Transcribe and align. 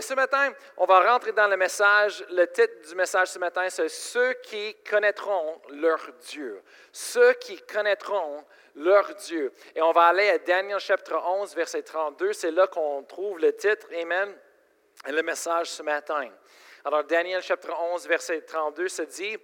Ce 0.00 0.14
matin, 0.14 0.52
on 0.76 0.84
va 0.84 1.12
rentrer 1.12 1.32
dans 1.32 1.48
le 1.48 1.56
message. 1.56 2.22
Le 2.30 2.46
titre 2.46 2.88
du 2.88 2.94
message 2.94 3.28
ce 3.28 3.38
matin, 3.38 3.68
c'est 3.70 3.88
Ceux 3.88 4.34
qui 4.34 4.76
connaîtront 4.88 5.60
leur 5.70 5.98
Dieu. 6.28 6.62
Ceux 6.92 7.32
qui 7.34 7.60
connaîtront 7.62 8.44
leur 8.74 9.14
Dieu. 9.14 9.52
Et 9.74 9.80
on 9.80 9.92
va 9.92 10.08
aller 10.08 10.28
à 10.28 10.38
Daniel 10.38 10.78
chapitre 10.78 11.16
11, 11.26 11.54
verset 11.54 11.82
32. 11.82 12.34
C'est 12.34 12.50
là 12.50 12.66
qu'on 12.66 13.02
trouve 13.04 13.38
le 13.38 13.54
titre. 13.56 13.86
Et 13.92 14.04
le 14.04 15.22
message 15.22 15.70
ce 15.70 15.82
matin. 15.82 16.28
Alors, 16.84 17.04
Daniel 17.04 17.42
chapitre 17.42 17.74
11, 17.80 18.06
verset 18.06 18.42
32 18.42 18.88
se 18.88 19.02
dit 19.02 19.38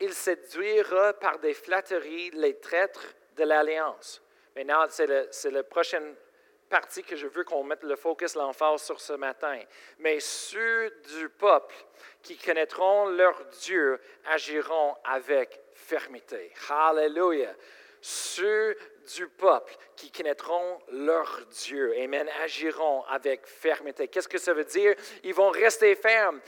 Il 0.00 0.14
séduira 0.14 1.12
par 1.12 1.38
des 1.38 1.52
flatteries 1.52 2.30
les 2.30 2.58
traîtres 2.58 3.04
de 3.36 3.44
l'alliance. 3.44 4.22
Maintenant, 4.56 4.86
c'est 4.88 5.06
le, 5.06 5.28
le 5.50 5.62
prochain 5.62 6.14
partie 6.72 7.04
que 7.04 7.16
je 7.16 7.26
veux 7.26 7.44
qu'on 7.44 7.62
mette 7.62 7.82
le 7.82 7.96
focus, 7.96 8.34
l'emphase 8.34 8.82
sur 8.82 8.98
ce 8.98 9.12
matin. 9.12 9.60
Mais 9.98 10.20
ceux 10.20 10.90
du 11.18 11.28
peuple 11.28 11.74
qui 12.22 12.38
connaîtront 12.38 13.10
leur 13.10 13.44
Dieu 13.60 14.00
agiront 14.24 14.96
avec 15.04 15.60
fermeté. 15.74 16.50
Hallelujah. 16.70 17.54
Ceux 18.00 18.74
du 19.14 19.28
peuple 19.28 19.76
qui 20.02 20.10
connaîtront 20.10 20.80
leur 20.90 21.42
Dieu, 21.62 21.94
Amen, 22.02 22.28
agiront 22.42 23.04
avec 23.04 23.46
fermeté. 23.46 24.08
Qu'est-ce 24.08 24.26
que 24.26 24.38
ça 24.38 24.52
veut 24.52 24.64
dire? 24.64 24.96
Ils 25.22 25.32
vont 25.32 25.50
rester 25.50 25.94
fermes. 25.94 26.40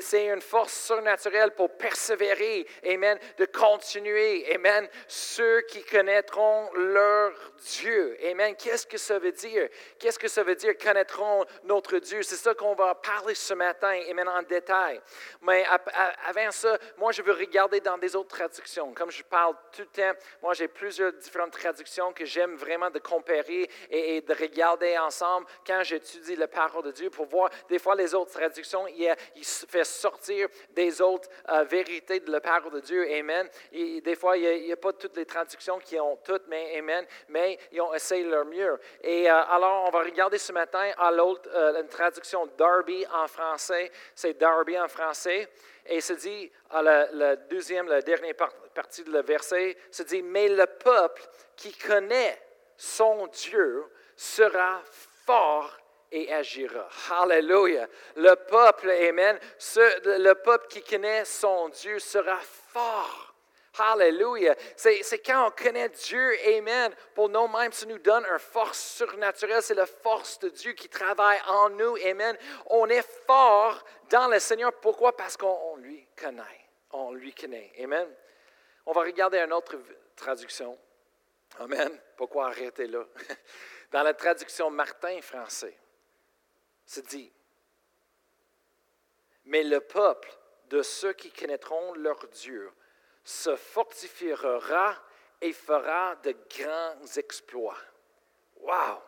C'est 0.00 0.26
une 0.28 0.40
force 0.40 0.72
surnaturelle 0.86 1.50
pour 1.50 1.76
persévérer, 1.76 2.66
Amen, 2.86 3.18
de 3.36 3.44
continuer, 3.44 4.50
Amen. 4.54 4.88
Ceux 5.06 5.60
qui 5.62 5.84
connaîtront 5.84 6.72
leur 6.72 7.32
Dieu, 7.58 8.16
Amen. 8.24 8.56
Qu'est-ce 8.56 8.86
que 8.86 8.96
ça 8.96 9.18
veut 9.18 9.32
dire? 9.32 9.68
Qu'est-ce 9.98 10.18
que 10.18 10.28
ça 10.28 10.42
veut 10.42 10.54
dire 10.54 10.72
connaîtront 10.78 11.44
notre 11.64 11.98
Dieu? 11.98 12.22
C'est 12.22 12.36
ça 12.36 12.54
qu'on 12.54 12.74
va 12.74 12.94
parler 12.94 13.34
ce 13.34 13.52
matin, 13.52 14.00
Amen, 14.08 14.28
en 14.28 14.42
détail. 14.42 14.98
Mais 15.42 15.66
avant 16.26 16.50
ça, 16.52 16.78
moi, 16.96 17.12
je 17.12 17.20
veux 17.20 17.32
regarder 17.32 17.80
dans 17.80 17.98
des 17.98 18.16
autres 18.16 18.34
traductions. 18.34 18.94
Comme 18.94 19.10
je 19.10 19.22
parle 19.22 19.54
tout 19.72 19.82
le 19.82 19.88
temps, 19.88 20.18
moi, 20.40 20.54
j'ai 20.54 20.68
plusieurs 20.68 21.12
différentes 21.12 21.52
traductions 21.52 22.14
que 22.14 22.24
j'aime 22.24 22.56
vraiment 22.56 22.90
de 22.94 22.98
comparer 23.00 23.68
et, 23.90 24.20
de 24.20 24.34
regarder 24.34 24.96
ensemble 24.98 25.46
quand 25.66 25.82
j'étudie 25.82 26.36
la 26.36 26.48
parole 26.48 26.84
de 26.84 26.92
Dieu 26.92 27.10
pour 27.10 27.26
voir 27.26 27.50
des 27.68 27.78
fois 27.78 27.94
les 27.94 28.14
autres 28.14 28.32
traductions, 28.32 28.86
il, 28.88 29.14
il 29.36 29.44
fait 29.44 29.84
sortir 29.84 30.48
des 30.70 31.00
autres 31.00 31.28
euh, 31.50 31.64
vérités 31.64 32.20
de 32.20 32.30
la 32.30 32.40
parole 32.40 32.72
de 32.72 32.80
Dieu. 32.80 33.06
Amen. 33.12 33.48
Et 33.72 34.00
des 34.00 34.14
fois, 34.14 34.36
il 34.36 34.64
n'y 34.64 34.72
a, 34.72 34.76
pas 34.76 34.92
toutes 34.92 35.16
les 35.16 35.26
traductions 35.26 35.78
qui 35.78 35.98
ont 35.98 36.16
toutes, 36.24 36.46
mais 36.48 36.78
Amen. 36.78 37.04
Mais 37.28 37.58
ils 37.72 37.80
ont 37.80 37.92
essayé 37.94 38.24
leur 38.24 38.44
mieux. 38.44 38.78
Et 39.02 39.30
euh, 39.30 39.42
alors, 39.50 39.84
on 39.86 39.90
va 39.90 40.02
regarder 40.02 40.38
ce 40.38 40.52
matin 40.52 40.90
à 40.98 41.10
l'autre, 41.10 41.48
euh, 41.52 41.80
une 41.80 41.88
traduction 41.88 42.46
Darby 42.58 43.04
en 43.12 43.26
français. 43.26 43.90
C'est 44.14 44.34
Darby 44.34 44.78
en 44.78 44.88
français. 44.88 45.48
Et 45.86 46.00
se 46.00 46.14
dit, 46.14 46.50
à 46.70 46.80
la, 46.80 47.36
deuxième, 47.36 47.88
la 47.88 48.00
dernière 48.00 48.34
partie 48.74 49.04
de 49.04 49.12
le 49.12 49.22
verset, 49.22 49.76
se 49.90 50.02
dit, 50.02 50.22
mais 50.22 50.48
le 50.48 50.66
peuple 50.66 51.22
qui 51.56 51.72
connaît 51.76 52.38
son 52.76 53.26
Dieu 53.28 53.84
sera 54.16 54.82
fort 55.24 55.70
et 56.10 56.32
agira. 56.32 56.88
Hallelujah. 57.10 57.88
Le 58.16 58.34
peuple, 58.34 58.90
Amen. 58.90 59.38
le 59.76 60.32
peuple 60.34 60.68
qui 60.68 60.82
connaît 60.82 61.24
son 61.24 61.68
Dieu 61.70 61.98
sera 61.98 62.38
fort. 62.38 63.34
Hallelujah. 63.76 64.54
C'est 64.76 65.18
quand 65.18 65.48
on 65.48 65.50
connaît 65.50 65.88
Dieu, 65.88 66.38
Amen, 66.56 66.94
pour 67.14 67.28
nous-mêmes, 67.28 67.72
ça 67.72 67.86
nous 67.86 67.98
donne 67.98 68.24
une 68.24 68.38
force 68.38 68.78
surnaturelle. 68.78 69.62
C'est 69.62 69.74
la 69.74 69.86
force 69.86 70.38
de 70.38 70.48
Dieu 70.48 70.72
qui 70.72 70.88
travaille 70.88 71.40
en 71.48 71.70
nous, 71.70 71.96
Amen. 72.04 72.36
On 72.66 72.88
est 72.88 73.06
fort 73.26 73.82
dans 74.10 74.28
le 74.28 74.38
Seigneur. 74.38 74.72
Pourquoi? 74.74 75.16
Parce 75.16 75.36
qu'on 75.36 75.76
lui 75.78 76.06
connaît. 76.16 76.42
On 76.92 77.12
lui 77.12 77.34
connaît. 77.34 77.72
Amen. 77.82 78.06
On 78.86 78.92
va 78.92 79.00
regarder 79.00 79.38
une 79.38 79.52
autre 79.52 79.76
traduction. 80.14 80.78
Amen. 81.58 82.00
Pourquoi 82.16 82.46
arrêter 82.46 82.86
là? 82.86 83.04
Dans 83.92 84.02
la 84.02 84.14
traduction 84.14 84.70
Martin 84.70 85.20
français, 85.20 85.78
c'est 86.84 87.06
dit, 87.06 87.32
mais 89.44 89.62
le 89.62 89.80
peuple 89.80 90.30
de 90.68 90.82
ceux 90.82 91.12
qui 91.12 91.30
connaîtront 91.30 91.94
leur 91.94 92.26
Dieu 92.28 92.70
se 93.22 93.54
fortifiera 93.56 94.94
et 95.40 95.52
fera 95.52 96.16
de 96.16 96.34
grands 96.50 97.06
exploits. 97.16 97.78
Wow! 98.56 99.02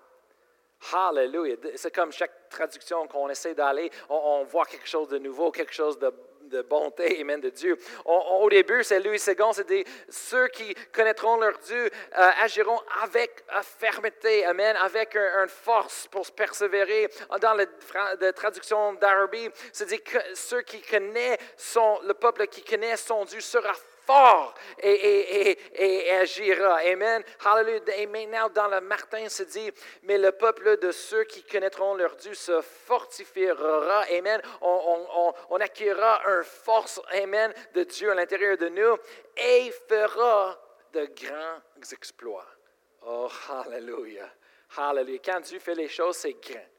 Hallelujah! 0.93 1.57
C'est 1.75 1.95
comme 1.95 2.13
chaque 2.13 2.49
traduction 2.49 3.07
qu'on 3.09 3.29
essaie 3.29 3.55
d'aller, 3.55 3.91
on, 4.09 4.45
voit 4.45 4.67
quelque 4.67 4.89
chose 4.89 5.09
de 5.09 5.19
nouveau, 5.19 5.51
quelque 5.51 5.73
chose 5.73 5.99
de 5.99 6.13
de 6.49 6.63
bonté, 6.63 7.21
amen, 7.21 7.41
de 7.41 7.51
Dieu. 7.51 7.77
au 8.05 8.49
début, 8.49 8.83
c'est 8.85 9.01
Louis 9.01 9.21
II, 9.27 9.53
c'était 9.53 9.85
ceux 10.09 10.49
qui 10.49 10.75
connaîtront 10.93 11.37
leur 11.37 11.59
Dieu 11.59 11.87
euh, 11.87 12.31
agiront 12.43 12.81
avec 13.03 13.45
fermeté, 13.79 14.45
amen, 14.45 14.77
avec 14.77 15.17
une 15.17 15.49
force 15.49 16.07
pour 16.09 16.31
persévérer. 16.31 17.09
Dans 17.41 17.55
la, 17.55 18.33
traduction 18.33 18.95
d'Arabie, 18.95 19.49
c'est 19.73 19.87
dit 19.87 20.01
que 20.01 20.19
ceux 20.35 20.63
qui 20.63 20.81
connaissent 20.83 21.39
le 22.03 22.13
peuple 22.15 22.47
qui 22.47 22.63
connaît 22.63 22.97
son 22.97 23.25
Dieu 23.25 23.41
sera 23.41 23.73
fort 24.07 24.55
et, 24.83 25.59
agira. 26.21 26.79
Amen. 26.87 27.23
Hallelujah. 27.45 27.97
Et 27.97 28.07
maintenant, 28.07 28.49
dans 28.51 28.69
le 28.69 28.81
Martin, 28.81 29.29
se 29.29 29.43
dit, 29.43 29.71
mais 30.03 30.19
le 30.19 30.33
peuple 30.33 30.79
de 30.79 30.93
ceux 30.93 31.25
qui 31.25 31.43
connaîtront 31.43 31.95
leur 31.95 32.17
Dieu 32.17 32.35
se 32.35 32.61
fortifiera. 32.61 34.05
Amen. 34.17 34.41
On, 34.61 35.07
on, 35.17 35.35
on 35.51 35.61
acquérera 35.61 36.23
une 36.27 36.45
force, 36.45 37.01
Amen, 37.23 37.53
de 37.75 37.83
Dieu 37.85 38.11
à 38.11 38.15
l'intérieur 38.15 38.57
de 38.57 38.69
nous 38.69 38.97
et 39.37 39.73
fera 39.89 40.59
de 40.93 41.07
grands 41.07 41.93
exploits. 41.93 42.47
Oh, 43.07 43.29
hallelujah. 43.49 44.31
Hallelujah. 44.77 45.21
Quand 45.25 45.41
Dieu 45.41 45.59
fait 45.59 45.75
les 45.75 45.89
choses, 45.89 46.17
c'est 46.17 46.33
grand. 46.33 46.76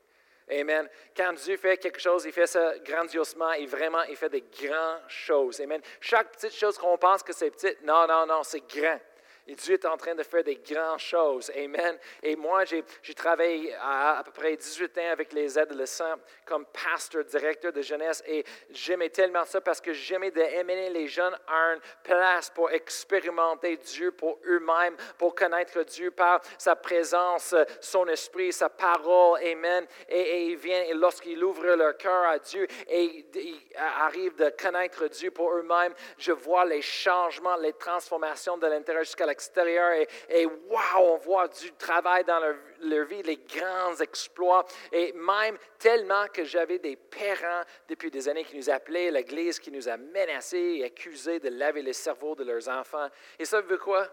Amen. 0.49 0.87
Quand 1.15 1.33
Dieu 1.33 1.57
fait 1.57 1.77
quelque 1.77 1.99
chose, 1.99 2.25
il 2.25 2.31
fait 2.31 2.47
ça 2.47 2.77
grandiosement 2.79 3.51
et 3.53 3.65
vraiment, 3.65 4.03
il 4.03 4.15
fait 4.15 4.29
des 4.29 4.43
grandes 4.61 5.01
choses. 5.07 5.59
Amen. 5.59 5.81
Chaque 5.99 6.31
petite 6.31 6.53
chose 6.53 6.77
qu'on 6.77 6.97
pense 6.97 7.21
que 7.21 7.33
c'est 7.33 7.51
petite, 7.51 7.81
non, 7.83 8.07
non, 8.07 8.25
non, 8.25 8.43
c'est 8.43 8.65
grand. 8.67 8.99
Et 9.47 9.55
Dieu 9.55 9.75
est 9.75 9.85
en 9.85 9.95
train 9.95 10.13
de 10.13 10.23
faire 10.23 10.43
des 10.43 10.57
grandes 10.57 10.99
choses. 10.99 11.49
Amen. 11.55 11.97
Et 12.21 12.35
moi, 12.35 12.65
j'ai 12.65 12.83
travaillé 13.15 13.73
à, 13.75 14.19
à, 14.19 14.23
peu 14.23 14.31
près 14.31 14.57
18 14.57 14.97
ans 14.97 15.11
avec 15.11 15.31
les 15.31 15.57
adolescents 15.57 16.15
comme 16.45 16.65
pasteur, 16.65 17.23
directeur 17.23 17.71
de 17.71 17.81
jeunesse. 17.81 18.21
Et 18.27 18.43
j'aimais 18.69 19.09
tellement 19.09 19.45
ça 19.45 19.61
parce 19.61 19.79
que 19.79 19.93
j'aimais 19.93 20.31
d'amener 20.31 20.89
les 20.89 21.07
jeunes 21.07 21.37
à 21.47 21.73
une 21.73 21.81
place 22.03 22.49
pour 22.49 22.71
expérimenter 22.71 23.77
Dieu 23.77 24.11
pour 24.11 24.37
eux-mêmes, 24.45 24.97
pour 25.17 25.33
connaître 25.33 25.81
Dieu 25.83 26.11
par 26.11 26.41
sa 26.57 26.75
présence, 26.75 27.55
son 27.79 28.05
esprit, 28.07 28.51
sa 28.51 28.67
parole. 28.67 29.39
Amen. 29.41 29.87
Et, 30.09 30.19
et 30.19 30.45
il 30.47 30.57
vient, 30.57 30.83
et 30.83 30.93
lorsqu'ils 30.93 31.41
ouvrent 31.41 31.75
leur 31.75 31.95
cœur 31.97 32.27
à 32.27 32.39
Dieu 32.39 32.67
et 32.89 33.25
ils 33.33 33.61
arrivent 33.77 34.35
de 34.35 34.49
connaître 34.61 35.07
Dieu 35.07 35.31
pour 35.31 35.53
eux-mêmes, 35.53 35.93
je 36.17 36.33
vois 36.33 36.65
les 36.65 36.81
changements, 36.81 37.55
les 37.55 37.73
transformations 37.73 38.57
de 38.57 38.67
l'intérieur 38.67 39.05
jusqu'à 39.05 39.25
la 39.25 39.36
extérieur 39.37 39.91
et, 39.91 40.07
et 40.29 40.45
wow, 40.47 40.97
on 40.97 41.17
voit 41.17 41.47
du 41.47 41.71
travail 41.73 42.23
dans 42.23 42.39
leur, 42.39 43.05
vie, 43.05 43.21
les 43.21 43.37
grands 43.37 43.95
exploits. 43.97 44.65
Et 44.91 45.13
même 45.13 45.57
tellement 45.77 46.27
que 46.33 46.43
j'avais 46.43 46.79
des 46.79 46.95
parents 46.95 47.61
depuis 47.87 48.09
des 48.09 48.27
années 48.27 48.43
qui 48.43 48.57
nous 48.57 48.69
appelaient, 48.69 49.11
l'Église 49.11 49.59
qui 49.59 49.71
nous 49.71 49.87
a 49.87 49.95
menacés 49.95 50.77
et 50.79 50.85
accusés 50.85 51.39
de 51.39 51.49
laver 51.49 51.83
les 51.83 51.93
cerveaux 51.93 52.35
de 52.35 52.43
leurs 52.43 52.67
enfants. 52.67 53.07
Et 53.37 53.45
ça 53.45 53.61
veut 53.61 53.77
quoi? 53.77 54.07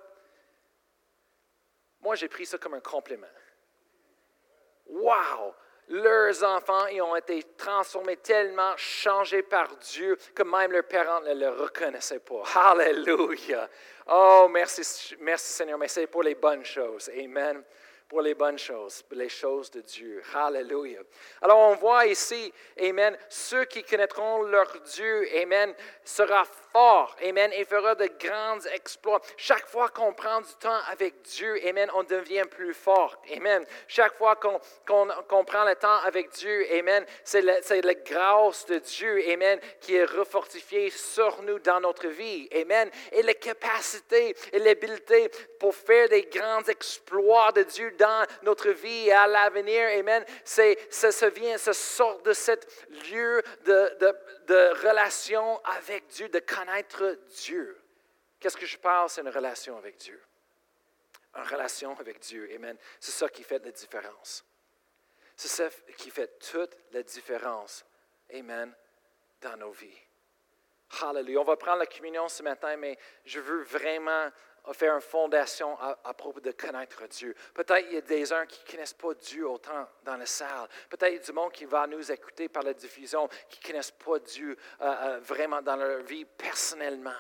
Moi, 2.03 2.15
j'ai 2.17 2.29
pris 2.29 2.45
ça 2.45 2.59
comme 2.59 2.75
un 2.75 2.81
compliment. 2.81 3.27
Wow! 4.87 5.55
Leurs 5.89 6.43
enfants 6.45 6.87
ils 6.87 7.03
ont 7.03 7.17
été 7.17 7.43
transformés 7.57 8.17
tellement, 8.17 8.77
changés 8.77 9.43
par 9.43 9.69
Dieu, 9.77 10.17
que 10.35 10.43
même 10.43 10.73
leurs 10.73 10.85
parents 10.85 11.21
ne 11.21 11.35
le 11.35 11.49
reconnaissaient 11.51 12.21
pas. 12.21 12.43
Alléluia. 12.55 13.69
Oh, 14.07 14.49
merci, 14.51 15.15
merci 15.21 15.53
Seigneur, 15.53 15.79
mais 15.79 15.89
c'est 15.89 16.07
pour 16.07 16.23
les 16.23 16.35
bonnes 16.35 16.65
choses. 16.65 17.11
Amen. 17.11 17.63
Pour 18.09 18.21
les 18.21 18.35
bonnes 18.35 18.59
choses, 18.59 19.03
les 19.13 19.31
choses 19.31 19.71
de 19.71 19.81
Dieu. 19.81 20.23
Alléluia. 20.35 21.01
Alors 21.41 21.59
on 21.59 21.75
voit 21.75 22.07
ici, 22.07 22.53
Amen, 22.81 23.17
ceux 23.29 23.65
qui 23.65 23.83
connaîtront 23.83 24.43
leur 24.43 24.71
Dieu, 24.81 25.27
Amen, 25.41 25.75
sera 26.05 26.45
fort. 26.75 27.15
Amen. 27.23 27.53
Et 27.53 27.65
fera 27.65 27.95
de 27.95 28.09
grands 28.19 28.67
exploits. 28.75 29.21
Chaque 29.37 29.67
fois 29.69 29.89
qu'on 29.89 30.13
prend 30.13 30.41
du 30.41 30.55
temps 30.59 30.81
avec 30.91 31.23
Dieu, 31.23 31.57
Amen, 31.69 31.89
on 31.95 32.03
devient 32.03 32.43
plus 32.51 32.75
fort. 32.75 33.17
Amen. 33.37 33.65
Chaque 33.87 34.17
fois 34.17 34.35
qu'on 34.37 35.45
prend 35.45 35.65
le 35.65 35.75
temps 35.77 36.01
avec 36.05 36.31
Dieu, 36.31 36.67
Amen, 36.73 37.05
c'est 37.23 37.43
la 37.43 37.95
grâce 37.95 38.67
de 38.67 38.79
Dieu, 38.79 39.23
Amen, 39.33 39.61
qui 39.81 39.95
est 39.95 40.05
refortifiée 40.05 40.91
sur 40.91 41.43
nous 41.43 41.61
dans 41.61 41.81
notre 41.81 42.09
vie. 42.09 42.49
Amen. 42.53 42.91
Et 43.13 43.23
la 43.23 43.35
capacité 43.35 44.35
et 44.53 44.59
l'habileté 44.59 45.31
pour 45.61 45.75
faire 45.75 46.09
des 46.09 46.23
grands 46.25 46.65
exploits 46.65 47.53
de 47.53 47.63
Dieu 47.63 47.93
dans 47.93 48.27
notre 48.43 48.71
vie 48.71 49.07
et 49.07 49.13
à 49.13 49.29
l'avenir, 49.29 49.89
Amen, 49.99 50.25
c'est, 50.45 50.77
ça, 50.91 51.13
ça 51.13 51.29
vient, 51.29 51.57
ça 51.57 51.73
sort 51.73 52.21
de 52.23 52.33
ce 52.33 52.53
lieu 53.13 53.43
de, 53.65 53.97
de, 54.01 54.17
de 54.47 54.87
relation 54.87 55.63
avec 55.65 56.07
Dieu, 56.09 56.29
de 56.29 56.39
connaître 56.39 57.19
Dieu. 57.43 57.81
Qu'est-ce 58.41 58.57
que 58.57 58.67
je 58.67 58.79
parle? 58.79 59.09
C'est 59.09 59.23
une 59.23 59.29
relation 59.29 59.77
avec 59.77 59.97
Dieu. 59.97 60.21
Une 61.35 61.45
relation 61.45 61.99
avec 61.99 62.21
Dieu. 62.21 62.49
Amen. 62.55 62.77
C'est 63.01 63.13
ça 63.13 63.29
qui 63.29 63.43
fait 63.43 63.65
la 63.65 63.73
différence. 63.73 64.45
C'est 65.37 65.49
ça 65.49 65.69
qui 65.97 66.11
fait 66.11 66.39
toute 66.39 66.77
la 66.93 67.03
différence. 67.03 67.85
Amen. 68.33 68.73
Dans 69.41 69.57
nos 69.57 69.73
vies. 69.73 69.99
Hallelujah. 71.01 71.41
On 71.41 71.45
va 71.45 71.57
prendre 71.57 71.79
la 71.79 71.87
communion 71.87 72.29
ce 72.29 72.43
matin, 72.43 72.77
mais 72.77 72.99
je 73.25 73.41
veux 73.41 73.63
vraiment 73.63 74.31
faire 74.73 74.95
une 74.95 75.01
fondation 75.01 75.79
à, 75.81 76.15
propos 76.15 76.41
de 76.41 76.53
connaître 76.53 77.07
Dieu. 77.09 77.35
Peut-être 77.53 77.87
il 77.89 77.95
y 77.95 77.97
a 77.99 78.01
des 78.01 78.33
uns 78.33 78.47
qui 78.47 78.63
ne 78.65 78.71
connaissent 78.71 78.95
pas 78.95 79.15
Dieu 79.15 79.49
autant 79.49 79.87
dans 80.05 80.17
la 80.17 80.27
salle. 80.27 80.69
Peut-être 80.89 81.13
il 81.13 81.17
y 81.17 81.19
a 81.19 81.25
du 81.25 81.33
monde 81.33 81.53
qui 81.53 81.65
va 81.67 81.87
nous 81.87 82.11
écouter 82.11 82.49
par 82.49 82.63
la 82.63 82.73
diffusion 82.73 83.29
qui 83.49 83.61
ne 83.61 83.67
connaissent 83.67 83.91
pas 83.91 84.19
Dieu 84.21 84.57
euh, 84.81 84.85
euh, 84.85 85.21
vraiment 85.21 85.61
dans 85.61 85.77
leur 85.77 86.01
vie 86.03 86.25
personnellement. 86.25 87.13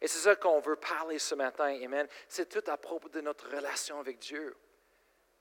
Et 0.00 0.08
c'est 0.08 0.18
ça 0.18 0.36
qu'on 0.36 0.60
veut 0.60 0.76
parler 0.76 1.18
ce 1.18 1.34
matin, 1.34 1.76
Amen. 1.84 2.06
C'est 2.28 2.48
tout 2.48 2.70
à 2.70 2.76
propos 2.76 3.08
de 3.08 3.20
notre 3.20 3.54
relation 3.54 3.98
avec 3.98 4.18
Dieu 4.18 4.56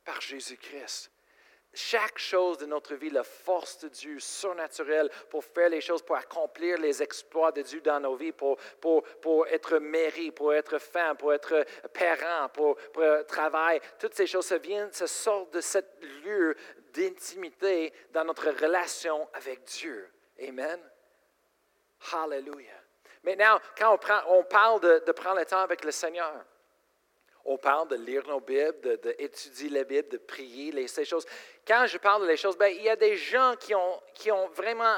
par 0.03 0.19
Jésus-Christ 0.19 1.11
chaque 1.73 2.17
chose 2.17 2.57
de 2.57 2.65
notre 2.65 2.95
vie, 2.95 3.09
la 3.09 3.23
force 3.23 3.79
de 3.79 3.89
Dieu 3.89 4.19
surnaturelle 4.19 5.09
pour 5.29 5.43
faire 5.43 5.69
les 5.69 5.81
choses, 5.81 6.01
pour 6.01 6.15
accomplir 6.15 6.77
les 6.79 7.03
exploits 7.03 7.51
de 7.51 7.61
Dieu 7.61 7.81
dans 7.81 7.99
nos 7.99 8.15
vies, 8.15 8.31
pour, 8.31 8.57
pour, 8.81 9.03
pour 9.21 9.47
être 9.47 9.77
mairie, 9.77 10.31
pour 10.31 10.53
être 10.53 10.79
femme, 10.79 11.17
pour 11.17 11.33
être 11.33 11.65
parent, 11.93 12.49
pour, 12.49 12.75
pour. 12.91 13.03
Toutes 13.99 14.15
ces 14.15 14.27
choses, 14.27 14.45
ça 14.45 14.57
vient, 14.57 14.89
ça 14.91 15.07
sort 15.07 15.47
de 15.47 15.61
ce 15.61 15.79
lieu 16.23 16.55
d'intimité 16.93 17.93
dans 18.11 18.25
notre 18.25 18.49
relation 18.49 19.27
avec 19.33 19.63
Dieu. 19.63 20.09
Amen. 20.41 20.79
Hallelujah. 22.11 22.81
Maintenant, 23.23 23.59
quand 23.77 23.93
on, 23.93 23.97
prend, 23.97 24.21
on 24.29 24.43
parle 24.43 24.79
de 24.81 25.11
prendre 25.11 25.39
le 25.39 25.45
temps 25.45 25.61
avec 25.61 25.83
le 25.83 25.91
Seigneur, 25.91 26.43
on 27.47 27.57
parle 27.57 27.87
de 27.87 27.95
lire 27.95 28.27
nos 28.27 28.41
Bibles, 28.41 28.99
d'étudier 28.99 29.69
la 29.69 29.85
Bible, 29.85 30.09
de 30.09 30.17
prier, 30.17 30.71
les, 30.73 30.87
ces 30.87 31.05
choses. 31.05 31.25
Quand 31.65 31.87
je 31.87 31.97
parle 31.97 32.23
de 32.23 32.27
les 32.27 32.35
choses, 32.35 32.57
ben, 32.57 32.67
il 32.67 32.83
y 32.83 32.89
a 32.89 32.97
des 32.97 33.15
gens 33.15 33.55
qui 33.57 33.73
ont, 33.73 34.01
qui 34.13 34.31
ont 34.31 34.49
vraiment 34.49 34.97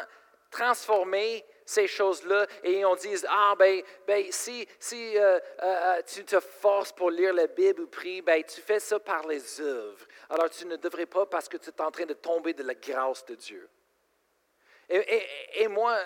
transformé 0.49 1.45
ces 1.63 1.87
choses-là 1.87 2.47
et 2.63 2.83
on 2.83 2.95
dit 2.95 3.13
ah 3.27 3.53
ben, 3.57 3.83
ben 4.07 4.25
si, 4.31 4.67
si 4.79 5.15
euh, 5.15 5.37
euh, 5.37 5.39
euh, 5.61 6.01
tu 6.01 6.25
te 6.25 6.39
forces 6.39 6.91
pour 6.91 7.11
lire 7.11 7.31
la 7.33 7.45
Bible 7.45 7.81
ou 7.81 7.87
prier, 7.87 8.23
ben 8.23 8.43
tu 8.43 8.59
fais 8.59 8.79
ça 8.79 8.99
par 8.99 9.27
les 9.27 9.61
œuvres. 9.61 10.07
Alors 10.27 10.49
tu 10.49 10.65
ne 10.65 10.75
devrais 10.75 11.05
pas 11.05 11.27
parce 11.27 11.47
que 11.47 11.57
tu 11.57 11.69
es 11.69 11.81
en 11.81 11.91
train 11.91 12.07
de 12.07 12.15
tomber 12.15 12.55
de 12.55 12.63
la 12.63 12.73
grâce 12.73 13.23
de 13.27 13.35
Dieu. 13.35 13.69
Et, 14.89 14.97
et, 14.97 15.63
et 15.63 15.67
moi, 15.67 15.99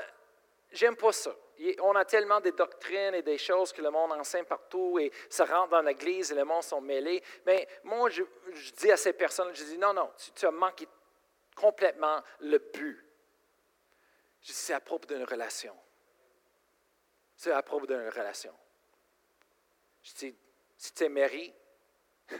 j'aime 0.73 0.97
pas 0.97 1.13
ça 1.13 1.33
on 1.81 1.95
a 1.95 2.05
tellement 2.05 2.41
de 2.41 2.49
doctrines 2.51 3.13
et 3.13 3.21
des 3.21 3.37
choses 3.37 3.71
que 3.71 3.81
le 3.81 3.91
monde 3.91 4.11
enseigne 4.11 4.45
partout 4.45 4.97
et 4.99 5.11
ça 5.29 5.45
rentre 5.45 5.69
dans 5.69 5.81
l'Église 5.81 6.31
et 6.31 6.35
le 6.35 6.45
monde 6.45 6.63
sont 6.63 6.81
mêlés. 6.81 7.23
Mais 7.45 7.67
moi, 7.83 8.09
je, 8.09 8.23
dis 8.77 8.91
à 8.91 8.97
ces 8.97 9.13
personnes, 9.13 9.53
je 9.53 9.63
dis, 9.63 9.77
non, 9.77 9.93
non, 9.93 10.11
tu, 10.35 10.45
as 10.45 10.51
manqué 10.51 10.87
complètement 11.55 12.21
le 12.39 12.57
but. 12.57 13.05
Je 14.41 14.47
dis, 14.47 14.53
c'est 14.53 14.73
à 14.73 14.79
propos 14.79 15.05
d'une 15.07 15.23
relation. 15.23 15.75
C'est 17.35 17.51
à 17.51 17.61
propos 17.61 17.85
d'une 17.85 18.09
relation. 18.09 18.53
Je 20.01 20.13
dis, 20.13 20.35
si 20.77 20.93
tu 20.93 21.03
es 21.03 21.09
mari, 21.09 21.53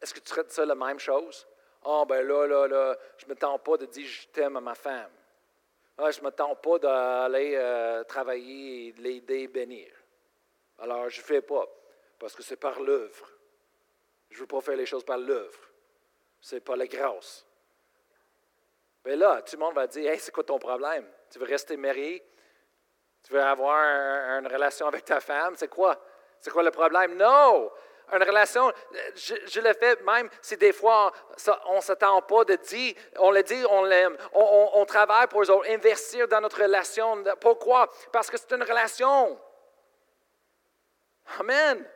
est-ce 0.00 0.12
que 0.12 0.18
tu 0.20 0.26
traites 0.26 0.50
ça 0.50 0.66
la 0.66 0.74
même 0.74 0.98
chose? 0.98 1.46
Oh, 1.84 2.04
ben 2.06 2.26
là, 2.26 2.46
là, 2.46 2.66
là, 2.66 2.96
je 3.16 3.26
ne 3.26 3.30
me 3.30 3.36
tente 3.36 3.64
pas 3.64 3.76
de 3.76 3.86
dire 3.86 4.06
je 4.06 4.28
t'aime 4.28 4.56
à 4.56 4.60
ma 4.60 4.74
femme. 4.74 5.10
Ah, 5.98 6.10
je 6.10 6.18
ne 6.18 6.24
m'attends 6.24 6.56
pas 6.56 6.78
d'aller 6.78 7.54
euh, 7.54 8.02
travailler 8.04 8.88
et 8.88 8.92
l'aider, 8.92 9.48
bénir. 9.48 9.92
Alors, 10.78 11.08
je 11.08 11.20
ne 11.20 11.24
fais 11.24 11.42
pas, 11.42 11.66
parce 12.18 12.34
que 12.34 12.42
c'est 12.42 12.56
par 12.56 12.80
l'œuvre. 12.80 13.28
Je 14.30 14.36
ne 14.36 14.40
veux 14.40 14.46
pas 14.46 14.60
faire 14.60 14.76
les 14.76 14.86
choses 14.86 15.04
par 15.04 15.18
l'œuvre. 15.18 15.58
C'est 16.40 16.60
par 16.60 16.76
la 16.76 16.86
grâce. 16.86 17.46
Mais 19.04 19.16
là, 19.16 19.42
tout 19.42 19.56
le 19.56 19.60
monde 19.60 19.74
va 19.74 19.86
dire 19.86 20.10
Hey, 20.10 20.18
c'est 20.18 20.32
quoi 20.32 20.44
ton 20.44 20.58
problème? 20.58 21.06
Tu 21.30 21.38
veux 21.38 21.46
rester 21.46 21.76
marié? 21.76 22.24
Tu 23.22 23.32
veux 23.32 23.42
avoir 23.42 23.78
une 24.38 24.46
relation 24.46 24.86
avec 24.86 25.04
ta 25.04 25.20
femme? 25.20 25.54
C'est 25.56 25.68
quoi? 25.68 26.00
C'est 26.40 26.50
quoi 26.50 26.62
le 26.62 26.70
problème 26.70 27.14
Non 27.16 27.70
une 28.12 28.22
relation, 28.22 28.72
je, 29.14 29.60
le 29.60 29.72
fais 29.74 29.96
même 30.02 30.28
si 30.40 30.56
des 30.56 30.72
fois 30.72 31.12
on 31.66 31.76
ne 31.76 31.80
s'attend 31.80 32.20
pas 32.22 32.44
de 32.44 32.56
dire, 32.56 32.94
on 33.18 33.30
le 33.30 33.42
dit, 33.42 33.64
on 33.70 33.84
l'aime, 33.84 34.16
on, 34.34 34.84
travaille 34.84 35.26
pour 35.28 35.42
investir 35.68 36.28
dans 36.28 36.40
notre 36.40 36.62
relation. 36.62 37.22
Pourquoi? 37.40 37.88
Parce 38.10 38.30
que 38.30 38.36
c'est 38.36 38.52
une 38.52 38.62
relation. 38.62 39.38
Amen. 41.38 41.86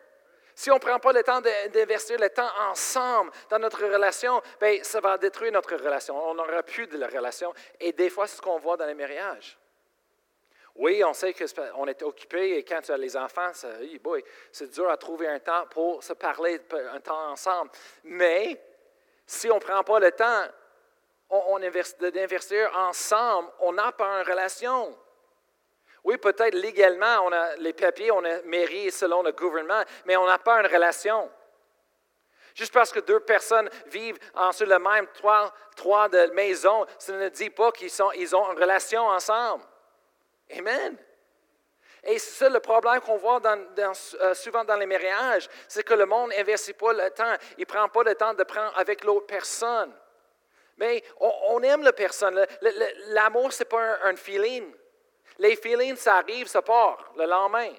Si 0.54 0.70
on 0.70 0.76
ne 0.76 0.80
prend 0.80 0.98
pas 0.98 1.12
le 1.12 1.22
temps 1.22 1.42
d'investir 1.42 2.18
le 2.18 2.30
temps 2.30 2.48
ensemble 2.70 3.30
dans 3.50 3.58
notre 3.58 3.84
relation, 3.84 4.40
bien, 4.58 4.78
ça 4.82 5.00
va 5.00 5.18
détruire 5.18 5.52
notre 5.52 5.76
relation. 5.76 6.16
On 6.30 6.34
n'aura 6.34 6.62
plus 6.62 6.86
de 6.86 6.96
la 6.96 7.08
relation. 7.08 7.52
Et 7.78 7.92
des 7.92 8.08
fois, 8.08 8.26
c'est 8.26 8.36
ce 8.36 8.42
qu'on 8.42 8.58
voit 8.58 8.78
dans 8.78 8.86
les 8.86 8.94
mariages. 8.94 9.58
Oui, 10.78 11.02
on 11.04 11.14
sait 11.14 11.34
qu'on 11.34 11.86
est 11.86 12.02
occupé 12.02 12.58
et 12.58 12.64
quand 12.64 12.80
tu 12.82 12.92
as 12.92 12.98
les 12.98 13.16
enfants, 13.16 13.50
c'est 13.54 14.70
dur 14.70 14.90
à 14.90 14.96
trouver 14.96 15.26
un 15.28 15.38
temps 15.38 15.66
pour 15.70 16.04
se 16.04 16.12
parler 16.12 16.60
un 16.92 17.00
temps 17.00 17.30
ensemble. 17.30 17.70
Mais 18.04 18.60
si 19.26 19.50
on 19.50 19.54
ne 19.54 19.60
prend 19.60 19.82
pas 19.82 19.98
le 19.98 20.12
temps 20.12 20.44
d'investir 22.00 22.70
ensemble, 22.76 23.48
on 23.60 23.72
n'a 23.72 23.90
pas 23.92 24.20
une 24.20 24.28
relation. 24.28 24.96
Oui, 26.04 26.18
peut-être 26.18 26.54
légalement, 26.54 27.20
on 27.24 27.32
a 27.32 27.56
les 27.56 27.72
papiers, 27.72 28.12
on 28.12 28.24
est 28.24 28.42
mairie 28.42 28.92
selon 28.92 29.22
le 29.22 29.32
gouvernement, 29.32 29.82
mais 30.04 30.16
on 30.16 30.26
n'a 30.26 30.38
pas 30.38 30.60
une 30.60 30.72
relation. 30.72 31.28
Juste 32.54 32.72
parce 32.72 32.92
que 32.92 33.00
deux 33.00 33.20
personnes 33.20 33.68
vivent 33.86 34.18
sur 34.52 34.66
le 34.66 34.78
même 34.78 35.08
toit 35.74 36.08
de 36.08 36.32
maison, 36.32 36.86
ça 36.98 37.12
ne 37.12 37.28
dit 37.28 37.50
pas 37.50 37.72
qu'ils 37.72 37.90
ils 38.16 38.36
ont 38.36 38.52
une 38.52 38.58
relation 38.58 39.06
ensemble. 39.06 39.64
Amen. 40.50 40.96
Et 42.06 42.18
c'est 42.18 42.44
ça 42.44 42.48
le 42.48 42.60
problème 42.60 43.00
qu'on 43.00 43.16
voit 43.16 43.40
euh, 43.44 44.34
souvent 44.34 44.64
dans 44.64 44.76
les 44.76 44.86
mariages, 44.86 45.48
c'est 45.66 45.82
que 45.82 45.94
le 45.94 46.06
monde 46.06 46.30
n'investit 46.30 46.72
pas 46.72 46.92
le 46.92 47.10
temps, 47.10 47.34
il 47.58 47.62
ne 47.62 47.64
prend 47.64 47.88
pas 47.88 48.04
le 48.04 48.14
temps 48.14 48.32
de 48.32 48.44
prendre 48.44 48.78
avec 48.78 49.02
l'autre 49.02 49.26
personne. 49.26 49.92
Mais 50.76 51.02
on, 51.18 51.60
aime 51.62 51.82
la 51.82 51.92
personne. 51.92 52.46
L'amour, 53.08 53.52
ce 53.52 53.62
n'est 53.62 53.68
pas 53.68 53.98
un, 54.04 54.14
feeling. 54.14 54.72
Les 55.38 55.56
feelings, 55.56 55.96
ça 55.96 56.16
arrive, 56.16 56.46
ça 56.46 56.62
part 56.62 57.12
le 57.16 57.24
lendemain. 57.24 57.72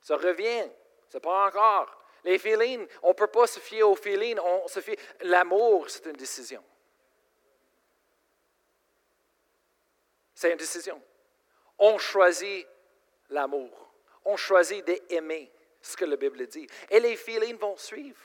Ça 0.00 0.16
revient, 0.16 0.68
ça 1.08 1.20
part 1.20 1.46
encore. 1.46 1.96
Les 2.24 2.38
feelings, 2.38 2.86
on 3.02 3.10
ne 3.10 3.14
peut 3.14 3.28
pas 3.28 3.46
se 3.46 3.60
fier 3.60 3.84
aux 3.84 3.94
feelings, 3.94 4.38
on 4.40 4.66
se 4.66 4.80
fie. 4.80 4.96
L'amour, 5.20 5.88
c'est 5.88 6.06
une 6.06 6.16
décision. 6.16 6.62
C'est 10.34 10.50
une 10.50 10.58
décision 10.58 11.00
on 11.78 11.98
choisit 11.98 12.66
l'amour. 13.30 13.70
On 14.24 14.36
choisit 14.36 14.84
d'aimer 14.84 15.50
ce 15.80 15.96
que 15.96 16.04
la 16.04 16.16
Bible 16.16 16.46
dit. 16.46 16.66
Et 16.90 17.00
les 17.00 17.16
feelings 17.16 17.58
vont 17.58 17.76
suivre. 17.76 18.20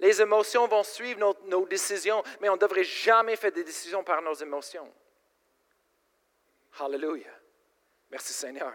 Les 0.00 0.20
émotions 0.20 0.66
vont 0.66 0.82
suivre 0.82 1.36
nos, 1.44 1.66
décisions, 1.66 2.22
mais 2.40 2.48
on 2.48 2.54
ne 2.54 2.60
devrait 2.60 2.84
jamais 2.84 3.36
faire 3.36 3.52
des 3.52 3.64
décisions 3.64 4.02
par 4.02 4.20
nos 4.22 4.34
émotions. 4.34 4.92
Hallelujah. 6.80 7.32
Merci 8.10 8.32
Seigneur. 8.32 8.72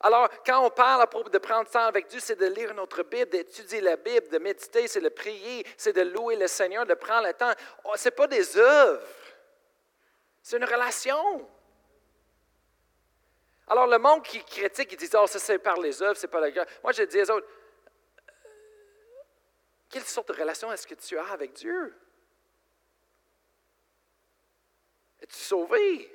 Alors, 0.00 0.28
quand 0.44 0.64
on 0.64 0.70
parle 0.70 1.02
à 1.02 1.06
propos 1.06 1.28
de 1.28 1.38
prendre 1.38 1.70
temps 1.70 1.86
avec 1.86 2.08
Dieu, 2.08 2.18
c'est 2.18 2.34
de 2.34 2.46
lire 2.46 2.74
notre 2.74 3.04
Bible, 3.04 3.30
d'étudier 3.30 3.80
la 3.80 3.96
Bible, 3.96 4.28
de 4.28 4.38
méditer, 4.38 4.88
c'est 4.88 5.00
de 5.00 5.08
prier, 5.08 5.64
c'est 5.76 5.92
de 5.92 6.00
louer 6.00 6.34
le 6.34 6.48
Seigneur, 6.48 6.84
de 6.84 6.94
prendre 6.94 7.26
le 7.28 7.34
temps. 7.34 7.52
Oh, 7.84 7.92
ce 7.94 8.06
n'est 8.08 8.10
pas 8.10 8.26
des 8.26 8.56
œuvres, 8.56 9.06
c'est 10.42 10.56
une 10.56 10.64
relation. 10.64 11.48
Alors, 13.72 13.86
le 13.86 13.96
monde 13.96 14.22
qui 14.22 14.44
critique, 14.44 14.90
qui 14.90 14.96
dit 14.98 15.08
Oh, 15.14 15.26
ça 15.26 15.38
c'est 15.38 15.58
par 15.58 15.80
les 15.80 16.02
œuvres, 16.02 16.14
c'est 16.14 16.28
pas 16.28 16.40
la 16.40 16.50
guerre. 16.50 16.66
Moi, 16.82 16.92
je 16.92 17.04
dis 17.04 17.22
aux 17.22 17.30
autres 17.30 17.48
Quelle 19.88 20.02
sorte 20.02 20.28
de 20.28 20.34
relation 20.34 20.70
est-ce 20.70 20.86
que 20.86 20.94
tu 20.94 21.16
as 21.16 21.24
avec 21.28 21.54
Dieu? 21.54 21.96
Es-tu 25.22 25.36
sauvé? 25.36 26.14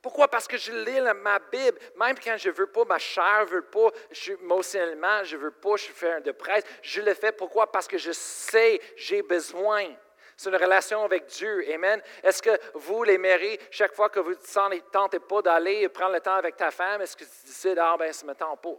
Pourquoi? 0.00 0.26
Parce 0.28 0.48
que 0.48 0.56
je 0.56 0.72
lis 0.72 1.02
ma 1.16 1.38
Bible, 1.38 1.78
même 1.96 2.18
quand 2.18 2.38
je 2.38 2.48
ne 2.48 2.54
veux 2.54 2.68
pas, 2.68 2.86
ma 2.86 2.98
chair 2.98 3.44
ne 3.44 3.50
veut 3.50 3.66
pas, 3.66 3.90
je, 4.10 4.32
émotionnellement, 4.32 5.22
je 5.22 5.36
ne 5.36 5.42
veux 5.42 5.50
pas, 5.50 5.76
je 5.76 5.92
fais 5.92 6.12
un 6.12 6.20
de 6.22 6.32
presse, 6.32 6.64
je 6.80 7.02
le 7.02 7.12
fais. 7.12 7.32
Pourquoi? 7.32 7.70
Parce 7.70 7.86
que 7.86 7.98
je 7.98 8.12
sais, 8.12 8.80
j'ai 8.96 9.20
besoin. 9.20 9.94
C'est 10.36 10.50
une 10.50 10.56
relation 10.56 11.04
avec 11.04 11.26
Dieu. 11.26 11.64
Amen. 11.72 12.02
Est-ce 12.22 12.42
que 12.42 12.58
vous, 12.74 13.04
les 13.04 13.18
mairies, 13.18 13.58
chaque 13.70 13.94
fois 13.94 14.08
que 14.08 14.20
vous 14.20 14.30
ne 14.30 14.80
tentez 14.90 15.20
pas 15.20 15.42
d'aller 15.42 15.88
prendre 15.88 16.14
le 16.14 16.20
temps 16.20 16.34
avec 16.34 16.56
ta 16.56 16.70
femme, 16.70 17.02
est-ce 17.02 17.16
que 17.16 17.24
tu 17.24 17.46
décides, 17.46 17.78
ah 17.78 17.96
ben, 17.98 18.12
ça 18.12 18.26
me 18.26 18.34
tente 18.34 18.60
pas? 18.60 18.76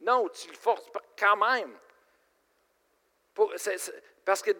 Non, 0.00 0.28
tu 0.28 0.48
le 0.48 0.56
forces 0.56 0.90
quand 1.18 1.36
même. 1.36 1.76
parce 4.24 4.42
que 4.42 4.50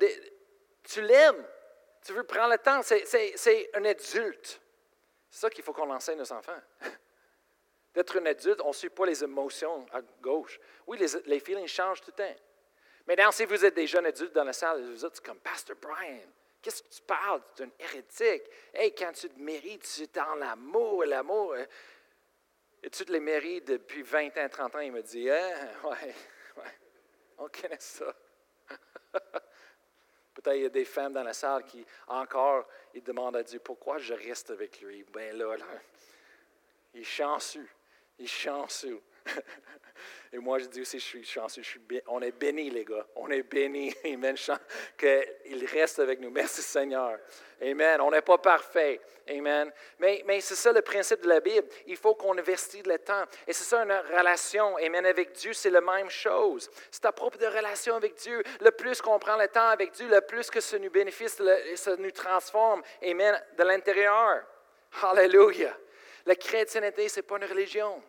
tu 0.82 1.02
l'aimes. 1.02 1.44
Tu 2.04 2.12
veux 2.12 2.24
prendre 2.24 2.52
le 2.52 2.58
temps. 2.58 2.82
C'est 2.82 3.70
un 3.74 3.84
adulte. 3.84 4.60
C'est 5.30 5.40
ça 5.40 5.50
qu'il 5.50 5.64
faut 5.64 5.72
qu'on 5.72 5.90
enseigne 5.90 6.20
aux 6.20 6.32
enfants. 6.32 6.60
D'être 7.94 8.18
un 8.18 8.26
adulte, 8.26 8.60
on 8.62 8.68
ne 8.68 8.74
suit 8.74 8.90
pas 8.90 9.06
les 9.06 9.24
émotions 9.24 9.86
à 9.92 10.00
gauche. 10.20 10.60
Oui, 10.86 10.98
les, 10.98 11.06
les 11.24 11.40
feelings 11.40 11.66
changent 11.66 12.02
tout 12.02 12.12
le 12.16 12.24
temps. 12.24 12.36
Maintenant, 13.06 13.30
si 13.30 13.44
vous 13.44 13.64
êtes 13.64 13.74
des 13.74 13.86
jeunes 13.86 14.06
adultes 14.06 14.32
dans 14.32 14.44
la 14.44 14.52
salle, 14.52 14.82
vous 14.82 15.04
êtes 15.04 15.20
comme 15.20 15.38
Pastor 15.38 15.76
Brian. 15.80 16.20
Qu'est-ce 16.60 16.82
que 16.82 16.88
tu 16.88 17.02
parles? 17.02 17.42
Tu 17.54 17.62
es 17.62 17.66
un 17.66 17.70
hérétique. 17.78 18.50
Hey, 18.74 18.92
quand 18.92 19.12
tu 19.12 19.28
te 19.28 19.40
mérites, 19.40 19.88
tu 19.94 20.02
es 20.02 20.06
dans 20.08 20.34
l'amour. 20.34 21.04
L'amour. 21.04 21.52
Euh, 21.52 21.64
et 22.82 22.90
tu 22.90 23.04
te 23.04 23.12
les 23.12 23.20
mérites 23.20 23.68
depuis 23.68 24.02
20 24.02 24.36
ans, 24.38 24.48
30 24.48 24.74
ans. 24.74 24.80
Il 24.80 24.90
me 24.90 25.02
dit, 25.02 25.30
hein? 25.30 25.68
ouais, 25.84 26.14
ouais, 26.56 26.78
on 27.38 27.48
connaît 27.48 27.78
ça. 27.78 28.12
Peut-être 30.34 30.56
il 30.56 30.62
y 30.62 30.66
a 30.66 30.70
des 30.70 30.84
femmes 30.84 31.12
dans 31.12 31.22
la 31.22 31.32
salle 31.32 31.64
qui, 31.64 31.86
encore, 32.08 32.66
ils 32.94 33.02
demandent 33.02 33.36
à 33.36 33.42
Dieu, 33.44 33.60
pourquoi 33.60 33.98
je 33.98 34.14
reste 34.14 34.50
avec 34.50 34.80
lui? 34.80 35.04
Ben 35.04 35.36
là, 35.36 35.56
là, 35.56 35.64
il 36.94 37.00
est 37.02 37.04
chanceux. 37.04 37.68
Il 38.18 38.24
est 38.24 38.28
chanceux. 38.28 39.00
Et 40.32 40.38
moi, 40.38 40.58
je 40.58 40.66
dis 40.66 40.80
aussi, 40.80 40.98
je 40.98 41.04
suis 41.04 41.24
chanceux. 41.24 41.62
On 42.08 42.20
est 42.20 42.32
bénis, 42.32 42.70
les 42.70 42.84
gars. 42.84 43.06
On 43.14 43.30
est 43.30 43.42
bénis. 43.42 43.94
Amen. 44.04 44.36
Qu'il 44.98 45.66
reste 45.66 45.98
avec 46.00 46.20
nous. 46.20 46.30
Merci, 46.30 46.62
Seigneur. 46.62 47.18
Amen. 47.62 48.00
On 48.00 48.10
n'est 48.10 48.22
pas 48.22 48.38
parfait. 48.38 49.00
Amen. 49.28 49.72
Mais, 49.98 50.40
c'est 50.40 50.56
ça 50.56 50.72
le 50.72 50.82
principe 50.82 51.22
de 51.22 51.28
la 51.28 51.40
Bible. 51.40 51.66
Il 51.86 51.96
faut 51.96 52.14
qu'on 52.14 52.36
investisse 52.36 52.84
le 52.84 52.98
temps. 52.98 53.24
Et 53.46 53.52
c'est 53.52 53.64
ça 53.64 53.82
une 53.82 53.92
relation. 53.92 54.76
Amen. 54.76 55.06
Avec 55.06 55.32
Dieu, 55.32 55.52
c'est 55.52 55.70
la 55.70 55.80
même 55.80 56.10
chose. 56.10 56.68
C'est 56.90 57.00
ta 57.00 57.12
propre 57.12 57.38
relation 57.38 57.94
avec 57.94 58.14
Dieu. 58.16 58.42
Le 58.60 58.72
plus 58.72 59.00
qu'on 59.00 59.18
prend 59.18 59.36
le 59.36 59.48
temps 59.48 59.68
avec 59.68 59.92
Dieu, 59.92 60.08
le 60.08 60.20
plus 60.20 60.50
que 60.50 60.60
ça 60.60 60.78
nous 60.78 60.90
bénéficie, 60.90 61.42
ça 61.76 61.96
nous 61.96 62.10
transforme. 62.10 62.82
Amen. 63.02 63.40
De 63.56 63.62
l'intérieur. 63.62 64.42
Hallelujah. 65.02 65.76
La 66.26 66.34
chrétienté, 66.34 67.08
ce 67.08 67.20
n'est 67.20 67.22
pas 67.22 67.36
une 67.36 67.44
religion. 67.44 68.02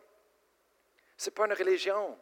Ce 1.18 1.30
n'est 1.30 1.34
pas 1.34 1.46
une 1.46 1.54
religion. 1.54 2.18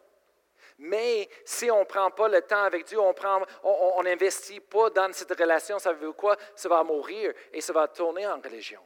Mais 0.77 1.29
si 1.45 1.69
on 1.69 1.81
ne 1.81 1.85
prend 1.85 2.11
pas 2.11 2.27
le 2.27 2.41
temps 2.41 2.63
avec 2.63 2.85
Dieu, 2.85 2.99
on 2.99 4.03
n'investit 4.03 4.59
pas 4.59 4.89
dans 4.89 5.13
cette 5.13 5.37
relation, 5.37 5.79
ça 5.79 5.93
veut 5.93 6.11
quoi? 6.11 6.35
Ça 6.55 6.67
va 6.67 6.83
mourir 6.83 7.33
et 7.53 7.61
ça 7.61 7.71
va 7.71 7.87
tourner 7.87 8.27
en 8.27 8.41
religion. 8.41 8.81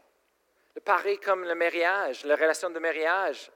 Pareil 0.86 1.18
comme 1.20 1.44
le 1.46 1.56
mariage, 1.56 2.26
la 2.26 2.36
relation 2.36 2.70
de 2.70 2.80
mariage 2.80 3.52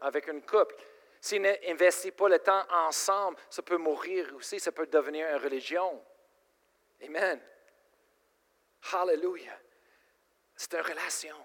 avec 0.00 0.28
une 0.28 0.42
couple. 0.42 0.74
Si 1.20 1.36
on 1.36 1.42
n'investit 1.42 2.12
pas 2.12 2.28
le 2.28 2.38
temps 2.38 2.64
ensemble, 2.70 3.36
ça 3.50 3.62
peut 3.62 3.76
mourir 3.76 4.34
aussi, 4.36 4.58
ça 4.58 4.72
peut 4.72 4.86
devenir 4.86 5.28
une 5.28 5.42
religion. 5.42 6.02
Amen. 7.04 7.40
Hallelujah. 8.92 9.58
C'est 10.56 10.74
une 10.74 10.80
relation. 10.80 11.36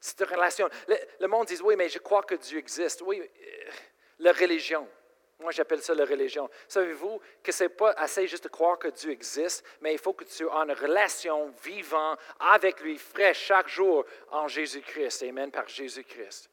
C'est 0.00 0.22
relation. 0.24 0.68
Le, 1.18 1.26
monde 1.26 1.46
dit, 1.46 1.58
oui, 1.62 1.76
mais 1.76 1.88
je 1.88 1.98
crois 1.98 2.22
que 2.22 2.34
Dieu 2.34 2.58
existe. 2.58 3.02
Oui, 3.02 3.20
euh, 3.20 3.70
la 4.18 4.32
religion. 4.32 4.88
Moi, 5.38 5.52
j'appelle 5.52 5.82
ça 5.82 5.94
la 5.94 6.06
religion. 6.06 6.48
Savez-vous 6.66 7.20
que 7.42 7.52
ce 7.52 7.64
n'est 7.64 7.68
pas 7.68 7.90
assez 7.92 8.26
juste 8.26 8.44
de 8.44 8.48
croire 8.48 8.78
que 8.78 8.88
Dieu 8.88 9.10
existe, 9.10 9.64
mais 9.82 9.92
il 9.92 9.98
faut 9.98 10.14
que 10.14 10.24
tu 10.24 10.44
aies 10.44 10.46
une 10.46 10.72
relation 10.72 11.52
vivante 11.62 12.18
avec 12.40 12.80
lui, 12.80 12.96
fraîche 12.96 13.40
chaque 13.40 13.68
jour 13.68 14.06
en 14.30 14.48
Jésus-Christ. 14.48 15.22
Amen, 15.24 15.50
par 15.50 15.68
Jésus-Christ. 15.68 16.48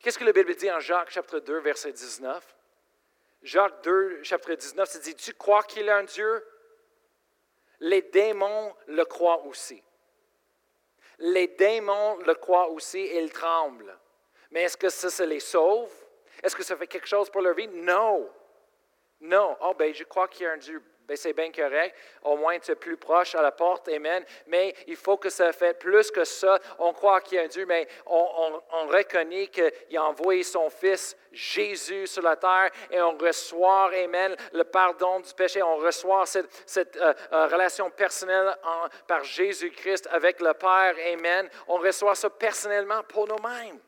Qu'est-ce 0.00 0.18
que 0.18 0.24
la 0.24 0.32
Bible 0.32 0.54
dit 0.56 0.70
en 0.70 0.80
Jacques 0.80 1.10
chapitre 1.10 1.38
2, 1.38 1.60
verset 1.60 1.92
19? 1.92 2.56
Jacques 3.42 3.82
2, 3.84 4.22
chapitre 4.24 4.54
19, 4.54 4.88
ça 4.88 4.98
dit, 4.98 5.14
tu 5.14 5.32
crois 5.34 5.62
qu'il 5.62 5.88
a 5.88 5.98
un 5.98 6.04
Dieu? 6.04 6.44
Les 7.80 8.02
démons 8.02 8.74
le 8.86 9.04
croient 9.04 9.44
aussi. 9.46 9.82
Les 11.18 11.48
démons 11.48 12.16
le 12.18 12.34
croient 12.34 12.68
aussi 12.68 12.98
et 12.98 13.22
ils 13.22 13.32
tremblent. 13.32 13.96
Mais 14.50 14.62
est-ce 14.62 14.76
que 14.76 14.88
ça, 14.88 15.26
les 15.26 15.40
sauve? 15.40 15.90
Est-ce 16.42 16.54
que 16.54 16.62
ça 16.62 16.76
fait 16.76 16.86
quelque 16.86 17.06
chose 17.06 17.30
pour 17.30 17.40
leur 17.40 17.54
vie? 17.54 17.68
Non. 17.68 18.28
Non. 19.20 19.56
Oh, 19.60 19.74
ben, 19.78 19.94
je 19.94 20.04
crois 20.04 20.28
qu'il 20.28 20.44
y 20.44 20.46
a 20.46 20.52
un 20.52 20.58
Dieu. 20.58 20.82
Ben, 21.06 21.16
c'est 21.16 21.34
bien 21.34 21.52
correct. 21.52 21.94
Au 22.22 22.36
moins, 22.36 22.58
tu 22.58 22.70
es 22.70 22.74
plus 22.74 22.96
proche 22.96 23.34
à 23.34 23.42
la 23.42 23.52
porte. 23.52 23.88
Amen. 23.88 24.24
Mais 24.46 24.74
il 24.86 24.96
faut 24.96 25.18
que 25.18 25.28
ça 25.28 25.52
fait 25.52 25.78
plus 25.78 26.10
que 26.10 26.24
ça. 26.24 26.58
On 26.78 26.94
croit 26.94 27.20
qu'il 27.20 27.36
y 27.36 27.40
a 27.40 27.44
un 27.44 27.48
Dieu, 27.48 27.66
mais 27.66 27.86
on, 28.06 28.86
reconnaît 28.88 29.48
qu'il 29.48 29.96
a 29.96 30.04
envoyé 30.04 30.42
son 30.42 30.70
Fils 30.70 31.16
Jésus 31.30 32.06
sur 32.06 32.22
la 32.22 32.36
terre 32.36 32.70
et 32.90 33.00
on 33.00 33.16
reçoit, 33.18 33.90
Amen, 33.94 34.34
le 34.52 34.64
pardon 34.64 35.20
du 35.20 35.34
péché. 35.34 35.62
On 35.62 35.76
reçoit 35.76 36.24
cette, 36.26 36.96
euh, 36.96 37.12
euh, 37.32 37.46
relation 37.48 37.90
personnelle 37.90 38.56
par 39.06 39.24
Jésus-Christ 39.24 40.08
avec 40.10 40.40
le 40.40 40.54
Père. 40.54 40.94
Amen. 41.12 41.50
On 41.68 41.76
reçoit 41.76 42.14
ça 42.14 42.30
personnellement 42.30 43.02
pour 43.02 43.28
nous-mêmes. 43.28 43.78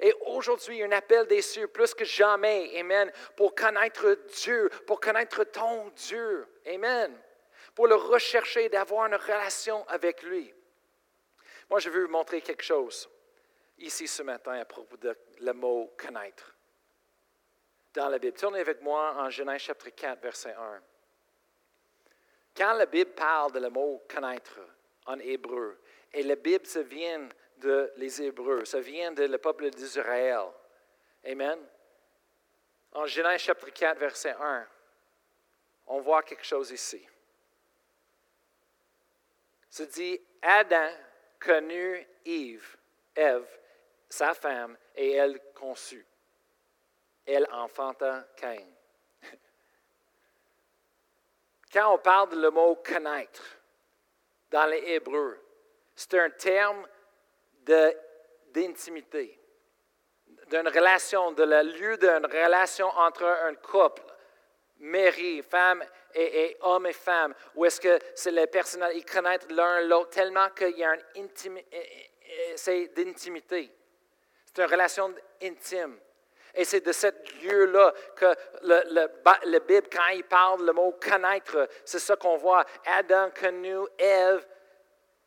Et 0.00 0.12
aujourd'hui, 0.26 0.82
un 0.82 0.92
appel 0.92 1.26
des 1.26 1.42
cieux 1.42 1.68
plus 1.68 1.94
que 1.94 2.04
jamais, 2.04 2.78
Amen, 2.78 3.10
pour 3.36 3.54
connaître 3.54 4.18
Dieu, 4.42 4.68
pour 4.86 5.00
connaître 5.00 5.44
ton 5.44 5.88
Dieu, 5.90 6.46
Amen, 6.66 7.16
pour 7.74 7.86
le 7.86 7.94
rechercher, 7.94 8.68
d'avoir 8.68 9.06
une 9.06 9.14
relation 9.14 9.86
avec 9.88 10.22
lui. 10.22 10.52
Moi, 11.70 11.80
je 11.80 11.90
veux 11.90 12.04
vous 12.04 12.10
montrer 12.10 12.40
quelque 12.40 12.64
chose 12.64 13.08
ici 13.78 14.06
ce 14.06 14.22
matin 14.22 14.52
à 14.52 14.64
propos 14.64 14.96
de 14.96 15.16
le 15.40 15.52
mot 15.52 15.92
connaître. 15.96 16.54
Dans 17.92 18.08
la 18.08 18.18
Bible, 18.18 18.36
tournez 18.36 18.60
avec 18.60 18.82
moi 18.82 19.14
en 19.18 19.30
Genèse 19.30 19.62
chapitre 19.62 19.94
4, 19.94 20.20
verset 20.20 20.54
1. 20.54 20.82
Quand 22.56 22.72
la 22.74 22.86
Bible 22.86 23.12
parle 23.12 23.52
de 23.52 23.60
le 23.60 23.70
mot 23.70 24.02
connaître 24.08 24.60
en 25.06 25.18
hébreu, 25.18 25.78
et 26.12 26.22
la 26.22 26.36
Bible 26.36 26.66
se 26.66 26.78
vient 26.78 27.28
de 27.64 27.92
les 27.96 28.22
Hébreux, 28.22 28.64
ça 28.64 28.80
vient 28.80 29.12
de 29.12 29.24
le 29.24 29.38
peuple 29.38 29.70
d'Israël. 29.70 30.44
Amen. 31.24 31.58
En 32.92 33.06
Genèse 33.06 33.40
chapitre 33.40 33.72
4, 33.72 33.98
verset 33.98 34.36
1, 34.38 34.68
on 35.86 36.00
voit 36.00 36.22
quelque 36.22 36.44
chose 36.44 36.70
ici. 36.70 37.06
Ça 39.70 39.86
dit, 39.86 40.20
Adam 40.42 40.90
connut 41.40 42.06
Eve, 42.24 42.76
Ève, 43.16 43.48
sa 44.08 44.34
femme, 44.34 44.76
et 44.94 45.12
elle 45.12 45.40
conçut. 45.54 46.06
Elle 47.26 47.48
enfanta 47.50 48.28
Cain. 48.36 48.66
Quand 51.72 51.94
on 51.94 51.98
parle 51.98 52.38
le 52.40 52.50
mot 52.50 52.76
connaître 52.76 53.42
dans 54.50 54.66
les 54.66 54.92
Hébreux, 54.92 55.40
c'est 55.96 56.18
un 56.18 56.30
terme 56.30 56.86
d'intimité, 58.52 59.40
d'une 60.50 60.68
relation, 60.68 61.32
de 61.32 61.44
la 61.44 61.62
lieu 61.62 61.96
d'une 61.96 62.26
relation 62.26 62.88
entre 62.88 63.24
un 63.24 63.54
couple, 63.54 64.02
mari, 64.78 65.42
femme 65.42 65.84
et, 66.14 66.56
homme 66.60 66.86
et 66.86 66.92
femme, 66.92 67.34
où 67.54 67.64
est-ce 67.64 67.80
que 67.80 67.98
c'est 68.14 68.30
les 68.30 68.46
personnes, 68.46 68.86
ils 68.94 69.04
connaissent 69.04 69.48
l'un 69.50 69.82
l'autre 69.82 70.10
tellement 70.10 70.48
qu'il 70.50 70.76
y 70.76 70.84
a 70.84 70.94
une 71.16 71.28
c'est 72.56 72.88
d'intimité. 72.88 73.70
C'est 74.44 74.62
une 74.62 74.70
relation 74.70 75.14
intime. 75.42 75.98
Et 76.54 76.64
c'est 76.64 76.80
de 76.80 76.92
ce 76.92 77.08
lieu-là 77.42 77.92
que 78.14 78.32
le, 78.62 78.82
le, 78.92 79.50
le, 79.50 79.58
Bible, 79.60 79.88
quand 79.92 80.08
il 80.14 80.22
parle 80.24 80.64
le 80.64 80.72
mot 80.72 80.96
connaître, 81.00 81.68
c'est 81.84 81.98
ça 81.98 82.14
qu'on 82.14 82.36
voit. 82.36 82.64
Adam 82.86 83.30
connut 83.30 83.88
Ève 83.98 84.46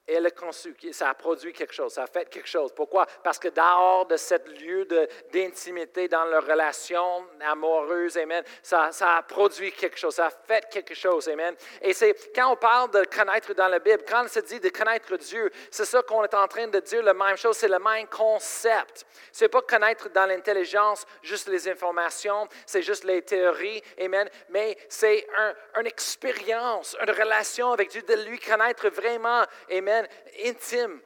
elle 0.07 0.25
a 0.25 0.31
conçu, 0.31 0.73
ça 0.91 1.09
a 1.09 1.13
produit 1.13 1.51
quelque 1.51 1.73
chose, 1.73 1.93
ça 1.93 2.03
a 2.03 2.07
fait 2.07 2.29
quelque 2.29 2.47
chose. 2.47 2.71
Pourquoi? 2.73 3.05
Parce 3.23 3.37
que 3.37 3.49
dehors 3.49 4.05
de 4.05 4.15
ce 4.15 4.35
lieu 4.61 4.87
d'intimité 5.33 6.07
dans 6.07 6.23
leur 6.25 6.45
relation 6.45 7.27
amoureuse, 7.41 8.17
amen, 8.17 8.43
ça, 8.63 8.91
ça, 8.93 9.17
a 9.17 9.23
produit 9.23 9.71
quelque 9.73 9.97
chose, 9.97 10.15
ça 10.15 10.27
a 10.27 10.29
fait 10.29 10.65
quelque 10.69 10.95
chose, 10.95 11.27
amen. 11.27 11.55
Et 11.81 11.93
c'est 11.93 12.15
quand 12.33 12.53
on 12.53 12.55
parle 12.55 12.91
de 12.91 13.03
connaître 13.03 13.53
dans 13.53 13.67
la 13.67 13.79
Bible, 13.79 14.03
quand 14.07 14.23
on 14.23 14.27
se 14.29 14.39
dit 14.39 14.59
de 14.61 14.69
connaître 14.69 15.17
Dieu, 15.17 15.51
c'est 15.69 15.85
ça 15.85 16.01
qu'on 16.03 16.23
est 16.23 16.33
en 16.33 16.47
train 16.47 16.67
de 16.67 16.79
dire, 16.79 17.03
la 17.03 17.13
même 17.13 17.35
chose, 17.35 17.57
c'est 17.57 17.67
le 17.67 17.79
même 17.79 18.07
concept. 18.07 19.05
C'est 19.33 19.49
pas 19.49 19.61
connaître 19.61 20.09
dans 20.09 20.25
l'intelligence 20.25 21.05
juste 21.21 21.49
les 21.49 21.67
informations, 21.67 22.47
c'est 22.65 22.81
juste 22.81 23.03
les 23.03 23.21
théories, 23.23 23.81
amen, 23.99 24.29
mais 24.49 24.77
c'est 24.87 25.27
un, 25.37 25.53
une 25.81 25.87
expérience, 25.87 26.95
une 27.01 27.11
relation 27.11 27.73
avec 27.73 27.89
Dieu, 27.89 28.01
de 28.03 28.13
lui 28.29 28.39
connaître 28.39 28.87
vraiment, 28.89 29.43
amen 29.69 29.96
intime. 30.45 31.01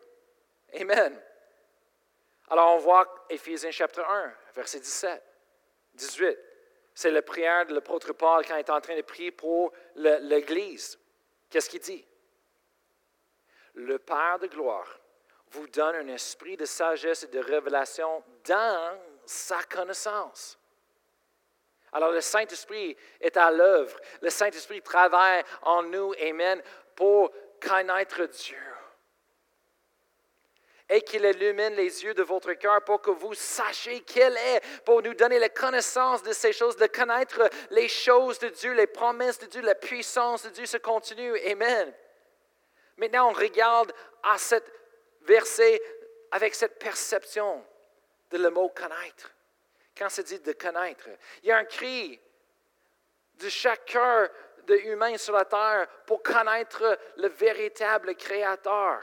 Amen. 0.80 1.22
Alors 2.50 2.76
on 2.76 2.78
voit 2.80 3.26
Éphésiens 3.30 3.72
chapitre 3.72 4.04
1, 4.04 4.34
verset 4.56 4.80
17, 4.80 5.24
18. 5.94 6.38
C'est 6.94 7.12
la 7.12 7.22
prière 7.22 7.66
de 7.66 7.74
l'apôtre 7.74 8.14
Paul 8.14 8.46
quand 8.46 8.56
il 8.56 8.60
est 8.60 8.70
en 8.70 8.82
train 8.82 8.96
de 8.96 9.02
prier 9.02 9.32
pour 9.32 9.72
l'Église. 9.96 11.00
Qu'est-ce 11.50 11.70
qu'il 11.70 11.80
dit? 11.80 12.06
Le 13.76 13.98
Père 14.00 14.40
de 14.40 14.48
gloire 14.48 15.00
vous 15.52 15.68
donne 15.68 15.96
un 15.96 16.08
esprit 16.08 16.58
de 16.58 16.66
sagesse 16.66 17.24
et 17.24 17.28
de 17.28 17.40
révélation 17.40 18.24
dans 18.46 19.00
sa 19.26 19.64
connaissance. 19.64 20.58
Alors 21.94 22.12
le 22.12 22.22
Saint-Esprit 22.22 22.96
est 23.20 23.36
à 23.36 23.52
l'œuvre. 23.52 23.98
Le 24.22 24.30
Saint-Esprit 24.30 24.82
travaille 24.82 25.44
en 25.64 25.84
nous, 25.84 26.14
Amen, 26.22 26.62
pour 26.96 27.32
connaître 27.60 28.26
Dieu. 28.26 28.71
Et 30.94 31.02
qu'il 31.02 31.26
illumine 31.26 31.74
les 31.74 32.04
yeux 32.04 32.14
de 32.14 32.22
votre 32.22 32.52
cœur 32.54 32.84
pour 32.84 33.02
que 33.02 33.10
vous 33.12 33.34
sachiez 33.34 34.02
qu'il 34.02 34.22
est, 34.22 34.62
pour 34.84 35.02
nous 35.02 35.14
donner 35.14 35.40
la 35.40 35.50
connaissance 35.50 36.22
de 36.22 36.34
ces 36.34 36.54
choses, 36.54 36.76
de 36.76 36.86
connaître 36.88 37.50
les 37.70 37.88
choses 37.88 38.38
de 38.40 38.50
Dieu, 38.50 38.74
les 38.74 38.88
promesses 38.88 39.40
de 39.40 39.46
Dieu, 39.48 39.62
la 39.62 39.74
puissance 39.74 40.44
de 40.44 40.50
Dieu 40.50 40.66
se 40.66 40.78
continue. 40.78 41.36
Amen. 41.50 41.94
Maintenant, 42.98 43.30
on 43.30 43.34
regarde 43.34 43.92
à 44.22 44.38
cet 44.38 44.70
verset 45.22 45.82
avec 46.32 46.54
cette 46.56 46.78
perception 46.78 47.66
de 48.30 48.38
le 48.38 48.50
mot 48.50 48.70
connaître. 48.70 49.32
Quand 49.98 50.10
c'est 50.10 50.24
dit 50.24 50.40
de 50.40 50.54
connaître, 50.54 51.08
il 51.44 51.50
y 51.50 51.52
a 51.52 51.58
un 51.58 51.66
cri 51.66 52.20
de 53.36 53.50
chaque 53.50 53.86
cœur 53.86 54.30
de 54.68 54.76
humain 54.76 55.18
sur 55.18 55.34
la 55.34 55.46
terre 55.46 55.88
pour 56.06 56.22
connaître 56.22 56.98
le 57.18 57.28
véritable 57.28 58.16
Créateur. 58.16 59.02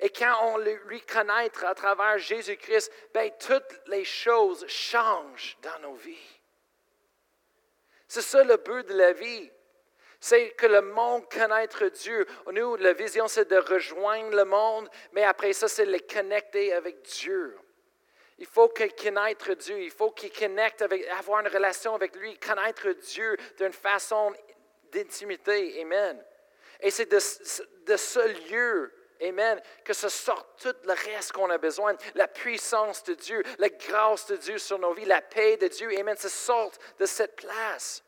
Et 0.00 0.10
quand 0.10 0.34
on 0.42 0.58
lui 0.58 1.00
connaît 1.02 1.50
à 1.62 1.74
travers 1.74 2.18
Jésus-Christ, 2.18 2.90
ben, 3.12 3.30
toutes 3.38 3.80
les 3.86 4.04
choses 4.04 4.66
changent 4.66 5.56
dans 5.62 5.78
nos 5.80 5.94
vies. 5.94 6.40
C'est 8.08 8.22
ça 8.22 8.42
le 8.42 8.56
but 8.56 8.88
de 8.88 8.94
la 8.94 9.12
vie. 9.12 9.50
C'est 10.18 10.50
que 10.50 10.66
le 10.66 10.82
monde 10.82 11.30
connaître 11.30 11.86
Dieu. 11.86 12.26
Nous, 12.52 12.76
la 12.76 12.92
vision, 12.92 13.28
c'est 13.28 13.48
de 13.48 13.56
rejoindre 13.56 14.36
le 14.36 14.44
monde, 14.44 14.88
mais 15.12 15.24
après 15.24 15.52
ça, 15.52 15.68
c'est 15.68 15.86
de 15.86 15.92
les 15.92 16.00
connecter 16.00 16.72
avec 16.72 17.02
Dieu. 17.02 17.56
Il 18.40 18.46
faut 18.46 18.68
qu'il 18.70 18.94
connaisse 18.94 19.36
Dieu. 19.58 19.80
Il 19.80 19.90
faut 19.90 20.10
qu'il 20.10 20.32
connecte 20.32 20.80
avec, 20.82 21.06
avoir 21.08 21.40
une 21.40 21.48
relation 21.48 21.94
avec 21.94 22.16
lui, 22.16 22.38
connaître 22.38 22.88
Dieu 22.88 23.36
d'une 23.58 23.72
façon 23.72 24.32
d'intimité. 24.90 25.80
Amen. 25.82 26.22
Et 26.80 26.90
c'est 26.90 27.10
de, 27.10 27.18
ce 27.96 28.50
lieu, 28.50 28.92
Amen, 29.22 29.60
que 29.84 29.92
se 29.92 30.08
sort 30.08 30.54
tout 30.56 30.74
le 30.84 30.92
reste 30.92 31.32
qu'on 31.32 31.50
a 31.50 31.58
besoin. 31.58 31.94
La 32.14 32.28
puissance 32.28 33.04
de 33.04 33.14
Dieu, 33.14 33.42
la 33.58 33.68
grâce 33.68 34.26
de 34.26 34.36
Dieu 34.36 34.58
sur 34.58 34.78
nos 34.78 34.94
vies, 34.94 35.04
la 35.04 35.20
paix 35.20 35.56
de 35.56 35.68
Dieu. 35.68 35.90
Amen. 35.98 36.16
Ça 36.16 36.28
sort 36.28 36.72
de 36.98 37.06
cette 37.06 37.36
place. 37.36 38.02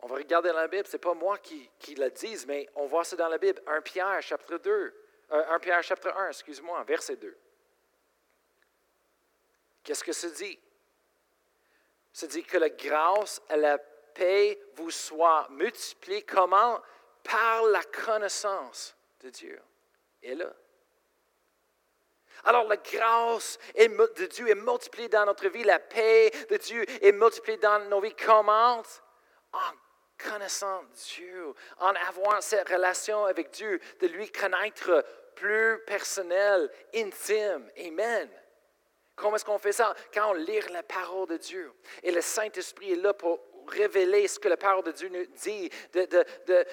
On 0.00 0.06
va 0.06 0.16
regarder 0.16 0.50
dans 0.50 0.56
la 0.56 0.68
Bible, 0.68 0.86
ce 0.86 0.92
n'est 0.92 1.00
pas 1.00 1.14
moi 1.14 1.38
qui, 1.38 1.70
qui 1.78 1.94
le 1.94 2.10
dis, 2.10 2.44
mais 2.46 2.68
on 2.74 2.86
voit 2.86 3.04
ça 3.04 3.16
dans 3.16 3.28
la 3.28 3.38
Bible. 3.38 3.62
1 3.66 3.80
Pierre, 3.80 4.22
chapitre 4.22 4.58
2. 4.58 4.94
1 5.30 5.36
euh, 5.36 5.58
Pierre, 5.58 5.82
chapitre 5.82 6.14
1, 6.14 6.28
excuse-moi, 6.28 6.84
verset 6.84 7.16
2. 7.16 7.36
Qu'est-ce 9.82 10.04
que 10.04 10.12
ça 10.12 10.28
dit? 10.28 10.58
Ça 12.12 12.26
dit 12.26 12.44
que 12.44 12.58
la 12.58 12.70
grâce 12.70 13.42
et 13.50 13.56
la 13.56 13.78
paix 13.78 14.60
vous 14.74 14.90
soient 14.90 15.46
multipliées. 15.50 16.22
Comment? 16.22 16.80
Par 17.24 17.64
la 17.64 17.82
connaissance 17.84 18.94
de 19.20 19.30
Dieu. 19.30 19.60
Et 20.22 20.34
là. 20.34 20.52
Alors 22.44 22.66
la 22.68 22.76
grâce 22.76 23.58
de 23.76 24.26
Dieu 24.26 24.48
est 24.48 24.54
multipliée 24.54 25.08
dans 25.08 25.24
notre 25.24 25.48
vie, 25.48 25.64
la 25.64 25.78
paix 25.78 26.30
de 26.50 26.56
Dieu 26.56 26.84
est 27.02 27.12
multipliée 27.12 27.56
dans 27.58 27.78
nos 27.88 28.00
vies. 28.00 28.14
Comment? 28.14 28.82
En 29.52 29.72
connaissant 30.18 30.82
Dieu, 31.14 31.54
en 31.78 31.94
avoir 32.08 32.42
cette 32.42 32.68
relation 32.68 33.24
avec 33.24 33.50
Dieu, 33.50 33.80
de 34.00 34.06
lui 34.08 34.30
connaître 34.30 35.04
plus 35.34 35.82
personnel, 35.86 36.70
intime. 36.94 37.70
Amen. 37.78 38.30
Comment 39.16 39.36
est-ce 39.36 39.44
qu'on 39.44 39.58
fait 39.58 39.72
ça? 39.72 39.94
Quand 40.12 40.30
on 40.30 40.34
lit 40.34 40.60
la 40.70 40.82
parole 40.82 41.28
de 41.28 41.36
Dieu. 41.36 41.72
Et 42.02 42.10
le 42.10 42.20
Saint-Esprit 42.20 42.92
est 42.92 42.96
là 42.96 43.14
pour 43.14 43.40
révéler 43.68 44.28
ce 44.28 44.38
que 44.38 44.48
la 44.48 44.56
parole 44.56 44.84
de 44.84 44.92
Dieu 44.92 45.08
nous 45.08 45.26
dit. 45.42 45.70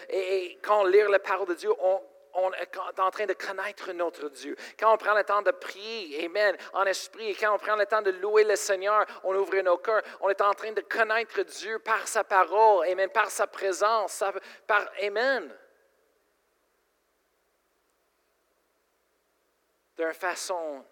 et, 0.09 0.59
quand 0.61 0.81
on 0.81 0.85
lit 0.85 1.01
la 1.09 1.19
parole 1.19 1.47
de 1.47 1.53
Dieu, 1.53 1.71
on, 1.79 2.01
on 2.33 2.51
est 2.53 2.99
en 2.99 3.11
train 3.11 3.25
de 3.25 3.33
connaître 3.33 3.91
notre 3.93 4.29
Dieu. 4.29 4.55
Quand 4.79 4.93
on 4.93 4.97
prend 4.97 5.13
le 5.13 5.23
temps 5.23 5.41
de 5.41 5.51
prier, 5.51 6.25
Amen, 6.25 6.55
en 6.73 6.85
esprit, 6.85 7.35
quand 7.35 7.53
on 7.53 7.57
prend 7.57 7.75
le 7.75 7.85
temps 7.85 8.01
de 8.01 8.11
louer 8.11 8.43
le 8.43 8.55
Seigneur, 8.55 9.05
on 9.23 9.35
ouvre 9.35 9.59
nos 9.61 9.77
cœurs, 9.77 10.03
on 10.21 10.29
est 10.29 10.41
en 10.41 10.53
train 10.53 10.71
de 10.71 10.81
connaître 10.81 11.41
Dieu 11.43 11.79
par 11.79 12.07
sa 12.07 12.23
parole, 12.23 12.87
Amen, 12.87 13.09
par 13.09 13.29
sa 13.29 13.47
présence, 13.47 14.23
par 14.67 14.89
Amen. 15.01 15.53
D'une 19.97 20.13
façon 20.13 20.83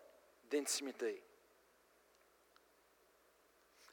d'intimité. 0.51 1.28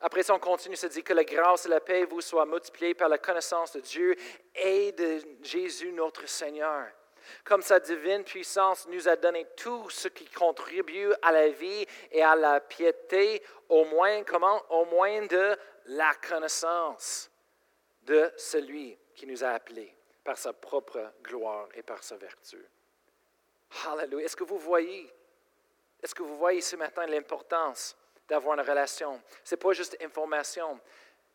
Après 0.01 0.23
ça, 0.23 0.35
on 0.35 0.39
continue, 0.39 0.77
se 0.77 0.87
dit 0.87 1.03
que 1.03 1.13
la 1.15 1.25
grâce 1.25 1.67
et 1.67 1.69
la 1.69 1.81
paix 1.81 2.05
vous 2.05 2.21
soient 2.21 2.47
multipliées 2.47 2.95
par 2.95 3.09
la 3.09 3.19
connaissance 3.19 3.73
de 3.73 3.81
Dieu 3.81 4.15
et 4.55 4.93
de 4.93 5.21
Jésus 5.43 5.93
notre 5.93 6.29
Seigneur. 6.29 6.87
Comme 7.45 7.63
sa 7.63 7.81
divine 7.81 8.23
puissance 8.23 8.87
nous 8.89 9.09
a 9.09 9.17
donné 9.17 9.47
tout 9.57 9.91
ce 9.91 10.09
qui 10.09 10.27
contribue 10.27 11.13
à 11.23 11.33
la 11.33 11.49
vie 11.49 11.87
et 12.13 12.23
à 12.23 12.37
la 12.37 12.61
piété, 12.61 13.43
au 13.69 13.85
moins, 13.87 14.23
comment? 14.23 14.63
Au 14.71 14.85
moins 14.85 15.27
de 15.27 15.57
la 15.87 16.15
connaissance 16.15 17.31
de 18.03 18.31
celui 18.37 18.97
qui 19.15 19.27
nous 19.27 19.43
a 19.43 19.49
appelés 19.49 19.93
par 20.23 20.37
sa 20.37 20.53
propre 20.53 21.13
gloire 21.23 21.69
et 21.75 21.83
par 21.83 22.03
sa 22.03 22.17
vertu. 22.17 22.65
Hallelujah. 23.85 24.25
Est-ce 24.25 24.37
que 24.37 24.45
vous 24.45 24.59
voyez, 24.59 25.13
est-ce 26.03 26.15
que 26.15 26.23
vous 26.23 26.37
voyez 26.37 26.61
ce 26.61 26.77
matin 26.77 27.07
l'importance 27.07 27.97
d'avoir 28.29 28.59
une 28.59 28.67
relation? 28.67 29.21
Ce 29.45 29.55
n'est 29.55 29.59
pas 29.59 29.73
juste 29.73 29.97
information, 30.01 30.81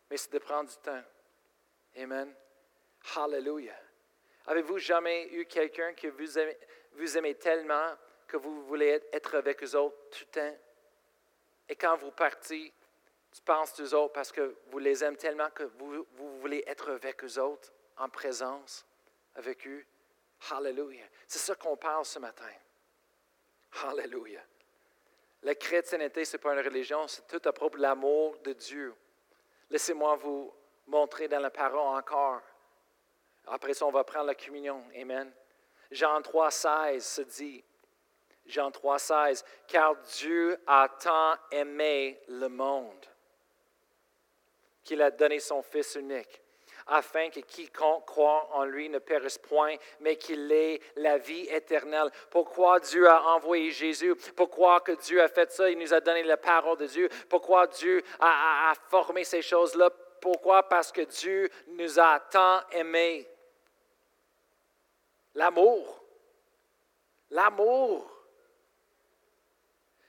mais 0.10 0.18
c'est 0.18 0.32
de 0.32 0.40
prendre 0.40 0.70
du 0.70 0.78
temps. 0.78 1.04
Amen. 1.98 2.34
Hallelujah. 3.16 3.80
Avez-vous 4.48 4.78
jamais 4.78 5.28
eu 5.34 5.46
quelqu'un 5.46 5.94
que 5.94 6.08
vous 6.08 6.40
aimez, 6.40 6.58
vous 6.94 7.18
aimez 7.18 7.36
tellement 7.36 7.96
que 8.28 8.38
vous 8.38 8.64
voulez 8.66 9.02
être 9.12 9.36
avec 9.36 9.64
eux 9.64 9.76
autres 9.76 9.98
tout 10.12 10.26
le 10.28 10.42
temps? 10.42 10.58
Et 11.70 11.76
quand 11.76 11.96
vous 11.98 12.12
partez, 12.12 12.74
tu 13.32 13.42
penses 13.42 13.80
aux 13.80 13.94
autres 13.94 14.14
parce 14.14 14.32
que 14.32 14.58
vous 14.68 14.80
les 14.80 15.04
aimez 15.04 15.18
tellement 15.18 15.50
que 15.52 15.64
vous, 15.64 16.06
vous 16.12 16.40
voulez 16.40 16.64
être 16.68 16.92
avec 16.92 17.24
eux 17.24 17.40
autres, 17.40 17.72
en 17.98 18.10
présence 18.10 18.86
avec 19.36 19.66
eux? 19.68 19.86
Hallelujah. 20.50 21.06
C'est 21.28 21.40
ça 21.40 21.56
qu'on 21.56 21.78
parle 21.78 22.06
ce 22.06 22.20
matin. 22.20 22.52
Hallelujah. 23.84 24.44
La 25.44 25.56
chrétienté, 25.56 26.24
ce 26.24 26.38
n'est 26.38 26.42
pas 26.42 26.54
une 26.54 26.66
religion, 26.66 27.08
c'est 27.08 27.28
tout 27.28 27.42
à 27.48 27.52
propos 27.52 27.78
de 27.78 27.82
l'amour 27.82 28.38
de 28.44 28.54
Dieu. 28.54 28.94
Laissez-moi 29.70 30.16
vous 30.18 30.54
montrer 30.88 31.28
dans 31.28 31.40
la 31.40 31.50
parole 31.50 31.98
encore. 31.98 32.42
Après 33.48 33.74
ça, 33.74 33.86
on 33.86 33.92
va 33.92 34.04
prendre 34.04 34.28
la 34.28 34.36
communion. 34.36 34.84
Amen. 34.96 35.32
Jean 35.90 36.22
3, 36.22 36.52
16 36.52 37.06
se 37.06 37.22
dit, 37.22 37.64
Jean 38.46 38.72
3, 38.72 39.00
16, 39.00 39.46
car 39.68 39.96
Dieu 40.20 40.60
a 40.68 40.88
tant 40.90 41.36
aimé 41.52 42.22
le 42.28 42.48
monde 42.48 43.06
qu'il 44.84 45.02
a 45.02 45.12
donné 45.12 45.40
son 45.40 45.62
Fils 45.62 45.96
unique 45.96 46.42
afin 46.88 47.30
que 47.30 47.39
quiconque 47.39 48.06
croit 48.06 48.50
en 48.54 48.63
lui 48.63 48.89
ne 48.89 49.00
périsse 49.00 49.38
point, 49.38 49.76
mais 50.00 50.15
qu'il 50.15 50.52
ait 50.52 50.80
la 50.96 51.17
vie 51.17 51.48
éternelle. 51.50 52.12
Pourquoi 52.30 52.80
Dieu 52.80 53.08
a 53.08 53.22
envoyé 53.36 53.72
Jésus? 53.72 54.15
Pourquoi 54.36 54.82
que 54.82 54.94
Dieu 54.94 55.22
a 55.22 55.28
fait 55.28 55.52
ça? 55.52 55.70
Il 55.70 55.78
nous 55.78 55.94
a 55.94 56.00
donné 56.00 56.24
la 56.24 56.38
parole 56.38 56.78
de 56.78 56.86
Dieu. 56.86 57.10
Pourquoi 57.30 57.67
Dieu 57.67 58.04
a, 58.20 58.74
formé 58.89 59.24
ces 59.24 59.41
choses-là? 59.41 59.89
Pourquoi? 60.20 60.63
Parce 60.63 60.91
que 60.91 61.02
Dieu 61.02 61.50
nous 61.67 62.00
a 62.00 62.20
tant 62.20 62.62
aimés. 62.72 63.28
L'amour. 65.36 66.04
L'amour. 67.30 68.08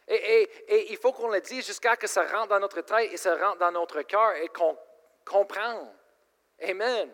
Et, 0.09 0.43
et, 0.69 0.93
il 0.93 0.97
faut 0.99 1.13
qu'on 1.13 1.29
le 1.29 1.41
dise 1.41 1.67
jusqu'à 1.67 1.97
que 1.97 2.07
ça 2.07 2.25
rentre 2.25 2.49
dans 2.49 2.61
notre 2.61 2.81
tête 2.83 3.13
et 3.13 3.17
ça 3.17 3.37
rentre 3.37 3.59
dans 3.59 3.73
notre 3.73 4.03
cœur 4.03 4.35
et 4.37 4.49
qu'on 4.49 4.77
comprenne. 5.25 5.89
Amen. 6.63 7.13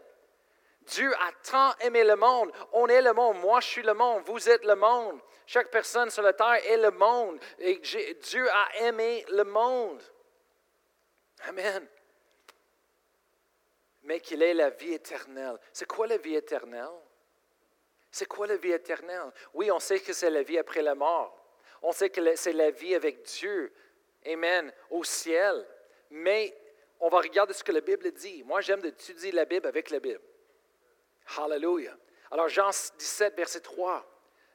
Dieu 0.82 1.12
a 1.14 1.32
tant 1.50 1.74
aimé 1.80 2.02
le 2.04 2.16
monde. 2.16 2.50
On 2.72 2.86
est 2.86 3.02
le 3.02 3.12
monde. 3.12 3.38
Moi, 3.38 3.60
je 3.60 3.66
suis 3.66 3.82
le 3.82 3.94
monde. 3.94 4.22
Vous 4.24 4.48
êtes 4.48 4.64
le 4.64 4.74
monde. 4.74 5.20
Chaque 5.46 5.70
personne 5.70 6.10
sur 6.10 6.22
la 6.22 6.32
terre 6.32 6.64
est 6.66 6.76
le 6.76 6.90
monde. 6.90 7.38
Dieu 7.58 8.50
a 8.50 8.84
aimé 8.84 9.24
le 9.30 9.44
monde. 9.44 10.02
Amen. 11.46 11.86
Mais 14.02 14.20
qu'il 14.20 14.42
ait 14.42 14.54
la 14.54 14.70
vie 14.70 14.94
éternelle. 14.94 15.58
C'est 15.72 15.86
quoi 15.86 16.06
la 16.06 16.16
vie 16.16 16.36
éternelle? 16.36 16.88
C'est 18.10 18.26
quoi 18.26 18.46
la 18.46 18.56
vie 18.56 18.72
éternelle? 18.72 19.30
Oui, 19.52 19.70
on 19.70 19.80
sait 19.80 20.00
que 20.00 20.14
c'est 20.14 20.30
la 20.30 20.42
vie 20.42 20.58
après 20.58 20.82
la 20.82 20.94
mort. 20.94 21.34
On 21.82 21.92
sait 21.92 22.10
que 22.10 22.34
c'est 22.36 22.52
la 22.52 22.70
vie 22.70 22.94
avec 22.94 23.22
Dieu. 23.22 23.72
Amen. 24.26 24.72
Au 24.90 25.04
ciel. 25.04 25.66
Mais 26.10 26.56
on 27.00 27.08
va 27.08 27.18
regarder 27.18 27.52
ce 27.52 27.62
que 27.62 27.72
la 27.72 27.80
Bible 27.80 28.10
dit. 28.12 28.42
Moi, 28.44 28.60
j'aime 28.60 28.80
d'étudier 28.80 29.32
la 29.32 29.44
Bible 29.44 29.66
avec 29.66 29.90
la 29.90 30.00
Bible. 30.00 30.20
Hallelujah. 31.36 31.96
Alors, 32.30 32.48
Jean 32.48 32.70
17, 32.70 33.36
verset 33.36 33.60
3. 33.60 34.04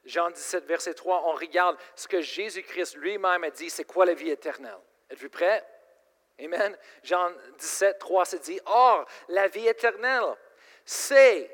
Jean 0.04 0.30
17, 0.30 0.66
verset 0.66 0.94
3, 0.94 1.22
on 1.28 1.32
regarde 1.32 1.78
ce 1.96 2.06
que 2.06 2.20
Jésus-Christ 2.20 2.96
lui-même 2.96 3.44
a 3.44 3.50
dit, 3.50 3.70
c'est 3.70 3.84
quoi 3.84 4.04
la 4.04 4.14
vie 4.14 4.30
éternelle. 4.30 4.78
Êtes-vous 5.08 5.30
prêts? 5.30 5.64
Amen. 6.38 6.76
Jean 7.02 7.30
17, 7.58 7.98
3 7.98 8.24
se 8.24 8.36
dit, 8.36 8.60
Or, 8.66 9.06
la 9.28 9.48
vie 9.48 9.66
éternelle, 9.66 10.36
c'est 10.84 11.50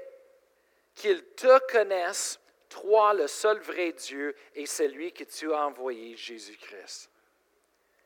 qu'ils 0.95 1.25
te 1.35 1.59
connaissent, 1.71 2.41
toi, 2.69 3.15
le 3.15 3.27
seul 3.27 3.59
vrai 3.61 3.93
Dieu, 3.93 4.35
et 4.55 4.67
celui 4.67 5.13
que 5.13 5.25
tu 5.25 5.53
as 5.53 5.67
envoyé, 5.67 6.17
Jésus-Christ. 6.17 7.11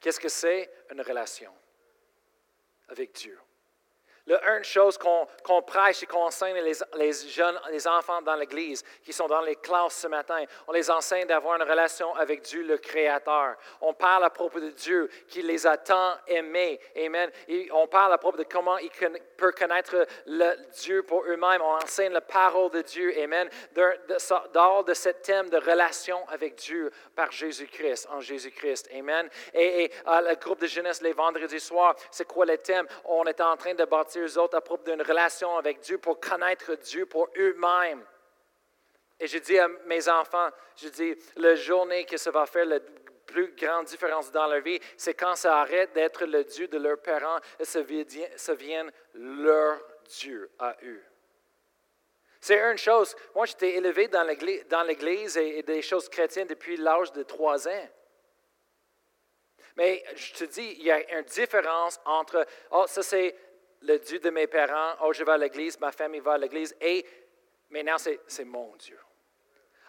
Qu'est-ce 0.00 0.20
que 0.20 0.28
c'est? 0.28 0.70
Une 0.90 1.00
relation? 1.00 1.52
Avec 2.88 3.14
Dieu. 3.14 3.38
La 4.26 4.56
une 4.56 4.64
chose 4.64 4.96
qu'on 4.96 5.62
prêche 5.62 6.02
et 6.02 6.06
qu'on 6.06 6.24
enseigne 6.24 6.56
les, 6.56 6.72
les, 6.96 7.12
jeunes, 7.12 7.60
les 7.70 7.86
enfants 7.86 8.22
dans 8.22 8.36
l'Église 8.36 8.82
qui 9.02 9.12
sont 9.12 9.26
dans 9.26 9.42
les 9.42 9.56
classes 9.56 9.96
ce 9.96 10.06
matin, 10.06 10.42
on 10.66 10.72
les 10.72 10.90
enseigne 10.90 11.26
d'avoir 11.26 11.56
une 11.56 11.68
relation 11.68 12.14
avec 12.14 12.40
Dieu 12.40 12.62
le 12.62 12.78
Créateur. 12.78 13.56
On 13.82 13.92
parle 13.92 14.24
à 14.24 14.30
propos 14.30 14.60
de 14.60 14.70
Dieu 14.70 15.10
qui 15.28 15.42
les 15.42 15.66
a 15.66 15.76
tant 15.76 16.14
aimés. 16.26 16.80
Amen. 16.96 17.30
On 17.72 17.86
parle 17.86 18.14
à 18.14 18.18
propos 18.18 18.38
de 18.38 18.44
comment 18.44 18.78
ils 18.78 18.90
peuvent 19.36 19.52
connaître 19.52 20.06
le 20.24 20.54
Dieu 20.72 21.02
pour 21.02 21.22
eux-mêmes. 21.24 21.60
On 21.60 21.76
enseigne 21.82 22.12
la 22.12 22.22
parole 22.22 22.70
de 22.70 22.80
Dieu. 22.80 23.12
Amen. 23.22 23.50
Dehors 23.74 24.84
de 24.84 24.94
ce 24.94 25.10
thème 25.10 25.50
de 25.50 25.58
relation 25.58 26.26
avec 26.28 26.54
Dieu 26.54 26.90
par 27.14 27.30
Jésus-Christ, 27.30 28.08
en 28.10 28.20
Jésus-Christ. 28.20 28.88
Amen. 28.96 29.28
Et, 29.52 29.84
et 29.84 29.92
le 30.06 30.34
groupe 30.36 30.60
de 30.60 30.66
jeunesse 30.66 31.02
les 31.02 31.12
vendredis 31.12 31.60
soirs, 31.60 31.94
c'est 32.10 32.26
quoi 32.26 32.46
le 32.46 32.56
thème? 32.56 32.86
On 33.04 33.24
est 33.24 33.42
en 33.42 33.54
train 33.58 33.74
de 33.74 33.84
bâtir 33.84 34.13
eux 34.20 34.38
autres 34.38 34.56
à 34.56 34.60
propos 34.60 34.90
d'une 34.90 35.02
relation 35.02 35.56
avec 35.56 35.80
Dieu 35.80 35.98
pour 35.98 36.20
connaître 36.20 36.74
Dieu 36.76 37.06
pour 37.06 37.28
eux-mêmes. 37.36 38.04
Et 39.20 39.26
je 39.26 39.38
dis 39.38 39.58
à 39.58 39.68
mes 39.86 40.08
enfants, 40.08 40.48
je 40.76 40.88
dis, 40.88 41.16
la 41.36 41.54
journée 41.54 42.04
que 42.04 42.16
ça 42.16 42.30
va 42.30 42.46
faire 42.46 42.66
la 42.66 42.80
plus 43.26 43.54
grande 43.54 43.86
différence 43.86 44.30
dans 44.30 44.46
leur 44.46 44.60
vie, 44.60 44.80
c'est 44.96 45.14
quand 45.14 45.34
ça 45.34 45.58
arrête 45.58 45.92
d'être 45.92 46.26
le 46.26 46.44
Dieu 46.44 46.68
de 46.68 46.78
leurs 46.78 47.00
parents 47.00 47.38
et 47.58 47.64
ça 47.64 47.82
vienne 47.82 48.92
leur 49.14 49.80
Dieu 50.20 50.50
à 50.58 50.76
eux. 50.82 51.02
C'est 52.40 52.58
une 52.58 52.76
chose. 52.76 53.16
Moi, 53.34 53.46
j'étais 53.46 53.76
élevé 53.76 54.08
dans 54.08 54.82
l'Église 54.82 55.36
et 55.38 55.62
des 55.62 55.80
choses 55.80 56.10
chrétiennes 56.10 56.46
depuis 56.46 56.76
l'âge 56.76 57.10
de 57.12 57.22
trois 57.22 57.66
ans. 57.66 57.88
Mais 59.76 60.04
je 60.14 60.34
te 60.34 60.44
dis, 60.44 60.76
il 60.78 60.84
y 60.84 60.90
a 60.90 61.18
une 61.18 61.24
différence 61.24 61.98
entre, 62.04 62.46
oh, 62.70 62.84
ça 62.86 63.02
c'est 63.02 63.34
le 63.86 63.98
Dieu 63.98 64.18
de 64.18 64.30
mes 64.30 64.46
parents, 64.46 64.96
oh, 65.02 65.12
je 65.12 65.24
vais 65.24 65.32
à 65.32 65.38
l'église, 65.38 65.78
ma 65.78 65.92
famille 65.92 66.20
va 66.20 66.32
à 66.32 66.38
l'église, 66.38 66.74
et 66.80 67.04
maintenant, 67.70 67.96
c'est 67.98 68.44
mon 68.44 68.74
Dieu. 68.76 68.98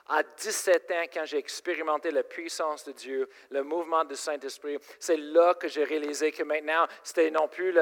À 0.07 0.21
17 0.21 0.91
ans, 0.91 1.03
quand 1.11 1.25
j'ai 1.25 1.39
expérimenté 1.39 2.11
la 2.11 2.21
puissance 2.21 2.85
de 2.85 2.91
Dieu, 2.91 3.27
le 3.49 3.63
mouvement 3.63 4.05
du 4.05 4.15
Saint-Esprit, 4.15 4.77
c'est 4.99 5.17
là 5.17 5.55
que 5.55 5.67
j'ai 5.67 5.83
réalisé 5.83 6.31
que 6.31 6.43
maintenant, 6.43 6.85
c'était 7.03 7.31
non 7.31 7.47
plus 7.47 7.75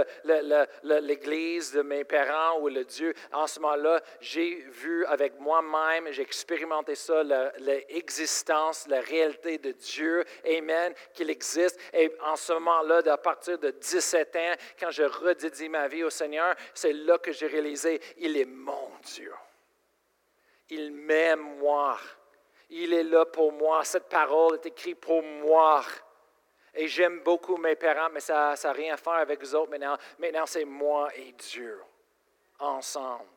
l'Église 0.84 1.74
de 1.74 1.82
mes 1.82 2.06
parents 2.06 2.62
ou 2.62 2.70
le 2.70 2.86
Dieu. 2.86 3.14
En 3.34 3.46
ce 3.46 3.60
moment-là, 3.60 4.02
j'ai 4.22 4.56
vu 4.70 5.06
avec 5.06 5.38
moi-même, 5.38 6.14
j'ai 6.14 6.22
expérimenté 6.22 6.96
ça, 6.96 7.24
l'existence, 7.60 8.88
la, 8.88 9.02
réalité 9.02 9.58
de 9.58 9.72
Dieu. 9.72 10.24
Amen, 10.46 10.94
qu'il 11.14 11.30
existe. 11.30 11.78
Et 11.92 12.10
en 12.22 12.38
ce 12.38 12.54
moment-là, 12.54 13.02
à 13.06 13.18
partir 13.18 13.60
de 13.60 13.72
17 13.72 14.36
ans, 14.38 14.54
quand 14.80 14.92
je 14.92 15.04
redédie 15.04 15.68
ma 15.68 15.90
vie 15.90 16.06
au 16.06 16.10
Seigneur, 16.10 16.56
c'est 16.74 16.94
là 16.94 17.18
que 17.18 17.34
j'ai 17.34 17.48
réalisé, 17.48 18.00
il 18.18 18.38
est 18.38 18.46
mon 18.46 18.92
Dieu. 19.04 19.34
Il 20.74 20.92
m'aime 20.92 21.58
moi. 21.60 22.00
Il 22.72 22.94
est 22.94 23.04
là 23.04 23.26
pour 23.26 23.52
moi. 23.52 23.84
Cette 23.84 24.10
parole 24.10 24.56
est 24.56 24.66
écrite 24.66 25.00
pour 25.00 25.22
moi. 25.22 25.84
Et 26.74 26.88
j'aime 26.88 27.20
beaucoup 27.20 27.58
mes 27.58 27.76
parents, 27.76 28.10
mais 28.12 28.20
ça 28.20 28.56
n'a 28.64 28.72
rien 28.72 28.96
à 28.96 28.98
faire 28.98 29.14
avec 29.14 29.44
eux 29.44 29.56
autres 29.56 29.70
maintenant. 29.70 29.96
Maintenant, 30.18 30.48
c'est 30.48 30.66
moi 30.66 31.10
et 31.16 31.32
Dieu 31.34 31.80
ensemble. 32.58 33.30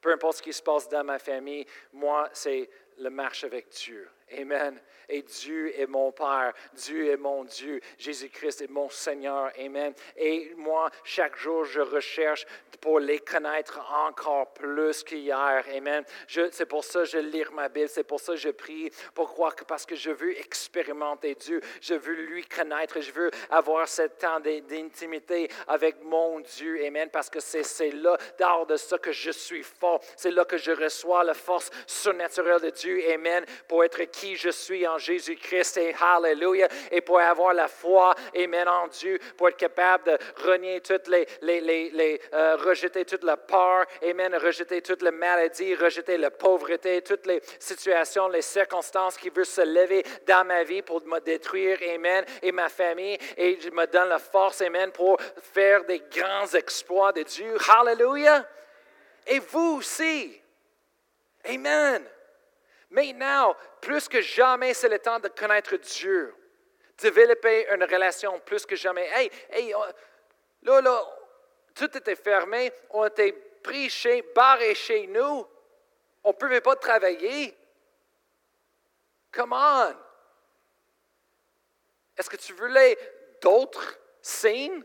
Peu 0.00 0.12
importe 0.12 0.36
ce 0.36 0.42
qui 0.42 0.52
se 0.52 0.62
passe 0.62 0.88
dans 0.88 1.02
ma 1.02 1.18
famille, 1.18 1.66
moi, 1.92 2.28
c'est 2.32 2.70
le 2.98 3.10
marche 3.10 3.42
avec 3.42 3.68
Dieu. 3.70 4.08
Amen. 4.38 4.80
Et 5.08 5.22
Dieu 5.22 5.78
est 5.78 5.86
mon 5.86 6.12
Père, 6.12 6.52
Dieu 6.72 7.10
est 7.10 7.16
mon 7.16 7.44
Dieu, 7.44 7.80
Jésus-Christ 7.98 8.62
est 8.62 8.70
mon 8.70 8.88
Seigneur. 8.88 9.50
Amen. 9.58 9.92
Et 10.16 10.52
moi, 10.56 10.90
chaque 11.04 11.36
jour, 11.36 11.64
je 11.64 11.80
recherche 11.80 12.46
pour 12.80 13.00
les 13.00 13.18
connaître 13.18 13.80
encore 13.92 14.52
plus 14.54 15.02
qu'hier. 15.04 15.64
Amen. 15.74 16.04
C'est 16.26 16.66
pour 16.66 16.84
ça 16.84 17.00
que 17.00 17.04
je 17.06 17.18
lis 17.18 17.44
ma 17.52 17.68
Bible, 17.68 17.88
c'est 17.88 18.04
pour 18.04 18.20
ça 18.20 18.32
que 18.32 18.38
je 18.38 18.48
prie. 18.48 18.90
Pourquoi? 19.14 19.54
Parce 19.68 19.84
que 19.84 19.94
je 19.94 20.10
veux 20.10 20.38
expérimenter 20.38 21.34
Dieu, 21.34 21.60
je 21.80 21.94
veux 21.94 22.14
lui 22.14 22.44
connaître, 22.46 23.00
je 23.00 23.12
veux 23.12 23.30
avoir 23.50 23.86
ce 23.86 24.02
temps 24.02 24.40
d'intimité 24.40 25.48
avec 25.68 26.02
mon 26.02 26.40
Dieu. 26.40 26.84
Amen. 26.84 27.10
Parce 27.10 27.28
que 27.28 27.40
c'est 27.40 27.90
là, 27.90 28.16
dehors 28.38 28.66
de 28.66 28.76
ça, 28.76 28.98
que 28.98 29.12
je 29.12 29.30
suis 29.30 29.62
fort. 29.62 30.00
C'est 30.16 30.30
là 30.30 30.44
que 30.44 30.56
je 30.56 30.72
reçois 30.72 31.24
la 31.24 31.34
force 31.34 31.70
surnaturelle 31.86 32.60
de 32.60 32.70
Dieu. 32.70 33.02
Amen. 33.12 33.44
Pour 33.68 33.84
être 33.84 34.00
qui 34.14 34.36
je 34.36 34.50
suis 34.50 34.86
en 34.86 34.98
Jésus-Christ. 34.98 35.76
Et 35.78 35.94
Hallelujah. 36.00 36.68
Et 36.90 37.00
pour 37.00 37.20
avoir 37.20 37.52
la 37.54 37.68
foi, 37.68 38.14
Amen, 38.36 38.68
en 38.68 38.88
Dieu, 38.88 39.18
pour 39.36 39.48
être 39.48 39.56
capable 39.56 40.04
de 40.04 40.18
renier 40.44 40.80
toutes 40.80 41.08
les, 41.08 41.26
les, 41.42 41.60
les, 41.60 42.20
euh, 42.32 42.56
rejeter 42.56 43.04
toute 43.04 43.24
la 43.24 43.36
peur, 43.36 43.84
Amen, 44.02 44.34
rejeter 44.36 44.82
toute 44.82 45.02
la 45.02 45.10
maladie, 45.10 45.74
rejeter 45.74 46.16
la 46.16 46.30
pauvreté, 46.30 47.02
toutes 47.02 47.26
les 47.26 47.40
situations, 47.58 48.28
les 48.28 48.42
circonstances 48.42 49.16
qui 49.16 49.30
veulent 49.30 49.46
se 49.46 49.62
lever 49.62 50.04
dans 50.26 50.46
ma 50.46 50.62
vie 50.64 50.82
pour 50.82 51.04
me 51.06 51.20
détruire, 51.20 51.78
Amen, 51.94 52.24
et 52.42 52.52
ma 52.52 52.68
famille. 52.68 53.18
Et 53.36 53.58
je 53.60 53.70
me 53.70 53.86
donne 53.86 54.08
la 54.08 54.18
force, 54.18 54.60
Amen, 54.60 54.92
pour 54.92 55.18
faire 55.54 55.84
des 55.84 56.02
grands 56.10 56.46
exploits 56.54 57.12
de 57.12 57.22
Dieu. 57.22 57.56
Hallelujah. 57.68 58.46
Et 59.26 59.38
vous 59.38 59.78
aussi. 59.78 60.40
Amen. 61.46 62.04
Maintenant, 62.94 63.56
plus 63.80 64.08
que 64.08 64.20
jamais, 64.20 64.72
c'est 64.72 64.88
le 64.88 65.00
temps 65.00 65.18
de 65.18 65.26
connaître 65.26 65.76
Dieu. 65.76 66.32
Développer 66.96 67.66
une 67.74 67.82
relation 67.82 68.38
plus 68.38 68.64
que 68.64 68.76
jamais. 68.76 69.08
Hey, 69.12 69.28
hey, 69.50 69.74
là, 70.62 70.80
là, 70.80 71.02
tout 71.74 71.96
était 71.96 72.14
fermé. 72.14 72.72
On 72.90 73.04
était 73.04 73.32
pris 73.32 73.90
chez, 73.90 74.22
barré 74.32 74.76
chez 74.76 75.08
nous. 75.08 75.44
On 76.22 76.28
ne 76.28 76.34
pouvait 76.34 76.60
pas 76.60 76.76
travailler. 76.76 77.56
Come 79.32 79.52
on. 79.52 79.92
Est-ce 82.16 82.30
que 82.30 82.36
tu 82.36 82.52
voulais 82.52 82.96
d'autres 83.42 83.98
signes, 84.22 84.84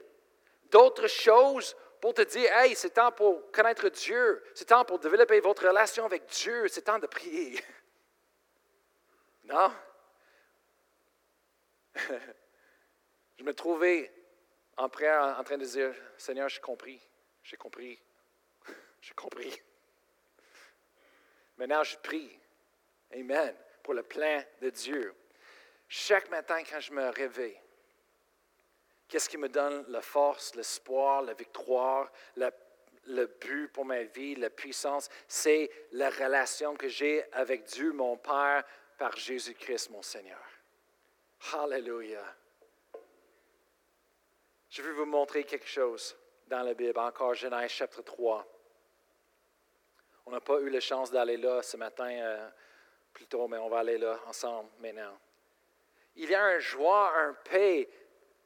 d'autres 0.72 1.08
choses 1.08 1.78
pour 2.02 2.16
te 2.16 2.24
dire, 2.24 2.52
hey, 2.58 2.76
c'est 2.76 2.90
temps 2.90 3.12
pour 3.12 3.52
connaître 3.52 3.88
Dieu, 3.90 4.42
c'est 4.56 4.66
temps 4.66 4.84
pour 4.84 4.98
développer 4.98 5.40
votre 5.42 5.68
relation 5.68 6.06
avec 6.06 6.26
Dieu, 6.26 6.68
c'est 6.70 6.82
temps 6.82 6.98
de 6.98 7.06
prier? 7.06 7.64
Non? 9.50 9.74
je 13.38 13.44
me 13.44 13.54
trouvais 13.54 14.14
en 14.78 14.88
prière 14.90 15.36
en 15.40 15.44
train 15.44 15.58
de 15.58 15.66
dire, 15.66 15.94
Seigneur, 16.18 16.48
j'ai 16.50 16.62
compris, 16.62 17.02
j'ai 17.44 17.58
compris, 17.58 18.00
j'ai 19.02 19.14
compris. 19.16 19.60
Maintenant, 21.58 21.84
je 21.84 21.98
prie. 21.98 22.40
Amen. 23.12 23.56
Pour 23.82 23.96
le 23.96 24.04
plein 24.04 24.44
de 24.62 24.70
Dieu. 24.70 25.16
Chaque 25.88 26.30
matin, 26.30 26.64
quand 26.70 26.80
je 26.80 26.94
me 26.94 27.10
réveille, 27.10 27.60
qu'est-ce 29.08 29.28
qui 29.28 29.38
me 29.38 29.50
donne 29.50 29.84
la 29.88 30.02
force, 30.02 30.54
l'espoir, 30.54 31.24
la 31.24 31.34
victoire, 31.34 32.12
le 32.36 33.26
but 33.42 33.68
pour 33.70 33.84
ma 33.84 34.04
vie, 34.04 34.36
la 34.36 34.52
puissance? 34.52 35.10
C'est 35.28 35.72
la 35.92 36.12
relation 36.12 36.76
que 36.76 36.88
j'ai 36.88 37.26
avec 37.34 37.64
Dieu, 37.64 37.92
mon 37.92 38.16
Père, 38.16 38.64
par 39.00 39.16
Jésus-Christ, 39.16 39.90
mon 39.90 40.02
Seigneur. 40.02 40.44
Hallelujah. 41.54 42.36
Je 44.70 44.82
vais 44.82 44.92
vous 44.92 45.06
montrer 45.06 45.46
quelque 45.46 45.68
chose 45.68 46.16
dans 46.48 46.62
la 46.62 46.74
Bible, 46.74 47.00
encore 47.00 47.34
Genèse 47.34 47.72
chapitre 47.72 48.04
3. 48.04 48.46
On 50.26 50.32
n'a 50.32 50.42
pas 50.42 50.60
eu 50.60 50.70
la 50.70 50.82
chance 50.82 51.10
d'aller 51.10 51.38
là 51.38 51.64
ce 51.64 51.78
matin 51.78 52.12
euh, 52.12 52.50
plus 53.14 53.26
tôt, 53.26 53.48
mais 53.48 53.58
on 53.58 53.70
va 53.70 53.80
aller 53.80 53.98
là 53.98 54.20
ensemble 54.28 54.70
maintenant. 54.80 55.18
Il 56.16 56.30
y 56.30 56.36
a 56.36 56.44
un 56.44 56.60
joie, 56.60 57.16
un 57.18 57.34
paix 57.34 57.90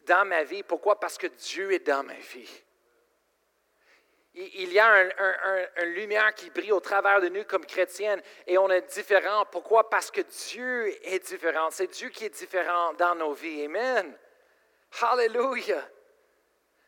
dans 0.06 0.26
ma 0.26 0.44
vie. 0.44 0.64
Pourquoi? 0.64 1.00
Parce 1.00 1.18
que 1.18 1.28
Dieu 1.28 1.72
est 1.74 1.86
dans 1.86 2.04
ma 2.04 2.14
vie. 2.14 2.64
Il 4.36 4.74
y 4.74 4.80
a 4.80 5.04
une 5.84 5.94
lumière 5.94 6.34
qui 6.34 6.50
brille 6.50 6.72
au 6.72 6.80
travers 6.80 7.22
de 7.22 7.30
nous 7.30 7.44
comme 7.44 7.66
chrétiennes 7.66 8.22
et 8.48 8.58
on 8.58 8.68
est 8.70 8.82
différent. 8.94 9.46
Pourquoi? 9.52 9.90
Parce 9.90 10.10
que 10.10 10.22
Dieu 10.22 10.92
est 11.08 11.20
différent. 11.20 11.70
C'est 11.70 11.88
Dieu 11.88 12.10
qui 12.10 12.26
est 12.26 12.36
différent 12.36 12.94
dans 12.94 13.14
nos 13.14 13.34
vies. 13.34 13.66
Amen. 13.66 14.18
Hallelujah. 15.02 15.88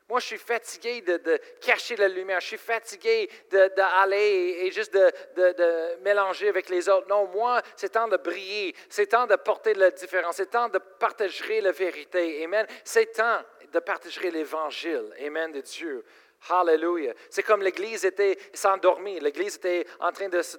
Moi, 0.08 0.20
je 0.20 0.26
suis 0.26 0.38
fatigué 0.38 1.02
de, 1.02 1.40
cacher 1.62 1.96
la 1.96 2.08
lumière. 2.08 2.40
Je 2.40 2.48
suis 2.48 2.58
fatigué 2.58 3.30
d'aller 3.52 4.58
et, 4.62 4.72
juste 4.72 4.94
de, 4.94 6.02
mélanger 6.04 6.50
avec 6.50 6.70
les 6.70 6.90
autres. 6.90 7.08
Non, 7.08 7.28
moi, 7.28 7.62
c'est 7.76 7.90
temps 7.90 8.08
de 8.08 8.18
briller. 8.18 8.76
C'est 8.90 9.08
temps 9.08 9.26
de 9.26 9.36
porter 9.36 9.74
la 9.74 9.90
différence. 9.90 10.38
C'est 10.38 10.52
temps 10.52 10.70
de 10.70 10.78
partager 10.78 11.62
la 11.62 11.72
vérité. 11.72 12.44
Amen. 12.44 12.68
C'est 12.84 13.14
temps 13.14 13.42
de 13.72 13.80
partager 13.80 14.30
l'évangile. 14.30 15.12
Amen 15.26 15.52
de 15.52 15.62
Dieu. 15.62 16.06
Hallelujah. 16.50 17.14
C'est 17.30 17.44
comme 17.44 17.62
l'Église 17.62 18.06
était 18.06 18.38
s'endormie. 18.54 19.20
L'Église 19.20 19.56
était 19.56 19.86
en 20.00 20.12
train 20.12 20.30
de 20.30 20.42
se 20.42 20.58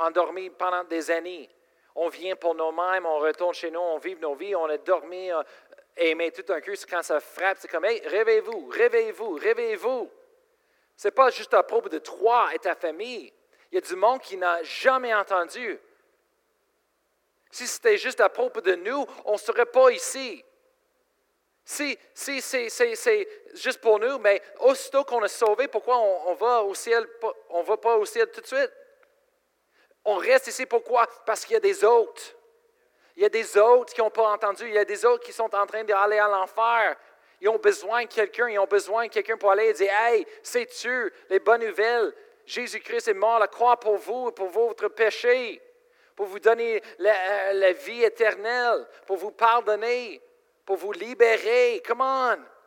endormir 0.00 0.52
pendant 0.56 0.84
des 0.84 1.10
années. 1.10 1.48
On 1.94 2.08
vient 2.08 2.36
pour 2.36 2.54
nous-mêmes, 2.54 3.06
on 3.06 3.18
retourne 3.18 3.54
chez 3.54 3.70
nous, 3.70 3.80
on 3.80 3.98
vit 3.98 4.14
nos 4.16 4.34
vies, 4.34 4.54
on 4.54 4.66
a 4.66 4.78
dormi, 4.78 5.32
euh, 5.32 5.42
et 5.96 6.30
tout 6.30 6.52
un 6.52 6.60
cœur, 6.60 6.76
quand 6.88 7.02
ça 7.02 7.18
frappe, 7.18 7.58
c'est 7.60 7.68
comme, 7.68 7.84
hey, 7.84 8.00
réveillez-vous, 8.06 8.68
réveillez-vous, 8.68 9.32
réveillez-vous. 9.34 10.08
Ce 10.96 11.08
n'est 11.08 11.12
pas 11.12 11.30
juste 11.30 11.54
à 11.54 11.62
propos 11.62 11.88
de 11.88 11.98
toi 11.98 12.50
et 12.54 12.58
ta 12.58 12.76
famille. 12.76 13.32
Il 13.70 13.74
y 13.74 13.78
a 13.78 13.80
du 13.80 13.96
monde 13.96 14.20
qui 14.20 14.36
n'a 14.36 14.62
jamais 14.62 15.12
entendu. 15.12 15.78
Si 17.50 17.66
c'était 17.66 17.98
juste 17.98 18.20
à 18.20 18.28
propos 18.28 18.60
de 18.60 18.74
nous, 18.76 19.06
on 19.24 19.32
ne 19.32 19.38
serait 19.38 19.66
pas 19.66 19.90
ici. 19.90 20.44
Si, 21.70 21.98
si 22.14 22.40
c'est 22.40 23.28
juste 23.52 23.82
pour 23.82 23.98
nous, 23.98 24.18
mais 24.20 24.40
aussitôt 24.60 25.04
qu'on 25.04 25.22
est 25.22 25.28
sauvé, 25.28 25.68
pourquoi 25.68 25.98
on, 25.98 26.32
va 26.32 26.62
au 26.62 26.74
ciel, 26.74 27.06
on 27.50 27.60
va 27.60 27.76
pas 27.76 27.94
au 27.98 28.06
ciel 28.06 28.30
tout 28.30 28.40
de 28.40 28.46
suite? 28.46 28.72
On 30.02 30.14
reste 30.14 30.46
ici 30.46 30.64
pourquoi? 30.64 31.06
Parce 31.26 31.44
qu'il 31.44 31.52
y 31.52 31.56
a 31.58 31.60
des 31.60 31.84
autres. 31.84 32.22
Il 33.16 33.22
y 33.22 33.26
a 33.26 33.28
des 33.28 33.58
autres 33.58 33.92
qui 33.92 34.00
n'ont 34.00 34.08
pas 34.08 34.28
entendu. 34.28 34.66
Il 34.66 34.72
y 34.72 34.78
a 34.78 34.84
des 34.86 35.04
autres 35.04 35.22
qui 35.22 35.32
sont 35.34 35.54
en 35.54 35.66
train 35.66 35.84
d'aller 35.84 36.16
à 36.16 36.26
l'enfer. 36.26 36.96
Ils 37.38 37.50
ont 37.50 37.58
besoin 37.58 38.04
de 38.04 38.08
quelqu'un. 38.08 38.48
Ils 38.48 38.58
ont 38.58 38.64
besoin 38.64 39.06
de 39.06 39.12
quelqu'un 39.12 39.36
pour 39.36 39.50
aller 39.50 39.66
et 39.66 39.74
dire 39.74 39.92
Hey, 40.00 40.26
sais-tu 40.42 41.12
les 41.28 41.38
bonnes 41.38 41.66
nouvelles? 41.66 42.14
Jésus-Christ 42.46 43.08
est 43.08 43.14
mort 43.14 43.40
la 43.40 43.46
croix 43.46 43.78
pour 43.78 43.98
vous, 43.98 44.32
pour 44.32 44.48
votre 44.48 44.88
péché, 44.88 45.60
pour 46.16 46.24
vous 46.24 46.40
donner 46.40 46.82
la, 46.98 47.12
euh, 47.12 47.52
la 47.52 47.72
vie 47.72 48.04
éternelle, 48.04 48.86
pour 49.06 49.18
vous 49.18 49.32
pardonner, 49.32 50.22
pour 50.68 50.76
vous 50.76 50.92
libérer. 50.92 51.82
Come 51.82 52.02
on! 52.02 52.57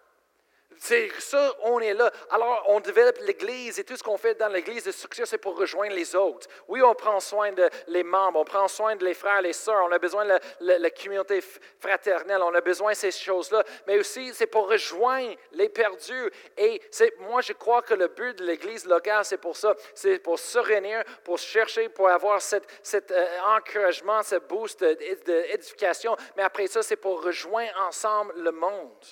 C'est 0.77 1.11
ça, 1.19 1.53
on 1.61 1.79
est 1.79 1.93
là. 1.93 2.11
Alors, 2.31 2.63
on 2.67 2.79
développe 2.79 3.19
l'Église 3.19 3.77
et 3.77 3.83
tout 3.83 3.95
ce 3.95 4.01
qu'on 4.01 4.17
fait 4.17 4.35
dans 4.35 4.47
l'Église 4.47 4.85
de 4.85 4.91
succès, 4.91 5.25
c'est 5.25 5.37
pour 5.37 5.57
rejoindre 5.57 5.93
les 5.93 6.15
autres. 6.15 6.47
Oui, 6.67 6.81
on 6.81 6.95
prend 6.95 7.19
soin 7.19 7.51
les 7.87 8.03
membres, 8.03 8.39
on 8.39 8.45
prend 8.45 8.67
soin 8.67 8.95
de 8.95 9.05
les 9.05 9.13
frères, 9.13 9.41
les 9.41 9.53
sœurs, 9.53 9.83
on 9.85 9.91
a 9.91 9.99
besoin 9.99 10.25
de 10.25 10.39
la, 10.61 10.89
communauté 10.89 11.41
fraternelle, 11.79 12.41
on 12.41 12.53
a 12.55 12.61
besoin 12.61 12.93
de 12.93 12.97
ces 12.97 13.11
choses-là, 13.11 13.63
mais 13.85 13.99
aussi 13.99 14.33
c'est 14.33 14.47
pour 14.47 14.69
rejoindre 14.69 15.35
les 15.51 15.69
perdus. 15.69 16.31
Et 16.57 16.81
moi, 17.19 17.41
je 17.41 17.53
crois 17.53 17.83
que 17.83 17.93
le 17.93 18.07
but 18.07 18.39
de 18.39 18.45
l'Église 18.45 18.85
locale, 18.85 19.23
c'est 19.23 19.37
pour 19.37 19.55
ça. 19.55 19.75
C'est 19.93 20.19
pour 20.19 20.39
se 20.39 20.57
réunir, 20.57 21.03
pour 21.23 21.37
chercher, 21.37 21.89
pour 21.89 22.09
avoir 22.09 22.41
cet, 22.41 23.11
euh, 23.11 23.27
encouragement, 23.55 24.23
ce 24.23 24.35
boost 24.35 24.83
d'édification. 24.83 26.17
Mais 26.35 26.43
après 26.43 26.67
ça, 26.67 26.81
c'est 26.81 26.95
pour 26.95 27.23
rejoindre 27.23 27.73
ensemble 27.87 28.33
le 28.37 28.51
monde. 28.51 29.05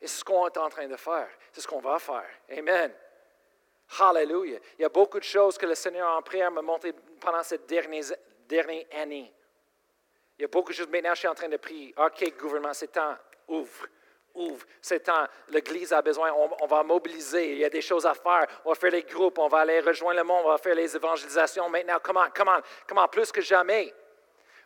Et 0.00 0.06
c'est 0.06 0.18
ce 0.18 0.24
qu'on 0.24 0.46
est 0.46 0.56
en 0.56 0.68
train 0.68 0.86
de 0.86 0.96
faire. 0.96 1.28
C'est 1.52 1.60
ce 1.60 1.66
qu'on 1.66 1.80
va 1.80 1.98
faire. 1.98 2.28
Amen. 2.56 2.92
Hallelujah. 3.98 4.58
Il 4.78 4.82
y 4.82 4.84
a 4.84 4.88
beaucoup 4.88 5.18
de 5.18 5.24
choses 5.24 5.56
que 5.56 5.66
le 5.66 5.74
Seigneur 5.74 6.16
en 6.16 6.22
prière 6.22 6.50
m'a 6.50 6.62
montré 6.62 6.92
pendant 7.20 7.42
cette 7.42 7.66
dernière, 7.66 8.04
dernière 8.46 8.84
année. 8.92 9.32
Il 10.38 10.42
y 10.42 10.44
a 10.44 10.48
beaucoup 10.48 10.70
de 10.70 10.76
choses. 10.76 10.88
Maintenant, 10.88 11.14
je 11.14 11.20
suis 11.20 11.28
en 11.28 11.34
train 11.34 11.48
de 11.48 11.56
prier. 11.56 11.94
OK, 11.96 12.36
gouvernement, 12.38 12.74
c'est 12.74 12.92
temps. 12.92 13.16
Ouvre. 13.48 13.86
Ouvre. 14.34 14.64
C'est 14.80 15.00
temps. 15.00 15.26
L'Église 15.48 15.92
a 15.92 16.00
besoin. 16.00 16.32
On, 16.32 16.66
va 16.66 16.82
mobiliser. 16.84 17.52
Il 17.52 17.58
y 17.58 17.64
a 17.64 17.70
des 17.70 17.80
choses 17.80 18.06
à 18.06 18.14
faire. 18.14 18.46
On 18.64 18.68
va 18.68 18.74
faire 18.76 18.92
les 18.92 19.02
groupes. 19.02 19.38
On 19.38 19.48
va 19.48 19.60
aller 19.60 19.80
rejoindre 19.80 20.18
le 20.18 20.24
monde. 20.24 20.42
On 20.44 20.50
va 20.50 20.58
faire 20.58 20.76
les 20.76 20.94
évangélisations. 20.94 21.68
Maintenant, 21.68 21.98
comment, 22.00 22.26
comment, 22.32 22.58
comment, 22.86 23.08
plus 23.08 23.32
que 23.32 23.40
jamais. 23.40 23.92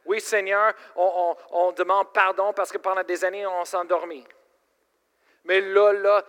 Oui, 0.04 0.20
Seigneur, 0.20 0.74
on, 0.96 1.36
on 1.52 1.72
demande 1.72 2.12
pardon 2.12 2.52
parce 2.52 2.72
que 2.72 2.78
pendant 2.78 3.04
des 3.04 3.24
années, 3.24 3.46
on 3.46 3.64
s'est 3.64 3.76
endormi. 3.76 4.26
Mais 5.44 5.60
là, 5.60 5.92
là, 5.92 6.24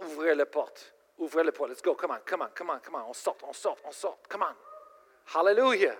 ouvrez 0.00 0.34
la 0.34 0.46
porte. 0.46 0.94
Ouvrez 1.18 1.44
la 1.44 1.52
porte. 1.52 1.70
Let's 1.70 1.82
go. 1.82 1.94
Come 1.94 2.12
on, 2.12 2.20
come 2.24 2.42
on, 2.42 2.48
come 2.54 2.70
on, 2.70 2.78
come 2.80 2.94
on. 2.94 3.08
On 3.08 3.12
sort, 3.12 3.36
on 3.42 3.52
sort, 3.52 3.78
on 3.84 3.92
sort. 3.92 4.18
Come 4.28 4.42
on. 4.42 5.38
Hallelujah. 5.38 5.96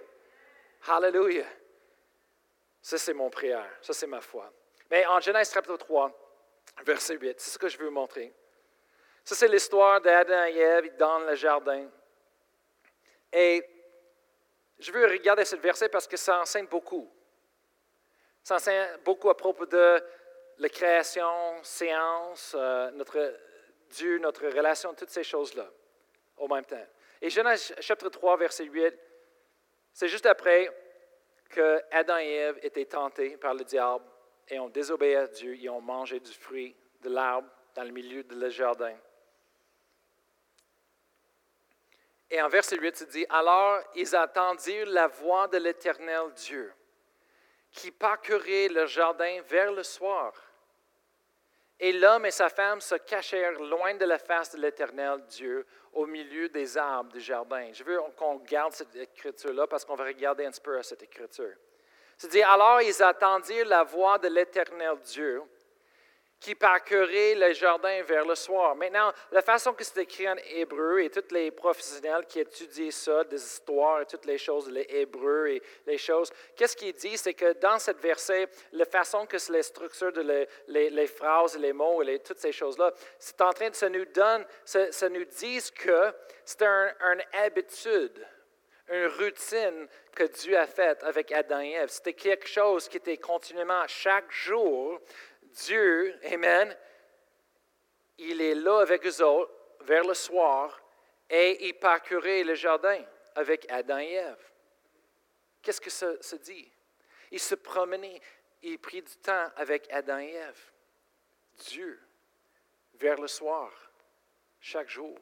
Hallelujah. 0.88 1.46
Ça, 2.80 2.98
c'est 2.98 3.14
mon 3.14 3.30
prière. 3.30 3.68
Ça, 3.80 3.92
c'est 3.92 4.06
ma 4.06 4.20
foi. 4.20 4.52
Mais 4.90 5.06
en 5.06 5.20
Genèse 5.20 5.52
chapitre 5.52 5.76
3, 5.76 6.12
verset 6.84 7.16
8, 7.16 7.40
c'est 7.40 7.50
ce 7.50 7.58
que 7.58 7.68
je 7.68 7.78
veux 7.78 7.86
vous 7.86 7.92
montrer. 7.92 8.34
Ça, 9.24 9.34
c'est 9.34 9.48
l'histoire 9.48 10.00
d'Adam 10.00 10.44
et 10.46 10.58
Ève 10.58 10.96
dans 10.96 11.20
le 11.20 11.34
jardin. 11.36 11.88
Et 13.32 13.64
je 14.78 14.90
veux 14.90 15.06
regarder 15.06 15.44
ce 15.44 15.56
verset 15.56 15.88
parce 15.88 16.08
que 16.08 16.16
ça 16.16 16.40
enseigne 16.40 16.66
beaucoup. 16.66 17.08
Ça 18.42 18.56
enseigne 18.56 18.98
beaucoup 19.04 19.30
à 19.30 19.36
propos 19.36 19.64
de 19.64 20.04
la 20.62 20.68
création, 20.68 21.60
séance, 21.64 22.54
euh, 22.56 22.92
notre 22.92 23.36
Dieu, 23.90 24.18
notre 24.18 24.46
relation, 24.46 24.94
toutes 24.94 25.10
ces 25.10 25.24
choses-là 25.24 25.68
au 26.36 26.46
même 26.46 26.64
temps. 26.64 26.86
Et 27.20 27.30
Genèse 27.30 27.74
chapitre 27.80 28.10
3, 28.10 28.36
verset 28.36 28.66
8, 28.66 28.94
c'est 29.92 30.06
juste 30.06 30.24
après 30.24 30.70
que 31.48 31.82
Adam 31.90 32.18
et 32.18 32.30
Ève 32.30 32.58
étaient 32.62 32.84
tentés 32.84 33.36
par 33.38 33.54
le 33.54 33.64
diable 33.64 34.04
et 34.46 34.60
ont 34.60 34.68
désobéi 34.68 35.16
à 35.16 35.26
Dieu 35.26 35.56
et 35.60 35.68
ont 35.68 35.80
mangé 35.80 36.20
du 36.20 36.32
fruit 36.32 36.76
de 37.00 37.08
l'arbre 37.10 37.48
dans 37.74 37.82
le 37.82 37.90
milieu 37.90 38.22
du 38.22 38.50
jardin. 38.52 38.96
Et 42.30 42.40
en 42.40 42.48
verset 42.48 42.78
8, 42.78 43.00
il 43.00 43.06
dit, 43.08 43.26
Alors 43.28 43.82
ils 43.96 44.14
attendirent 44.14 44.86
la 44.90 45.08
voix 45.08 45.48
de 45.48 45.58
l'Éternel 45.58 46.32
Dieu, 46.36 46.72
qui 47.72 47.90
parcourait 47.90 48.68
le 48.68 48.86
jardin 48.86 49.42
vers 49.48 49.72
le 49.72 49.82
soir. 49.82 50.32
Et 51.84 51.92
l'homme 51.92 52.26
et 52.26 52.30
sa 52.30 52.48
femme 52.48 52.80
se 52.80 52.94
cachèrent 52.94 53.60
loin 53.60 53.94
de 53.94 54.04
la 54.04 54.16
face 54.16 54.52
de 54.52 54.60
l'Éternel 54.60 55.20
Dieu, 55.28 55.66
au 55.92 56.06
milieu 56.06 56.48
des 56.48 56.78
arbres 56.78 57.10
du 57.10 57.18
jardin. 57.18 57.72
Je 57.72 57.82
veux 57.82 57.98
qu'on 58.16 58.36
garde 58.36 58.72
cette 58.72 58.94
écriture-là 58.94 59.66
parce 59.66 59.84
qu'on 59.84 59.96
va 59.96 60.04
regarder 60.04 60.46
un 60.46 60.52
peu 60.62 60.78
à 60.78 60.84
cette 60.84 61.02
écriture. 61.02 61.56
C'est-à-dire, 62.16 62.48
alors 62.48 62.80
ils 62.82 63.02
attendirent 63.02 63.66
la 63.66 63.82
voix 63.82 64.16
de 64.16 64.28
l'Éternel 64.28 64.96
Dieu 65.00 65.42
qui 66.42 66.56
parcourait 66.56 67.36
le 67.36 67.52
jardin 67.52 68.02
vers 68.02 68.26
le 68.26 68.34
soir. 68.34 68.74
Maintenant, 68.74 69.12
la 69.30 69.42
façon 69.42 69.72
que 69.72 69.84
c'est 69.84 70.02
écrit 70.02 70.28
en 70.28 70.34
hébreu, 70.50 71.00
et 71.00 71.08
tous 71.08 71.32
les 71.32 71.52
professionnels 71.52 72.26
qui 72.26 72.40
étudient 72.40 72.90
ça, 72.90 73.22
des 73.22 73.40
histoires 73.40 74.00
et 74.00 74.06
toutes 74.06 74.26
les 74.26 74.38
choses, 74.38 74.68
les 74.68 74.84
hébreux 74.88 75.46
et 75.46 75.62
les 75.86 75.98
choses, 75.98 76.32
qu'est-ce 76.56 76.76
qu'il 76.76 76.94
dit? 76.94 77.16
C'est 77.16 77.34
que 77.34 77.52
dans 77.60 77.78
cette 77.78 78.00
verset, 78.00 78.48
la 78.72 78.84
façon 78.84 79.24
que 79.24 79.38
c'est 79.38 79.52
les 79.52 79.62
structures 79.62 80.12
de 80.12 80.48
les, 80.66 80.90
les, 80.90 81.06
phrases, 81.06 81.56
les 81.56 81.72
mots 81.72 82.02
et 82.02 82.18
toutes 82.18 82.40
ces 82.40 82.52
choses-là, 82.52 82.92
c'est 83.20 83.40
en 83.40 83.52
train 83.52 83.70
de 83.70 83.76
ça 83.76 83.88
nous 83.88 84.06
donne, 84.06 84.44
ça, 84.64 85.08
nous 85.08 85.24
dit 85.24 85.60
que 85.76 86.12
c'est 86.44 86.62
une 86.62 87.22
habitude 87.44 88.26
une 88.88 89.06
routine 89.06 89.88
que 90.14 90.24
Dieu 90.24 90.58
a 90.58 90.66
faite 90.66 91.02
avec 91.04 91.32
Adam 91.32 91.60
et 91.60 91.72
Ève. 91.72 91.88
C'était 91.88 92.12
quelque 92.12 92.46
chose 92.46 92.88
qui 92.88 92.98
était 92.98 93.16
continuellement 93.16 93.84
chaque 93.86 94.30
jour 94.30 95.00
Dieu, 95.52 96.18
Amen, 96.32 96.76
il 98.18 98.40
est 98.40 98.54
là 98.54 98.80
avec 98.80 99.06
eux 99.06 99.22
autres 99.22 99.52
vers 99.80 100.04
le 100.04 100.14
soir 100.14 100.80
et 101.28 101.66
il 101.66 101.74
parcourait 101.74 102.44
le 102.44 102.54
jardin 102.54 103.02
avec 103.34 103.70
Adam 103.70 103.98
et 103.98 104.12
Ève. 104.12 104.52
Qu'est-ce 105.60 105.80
que 105.80 105.90
ça 105.90 106.20
se 106.20 106.36
dit? 106.36 106.70
Il 107.30 107.40
se 107.40 107.54
promenait, 107.54 108.20
il 108.62 108.78
prit 108.78 109.02
du 109.02 109.16
temps 109.16 109.50
avec 109.56 109.90
Adam 109.90 110.18
et 110.18 110.32
Ève. 110.32 110.60
Dieu, 111.68 112.00
vers 112.94 113.20
le 113.20 113.28
soir, 113.28 113.72
chaque 114.60 114.88
jour. 114.88 115.18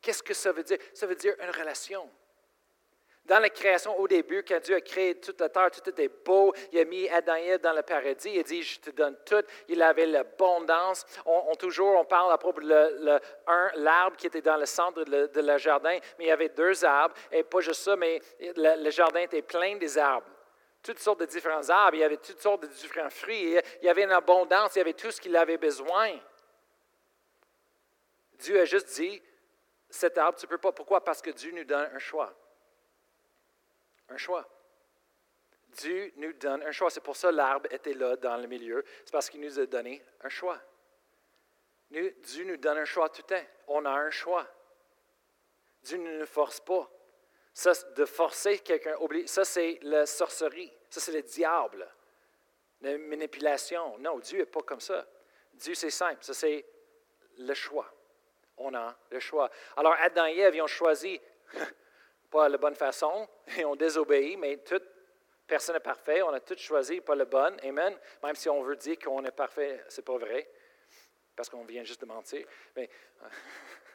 Qu'est-ce 0.00 0.22
que 0.22 0.34
ça 0.34 0.52
veut 0.52 0.64
dire? 0.64 0.78
Ça 0.94 1.06
veut 1.06 1.14
dire 1.14 1.34
une 1.40 1.50
relation. 1.50 2.10
Dans 3.24 3.38
la 3.38 3.50
création, 3.50 3.96
au 4.00 4.08
début, 4.08 4.42
quand 4.42 4.60
Dieu 4.60 4.74
a 4.74 4.80
créé 4.80 5.14
toute 5.14 5.40
la 5.40 5.48
terre, 5.48 5.70
tout 5.70 5.88
était 5.88 6.08
beau, 6.08 6.52
il 6.72 6.80
a 6.80 6.84
mis 6.84 7.08
Adam 7.08 7.36
et 7.36 7.46
Ève 7.46 7.60
dans 7.60 7.72
le 7.72 7.82
paradis, 7.82 8.30
il 8.34 8.40
a 8.40 8.42
dit, 8.42 8.62
je 8.62 8.80
te 8.80 8.90
donne 8.90 9.16
tout. 9.24 9.44
Il 9.68 9.80
avait 9.80 10.06
l'abondance. 10.06 11.06
On, 11.24 11.54
toujours, 11.54 12.00
on 12.00 12.04
parle 12.04 12.32
à 12.32 12.38
propos 12.38 12.60
de 12.60 13.20
l'arbre 13.76 14.16
qui 14.16 14.26
était 14.26 14.42
dans 14.42 14.56
le 14.56 14.66
centre 14.66 15.04
de 15.04 15.40
le, 15.40 15.58
jardin, 15.58 15.98
mais 16.18 16.24
il 16.24 16.28
y 16.28 16.32
avait 16.32 16.48
deux 16.48 16.84
arbres, 16.84 17.14
et 17.30 17.44
pas 17.44 17.60
juste 17.60 17.82
ça, 17.82 17.94
mais 17.94 18.20
le, 18.40 18.90
jardin 18.90 19.20
était 19.20 19.42
plein 19.42 19.76
des 19.76 19.98
arbres 19.98 20.26
toutes 20.82 20.98
sortes 20.98 21.20
de 21.20 21.26
différents 21.26 21.70
arbres, 21.70 21.94
il 21.94 22.00
y 22.00 22.02
avait 22.02 22.16
toutes 22.16 22.40
sortes 22.40 22.62
de 22.62 22.66
différents 22.66 23.08
fruits, 23.08 23.56
il 23.80 23.86
y 23.86 23.88
avait 23.88 24.02
une 24.02 24.10
abondance, 24.10 24.74
il 24.74 24.78
y 24.78 24.80
avait 24.80 24.94
tout 24.94 25.12
ce 25.12 25.20
qu'il 25.20 25.36
avait 25.36 25.56
besoin. 25.56 26.10
Dieu 28.40 28.60
a 28.60 28.64
juste 28.64 28.88
dit, 28.96 29.22
cet 29.88 30.18
arbre, 30.18 30.36
tu 30.36 30.46
ne 30.46 30.50
peux 30.50 30.58
pas. 30.58 30.72
Pourquoi? 30.72 31.04
Parce 31.04 31.22
que 31.22 31.30
Dieu 31.30 31.52
nous 31.52 31.62
donne 31.62 31.88
un 31.94 31.98
choix. 32.00 32.34
Un 34.08 34.16
choix. 34.16 34.48
Dieu 35.68 36.12
nous 36.16 36.32
donne 36.34 36.62
un 36.62 36.72
choix. 36.72 36.90
C'est 36.90 37.00
pour 37.00 37.16
ça 37.16 37.32
l'arbre 37.32 37.66
était 37.70 37.94
là 37.94 38.16
dans 38.16 38.36
le 38.36 38.46
milieu. 38.46 38.84
C'est 39.04 39.12
parce 39.12 39.30
qu'il 39.30 39.40
nous 39.40 39.58
a 39.58 39.66
donné 39.66 40.02
un 40.20 40.28
choix. 40.28 40.60
Dieu 41.90 42.44
nous 42.44 42.56
donne 42.56 42.78
un 42.78 42.84
choix 42.84 43.08
tout 43.08 43.22
le 43.28 43.36
temps. 43.36 43.46
On 43.68 43.84
a 43.84 43.90
un 43.90 44.10
choix. 44.10 44.46
Dieu 45.82 45.98
ne 45.98 46.20
nous 46.20 46.26
force 46.26 46.60
pas. 46.60 46.90
Ça, 47.54 47.72
de 47.96 48.04
forcer 48.06 48.60
quelqu'un, 48.60 48.96
ça 49.26 49.44
c'est 49.44 49.78
la 49.82 50.06
sorcerie. 50.06 50.72
Ça 50.88 51.00
c'est 51.00 51.12
le 51.12 51.22
diable. 51.22 51.86
La 52.80 52.96
manipulation. 52.96 53.98
Non, 53.98 54.18
Dieu 54.20 54.38
n'est 54.38 54.46
pas 54.46 54.62
comme 54.62 54.80
ça. 54.80 55.06
Dieu 55.54 55.74
c'est 55.74 55.90
simple. 55.90 56.24
Ça 56.24 56.32
c'est 56.32 56.64
le 57.38 57.54
choix. 57.54 57.92
On 58.56 58.74
a 58.74 58.96
le 59.10 59.20
choix. 59.20 59.50
Alors 59.76 59.94
Adam 60.00 60.26
et 60.26 60.38
Ève, 60.38 60.54
ils 60.54 60.62
ont 60.62 60.66
choisi 60.66 61.20
pas 62.32 62.48
la 62.48 62.58
bonne 62.58 62.74
façon 62.74 63.28
et 63.58 63.64
ont 63.64 63.76
désobéi, 63.76 64.36
mais 64.36 64.56
toute 64.56 64.82
personne 65.46 65.76
n'est 65.76 65.80
parfait. 65.80 66.22
On 66.22 66.30
a 66.30 66.40
tous 66.40 66.58
choisi 66.58 67.00
pas 67.00 67.14
la 67.14 67.26
bonne. 67.26 67.56
Amen. 67.62 67.96
Même 68.22 68.34
si 68.34 68.48
on 68.48 68.62
veut 68.62 68.76
dire 68.76 68.98
qu'on 68.98 69.24
est 69.24 69.30
parfait, 69.30 69.84
c'est 69.88 70.04
pas 70.04 70.16
vrai. 70.16 70.50
Parce 71.36 71.48
qu'on 71.48 71.64
vient 71.64 71.84
juste 71.84 72.00
de 72.00 72.06
mentir. 72.06 72.46
Mais, 72.74 72.88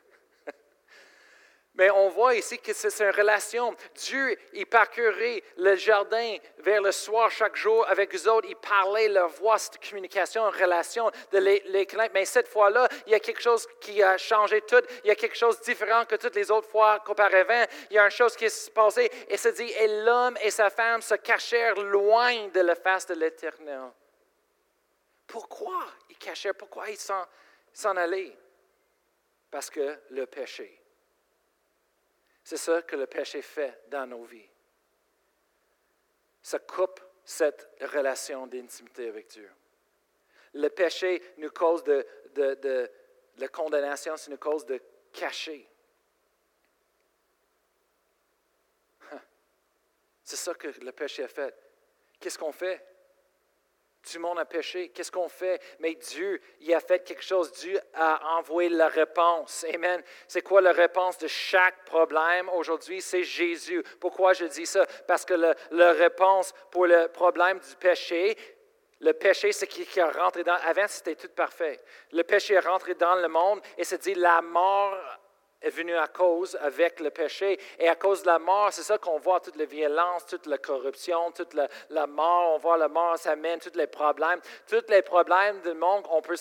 Mais 1.78 1.92
on 1.92 2.10
voit 2.10 2.34
ici 2.34 2.58
que 2.58 2.74
c'est 2.74 3.04
une 3.04 3.16
relation. 3.16 3.76
Dieu, 3.94 4.36
il 4.54 4.66
parcourait 4.66 5.44
le 5.58 5.76
jardin 5.76 6.38
vers 6.58 6.82
le 6.82 6.92
soir 6.92 7.30
chaque 7.30 7.56
jour 7.56 7.88
avec 7.88 8.16
eux 8.16 8.28
autres. 8.28 8.48
Il 8.50 8.56
parlait 8.56 9.08
leur 9.08 9.30
voix, 9.30 9.60
cette 9.60 9.78
communication, 9.88 10.44
une 10.50 10.60
relation 10.60 11.12
de 11.32 11.38
les, 11.38 11.62
les 11.68 11.88
Mais 12.14 12.26
cette 12.26 12.48
fois-là, 12.48 12.90
il 13.06 13.12
y 13.12 13.16
a 13.16 13.20
quelque 13.20 13.42
chose 13.42 13.68
qui 13.80 14.02
a 14.02 14.18
changé 14.18 14.62
tout. 14.62 14.82
Il 15.04 15.10
y 15.10 15.12
a 15.12 15.16
quelque 15.16 15.38
chose 15.38 15.60
de 15.60 15.66
différent 15.66 16.04
que 16.06 16.16
toutes 16.16 16.36
les 16.36 16.50
autres 16.50 16.68
fois 16.68 17.00
qu'auparavant. 17.06 17.66
Il 17.92 17.96
y 17.96 18.00
a 18.00 18.06
une 18.06 18.10
chose 18.10 18.36
qui 18.36 18.50
s'est 18.50 18.72
passée 18.72 19.12
et 19.30 19.38
se 19.38 19.50
dit, 19.50 19.72
et 19.72 20.04
l'homme 20.04 20.38
et 20.42 20.50
sa 20.50 20.72
femme 20.72 21.04
se 21.04 21.14
cachèrent 21.14 21.76
loin 21.76 22.48
de 22.48 22.62
la 22.62 22.74
face 22.74 23.06
de 23.06 23.14
l'Éternel. 23.14 23.92
Pourquoi 25.28 25.86
ils 26.10 26.18
cachèrent? 26.18 26.56
Pourquoi 26.56 26.90
ils 26.90 26.98
s'en 26.98 27.96
allaient? 27.96 28.36
Parce 29.52 29.70
que 29.70 30.00
le 30.10 30.26
péché. 30.26 30.82
C'est 32.48 32.56
ça 32.56 32.82
que 32.82 32.96
le 32.96 33.08
péché 33.08 33.42
fait 33.42 33.78
dans 33.90 34.08
nos 34.08 34.24
vies. 34.24 34.50
Ça 36.42 36.60
coupe 36.60 37.02
cette 37.26 37.70
relation 37.82 38.48
d'intimité 38.48 39.10
avec 39.10 39.28
Dieu. 39.28 39.52
Le 40.54 40.70
péché 40.70 41.22
nous 41.40 41.50
cause 41.50 41.84
de, 41.84 42.90
la 43.36 43.48
condamnation, 43.50 44.16
c'est 44.16 44.32
une 44.32 44.38
cause 44.38 44.66
de 44.66 44.82
cacher. 45.12 45.70
C'est 50.24 50.38
ça 50.38 50.54
que 50.54 50.70
le 50.70 50.92
péché 50.94 51.24
a 51.26 51.28
fait. 51.28 51.54
Qu'est-ce 52.18 52.40
qu'on 52.40 52.54
fait? 52.54 52.82
Tout 54.10 54.20
monde 54.20 54.40
a 54.40 54.46
péché. 54.46 54.90
Qu'est-ce 54.90 55.12
qu'on 55.12 55.28
fait? 55.28 55.62
Mais 55.80 55.96
Dieu, 55.96 56.42
il 56.62 56.74
a 56.74 56.80
fait 56.80 57.04
quelque 57.04 57.24
chose. 57.24 57.52
Dieu 57.52 57.80
a 57.94 58.38
envoyé 58.38 58.70
la 58.70 58.88
réponse. 58.88 59.66
Amen. 59.74 60.02
C'est 60.28 60.42
quoi 60.42 60.62
la 60.62 60.72
réponse 60.72 61.18
de 61.18 61.28
chaque 61.28 61.84
problème 61.86 62.48
aujourd'hui? 62.50 63.02
C'est 63.02 63.24
Jésus. 63.24 63.84
Pourquoi 64.00 64.34
je 64.34 64.46
dis 64.46 64.66
ça? 64.66 64.86
Parce 65.08 65.26
que 65.26 65.34
la 65.72 65.92
réponse 65.92 66.54
pour 66.72 66.88
le 66.88 67.08
problème 67.08 67.60
du 67.60 67.76
péché, 67.76 68.38
le 69.00 69.14
péché, 69.14 69.52
c'est 69.52 69.68
qui 69.68 69.82
est 70.00 70.04
rentré 70.04 70.44
dans. 70.44 70.56
Avant, 70.56 70.88
c'était 70.88 71.16
tout 71.16 71.30
parfait. 71.30 71.80
Le 72.12 72.24
péché 72.24 72.56
est 72.56 72.60
rentré 72.60 72.96
dans 72.96 73.16
le 73.16 73.28
monde 73.28 73.62
et 73.78 73.84
c'est 73.84 74.02
dit 74.02 74.16
la 74.16 74.42
mort 74.42 74.98
est 75.62 75.70
venu 75.70 75.96
à 75.96 76.08
cause 76.08 76.56
avec 76.62 77.00
le 77.00 77.10
péché. 77.10 77.60
Et 77.80 77.88
à 77.88 77.96
cause 77.96 78.22
de 78.22 78.28
la 78.28 78.40
mort, 78.40 78.72
c'est 78.72 78.84
ça 78.84 78.98
qu'on 78.98 79.20
voit, 79.20 79.40
toute 79.40 79.56
la 79.56 79.66
violence, 79.66 80.26
toute 80.26 80.46
la 80.46 80.58
corruption, 80.58 81.32
toute 81.32 81.54
la, 81.54 82.08
mort. 82.08 82.56
On 82.56 82.58
voit 82.58 82.78
la 82.78 82.88
mort, 82.88 83.18
ça 83.18 83.36
mène 83.36 83.60
tous 83.60 83.76
les 83.76 83.88
problèmes. 83.88 84.40
Tous 84.68 84.86
les 84.90 85.02
problèmes 85.02 85.62
du 85.62 85.74
monde, 85.74 86.06
on 86.10 86.22
peut 86.22 86.38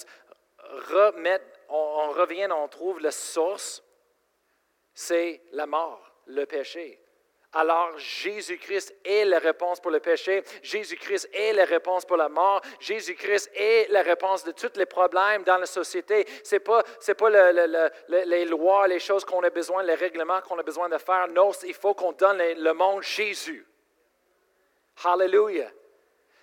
remettre, 0.90 1.44
on, 1.68 1.76
on 1.76 2.10
revient, 2.10 2.48
on 2.50 2.68
trouve 2.68 3.00
la 3.00 3.10
source, 3.10 3.82
c'est 4.92 5.42
la 5.52 5.66
mort, 5.66 6.00
le 6.26 6.44
péché. 6.44 7.05
Alors 7.58 7.96
Jésus-Christ 7.96 8.94
est 9.02 9.24
la 9.24 9.38
réponse 9.38 9.80
pour 9.80 9.90
le 9.90 9.98
péché. 9.98 10.44
Jésus-Christ 10.62 11.30
est 11.32 11.54
la 11.54 11.64
réponse 11.64 12.04
pour 12.04 12.18
la 12.18 12.28
mort. 12.28 12.60
Jésus-Christ 12.80 13.50
est 13.54 13.90
la 13.90 14.02
réponse 14.02 14.44
de 14.44 14.52
tous 14.52 14.76
les 14.76 14.84
problèmes 14.84 15.42
dans 15.42 15.56
la 15.56 15.64
société. 15.64 16.26
Ce 16.44 16.56
n'est 16.56 16.60
pas, 16.60 16.82
pas 16.82 17.30
les 18.10 18.44
lois, 18.44 18.86
les 18.86 18.98
choses 18.98 19.24
qu'on 19.24 19.42
a 19.42 19.48
besoin, 19.48 19.82
les 19.82 19.94
règlements 19.94 20.42
qu'on 20.42 20.58
a 20.58 20.62
besoin 20.62 20.90
de 20.90 20.98
faire. 20.98 21.28
Non, 21.28 21.50
il 21.66 21.72
faut 21.72 21.94
qu'on 21.94 22.12
donne 22.12 22.42
le 22.58 22.72
monde 22.74 23.02
Jésus. 23.02 23.66
Hallelujah. 25.02 25.70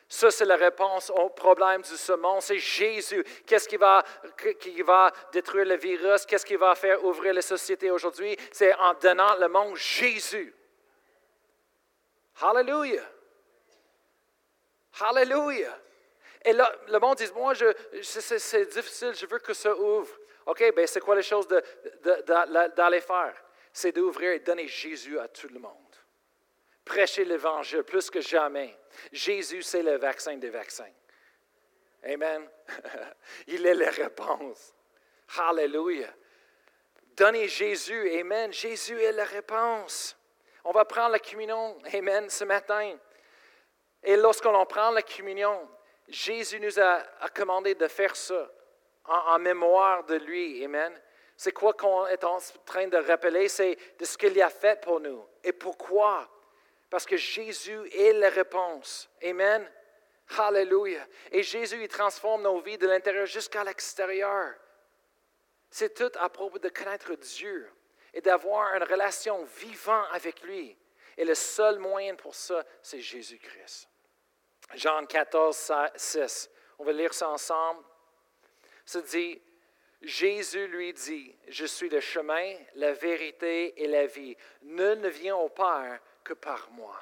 Ça, 0.10 0.32
c'est 0.32 0.46
la 0.46 0.56
réponse 0.56 1.12
au 1.12 1.30
problème 1.30 1.84
du 1.84 2.16
monde. 2.18 2.42
C'est 2.42 2.58
Jésus. 2.58 3.24
Qu'est-ce 3.46 3.70
qui 3.70 3.78
va, 3.78 4.04
qui 4.60 4.82
va 4.82 5.12
détruire 5.32 5.66
le 5.66 5.76
virus? 5.76 6.26
Qu'est-ce 6.26 6.46
qui 6.46 6.56
va 6.56 6.74
faire 6.74 7.06
ouvrir 7.06 7.36
la 7.36 7.44
société 7.44 7.92
aujourd'hui? 7.92 8.36
C'est 8.52 8.74
en 8.74 8.96
donnant 8.96 9.36
le 9.40 9.48
monde 9.48 9.76
Jésus. 9.76 10.56
Hallelujah. 12.42 13.10
Hallelujah. 15.00 15.80
Et 16.46 16.54
là, 16.54 16.72
le 16.88 17.00
monde 17.00 17.18
dit, 17.18 17.32
moi, 17.34 17.54
c'est 18.02 18.66
difficile, 18.66 19.14
je 19.16 19.26
veux 19.26 19.40
que 19.40 19.54
ça 19.54 19.76
ouvre. 19.76 20.14
OK, 20.46 20.76
bien, 20.76 20.86
c'est 20.86 21.00
quoi 21.00 21.16
les 21.16 21.24
choses 21.24 21.48
d'aller 21.48 23.02
faire? 23.02 23.44
C'est 23.72 23.92
d'ouvrir 23.94 24.34
et 24.34 24.40
donner 24.40 24.68
Jésus 24.68 25.18
à 25.18 25.28
tout 25.28 25.48
le 25.48 25.60
monde. 25.60 25.78
Prêcher 26.84 27.24
l'Évangile 27.24 27.84
plus 27.84 28.10
que 28.10 28.20
jamais. 28.20 28.78
Jésus, 29.12 29.64
c'est 29.64 29.84
le 29.84 29.98
vaccin 29.98 30.36
des 30.36 30.50
vaccins. 30.50 30.92
Amen. 32.04 32.48
Il 33.48 33.66
est 33.66 33.74
la 33.74 33.90
réponse. 33.90 34.76
Hallelujah. 35.38 36.14
Donnez 37.16 37.48
Jésus. 37.48 38.20
Amen. 38.20 38.52
Jésus 38.52 39.02
est 39.02 39.14
la 39.14 39.24
réponse. 39.24 40.18
On 40.64 40.72
va 40.72 40.86
prendre 40.86 41.12
la 41.12 41.20
communion, 41.20 41.78
Amen, 41.94 42.30
ce 42.30 42.46
matin. 42.46 42.98
Et 44.02 44.16
lorsqu'on 44.16 44.66
prend 44.66 44.92
la 44.92 45.02
communion, 45.02 45.68
Jésus 46.08 46.60
nous 46.60 46.80
a, 46.80 47.04
commandé 47.34 47.76
de 47.76 47.88
faire 47.88 48.16
ça 48.16 48.50
en, 49.06 49.40
mémoire 49.40 50.04
de 50.06 50.16
lui. 50.16 50.64
Amen. 50.64 50.94
C'est 51.36 51.52
quoi 51.52 51.74
qu'on 51.74 52.08
est 52.08 52.24
en 52.24 52.38
train 52.66 52.88
de 52.88 52.98
rappeler? 52.98 53.50
C'est 53.50 53.78
de 54.00 54.06
ce 54.06 54.18
qu'il 54.18 54.42
a 54.42 54.50
fait 54.50 54.80
pour 54.82 55.00
nous. 55.00 55.26
Et 55.44 55.52
pourquoi? 55.52 56.30
Parce 56.90 57.06
que 57.06 57.18
Jésus 57.18 57.90
est 57.92 58.14
la 58.14 58.30
réponse. 58.30 59.10
Amen. 59.24 59.70
Hallelujah. 60.38 61.06
Et 61.32 61.44
Jésus, 61.44 61.82
il 61.82 61.88
transforme 61.88 62.44
nos 62.44 62.60
vies 62.60 62.78
de 62.78 62.88
l'intérieur 62.88 63.26
jusqu'à 63.26 63.64
l'extérieur. 63.64 64.54
C'est 65.70 65.94
tout 65.94 66.12
à 66.20 66.30
propos 66.30 66.60
de 66.60 66.70
connaître 66.70 67.16
Dieu 67.16 67.70
et 68.14 68.22
d'avoir 68.22 68.76
une 68.76 68.84
relation 68.84 69.44
vivante 69.44 70.08
avec 70.12 70.42
lui. 70.44 70.78
Et 71.18 71.26
le 71.26 71.36
seul 71.36 71.80
moyen 71.80 72.16
pour 72.16 72.36
ça, 72.36 72.64
c'est 72.82 73.00
Jésus-Christ. 73.00 73.88
Jean 74.74 75.06
14, 75.06 75.72
6. 75.96 76.50
On 76.80 76.84
va 76.84 76.92
lire 76.92 77.14
ça 77.14 77.30
ensemble. 77.30 77.84
Ça 78.86 79.02
dit, 79.02 79.42
Jésus 80.02 80.68
lui 80.68 80.94
dit, 80.94 81.36
je 81.48 81.66
suis 81.66 81.90
le 81.90 82.00
chemin, 82.00 82.56
la 82.76 82.92
vérité 82.92 83.82
et 83.82 83.88
la 83.88 84.06
vie. 84.06 84.36
Nul 84.64 85.00
ne 85.00 85.10
vient 85.10 85.38
au 85.38 85.50
Père 85.50 86.00
que 86.24 86.34
par 86.34 86.70
moi. 86.72 87.00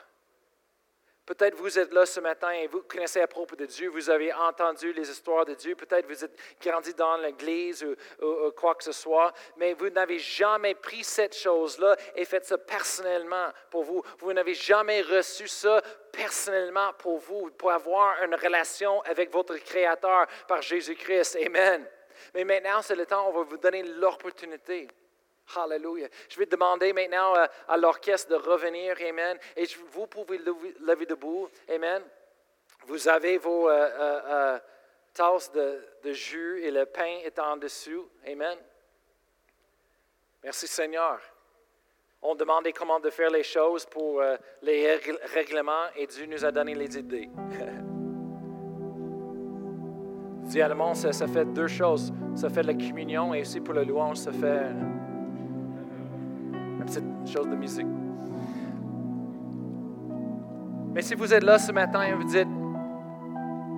Peut-être 1.25 1.55
vous 1.55 1.77
êtes 1.77 1.93
là 1.93 2.05
ce 2.05 2.19
matin 2.19 2.49
et 2.51 2.67
vous 2.67 2.81
connaissez 2.81 3.21
à 3.21 3.27
propos 3.27 3.55
de 3.55 3.65
Dieu, 3.65 3.89
vous 3.89 4.09
avez 4.09 4.33
entendu 4.33 4.91
les 4.91 5.09
histoires 5.09 5.45
de 5.45 5.53
Dieu, 5.53 5.75
peut-être 5.75 6.07
vous 6.07 6.25
êtes 6.25 6.35
grandi 6.59 6.93
dans 6.95 7.15
l'église 7.17 7.85
ou, 8.21 8.51
quoi 8.51 8.73
que 8.73 8.83
ce 8.83 8.91
soit, 8.91 9.31
mais 9.55 9.73
vous 9.73 9.89
n'avez 9.89 10.17
jamais 10.17 10.73
pris 10.73 11.03
cette 11.03 11.37
chose-là 11.37 11.95
et 12.15 12.25
fait 12.25 12.43
ça 12.43 12.57
personnellement 12.57 13.49
pour 13.69 13.83
vous. 13.83 14.01
Vous 14.17 14.33
n'avez 14.33 14.55
jamais 14.55 15.01
reçu 15.01 15.47
ça 15.47 15.81
personnellement 16.11 16.91
pour 16.93 17.19
vous, 17.19 17.51
pour 17.51 17.71
avoir 17.71 18.21
une 18.23 18.35
relation 18.35 19.01
avec 19.01 19.31
votre 19.31 19.55
Créateur 19.57 20.25
par 20.47 20.61
Jésus-Christ. 20.61 21.37
Amen. 21.45 21.87
Mais 22.33 22.43
maintenant, 22.43 22.81
c'est 22.81 22.95
le 22.95 23.05
temps, 23.05 23.27
on 23.27 23.31
va 23.31 23.43
vous 23.43 23.57
donner 23.57 23.83
l'opportunité 23.83 24.87
Hallelujah. 25.55 26.07
Je 26.29 26.39
vais 26.39 26.45
demander 26.45 26.93
maintenant 26.93 27.35
euh, 27.35 27.45
à, 27.67 27.77
l'orchestre 27.77 28.29
de 28.29 28.35
revenir. 28.35 28.95
Amen. 29.07 29.37
Et 29.55 29.65
vous 29.91 30.07
pouvez 30.07 30.37
lever 30.37 31.05
debout. 31.05 31.49
Amen. 31.69 32.03
Vous 32.85 33.07
avez 33.07 33.37
vos 33.37 33.69
euh, 33.69 33.89
euh, 33.99 34.59
tasses 35.13 35.51
de, 35.51 36.13
jus 36.13 36.61
et 36.63 36.71
le 36.71 36.85
pain 36.85 37.19
est 37.23 37.37
en 37.39 37.57
dessous. 37.57 38.09
Amen. 38.25 38.57
Merci 40.43 40.67
Seigneur. 40.67 41.19
On 42.23 42.35
demandait 42.35 42.73
comment 42.73 42.99
de 42.99 43.09
faire 43.09 43.29
les 43.31 43.43
choses 43.43 43.85
pour 43.85 44.21
les 44.61 44.95
règlements 45.33 45.87
et 45.95 46.05
Dieu 46.05 46.25
nous 46.27 46.45
a 46.45 46.51
donné 46.51 46.75
les 46.75 46.97
idées. 46.97 47.29
dis 50.51 50.59
le 50.59 50.95
ça, 50.95 51.13
ça 51.13 51.27
fait 51.27 51.45
deux 51.45 51.67
choses. 51.67 52.11
Ça 52.35 52.49
fait 52.49 52.63
la 52.63 52.73
communion 52.73 53.33
et 53.33 53.41
aussi 53.41 53.61
pour 53.61 53.73
la 53.73 53.83
louange, 53.83 54.17
ça 54.17 54.31
fait 54.31 54.71
petite 56.81 57.03
chose 57.25 57.47
de 57.49 57.55
musique. 57.55 57.87
Mais 60.93 61.01
si 61.01 61.15
vous 61.15 61.33
êtes 61.33 61.43
là 61.43 61.57
ce 61.57 61.71
matin 61.71 62.03
et 62.03 62.13
vous 62.13 62.25
dites, 62.25 62.47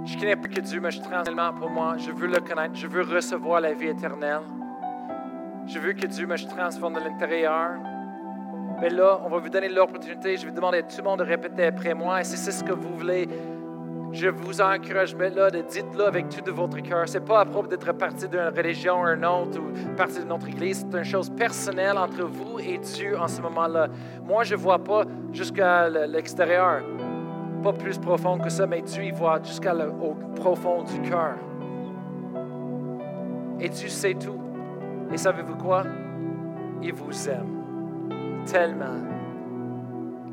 je 0.06 0.18
connais 0.18 0.36
plus 0.36 0.49
que 0.49 0.60
Dieu, 0.60 0.80
mais 0.82 0.91
je 0.91 1.01
transforme 1.01 1.60
pour 1.60 1.70
moi, 1.70 1.95
je 1.97 2.12
veux 2.12 2.28
le 2.28 2.39
connaître, 2.39 2.76
je 2.76 2.88
veux 2.88 3.04
recevoir 3.04 3.62
la 3.62 3.74
vie 3.74 3.88
éternelle. 3.88 4.41
Je 5.66 5.80
veux 5.80 5.93
que 5.93 6.06
Dieu 6.08 6.28
me 6.28 6.36
transforme 6.36 6.95
de 6.95 6.99
l'intérieur. 6.99 7.72
Mais 8.82 8.89
là, 8.89 9.22
on 9.24 9.30
va 9.30 9.38
vous 9.38 9.49
donner 9.49 9.70
l'opportunité. 9.70 10.36
Je 10.36 10.45
vais 10.45 10.51
demander 10.51 10.80
à 10.80 10.84
tout 10.84 10.97
le 10.97 11.04
monde 11.04 11.20
de 11.20 11.24
répéter 11.24 11.66
après 11.66 11.93
moi. 11.93 12.20
Et 12.20 12.24
si 12.26 12.36
c'est 12.36 12.51
ce 12.51 12.64
que 12.64 12.74
vous 12.74 12.97
voulez, 12.97 13.30
je 14.14 14.28
vous 14.28 14.61
encourage, 14.61 15.16
mais 15.16 15.32
là, 15.32 15.49
dites-le 15.49 16.05
avec 16.05 16.30
tout 16.30 16.41
de 16.41 16.51
votre 16.51 16.80
cœur. 16.84 17.09
Ce 17.09 17.18
n'est 17.18 17.26
pas 17.26 17.39
à 17.39 17.45
propos 17.45 17.68
d'être 17.68 17.91
parti 17.93 18.28
d'une 18.28 18.51
religion 18.55 19.01
ou 19.01 19.07
une 19.07 19.26
autre 19.26 19.59
ou 19.59 19.95
partie 19.95 20.20
de 20.20 20.26
notre 20.26 20.47
église. 20.47 20.86
C'est 20.89 20.97
une 20.97 21.03
chose 21.03 21.32
personnelle 21.32 21.97
entre 21.97 22.24
vous 22.24 22.59
et 22.59 22.78
Dieu 22.78 23.20
en 23.20 23.28
ce 23.28 23.41
moment-là. 23.41 23.88
Moi, 24.24 24.43
je 24.43 24.53
ne 24.53 24.59
vois 24.59 24.78
pas 24.78 25.03
jusqu'à 25.32 25.89
l'extérieur, 25.89 26.84
pas 27.64 27.74
plus 27.74 27.97
profond 27.97 28.38
que 28.38 28.49
ça, 28.49 28.68
mais 28.68 28.84
Dieu, 28.84 29.03
il 29.03 29.14
voit 29.14 29.41
jusqu'à 29.43 29.74
au 29.76 30.14
profond 30.36 30.84
du 30.84 31.01
cœur. 31.09 31.36
Et 33.59 33.70
Dieu 33.70 33.89
sait 33.89 34.14
tout. 34.14 34.39
Et 35.11 35.18
savez-vous 35.18 35.55
quoi? 35.55 35.84
Il 36.84 36.93
vous 36.93 37.30
aime 37.30 38.43
tellement 38.45 39.01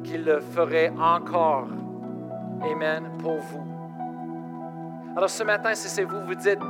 qu'il 0.05 0.25
le 0.25 0.41
ferait 0.41 0.93
encore. 0.99 1.69
Amen. 2.63 3.05
Pour 3.19 3.39
vous. 3.39 3.70
Alors 5.17 5.29
ce 5.29 5.43
matin, 5.43 5.75
si 5.75 5.89
c'est 5.89 6.05
vous, 6.05 6.21
vous 6.25 6.35
dites, 6.35 6.61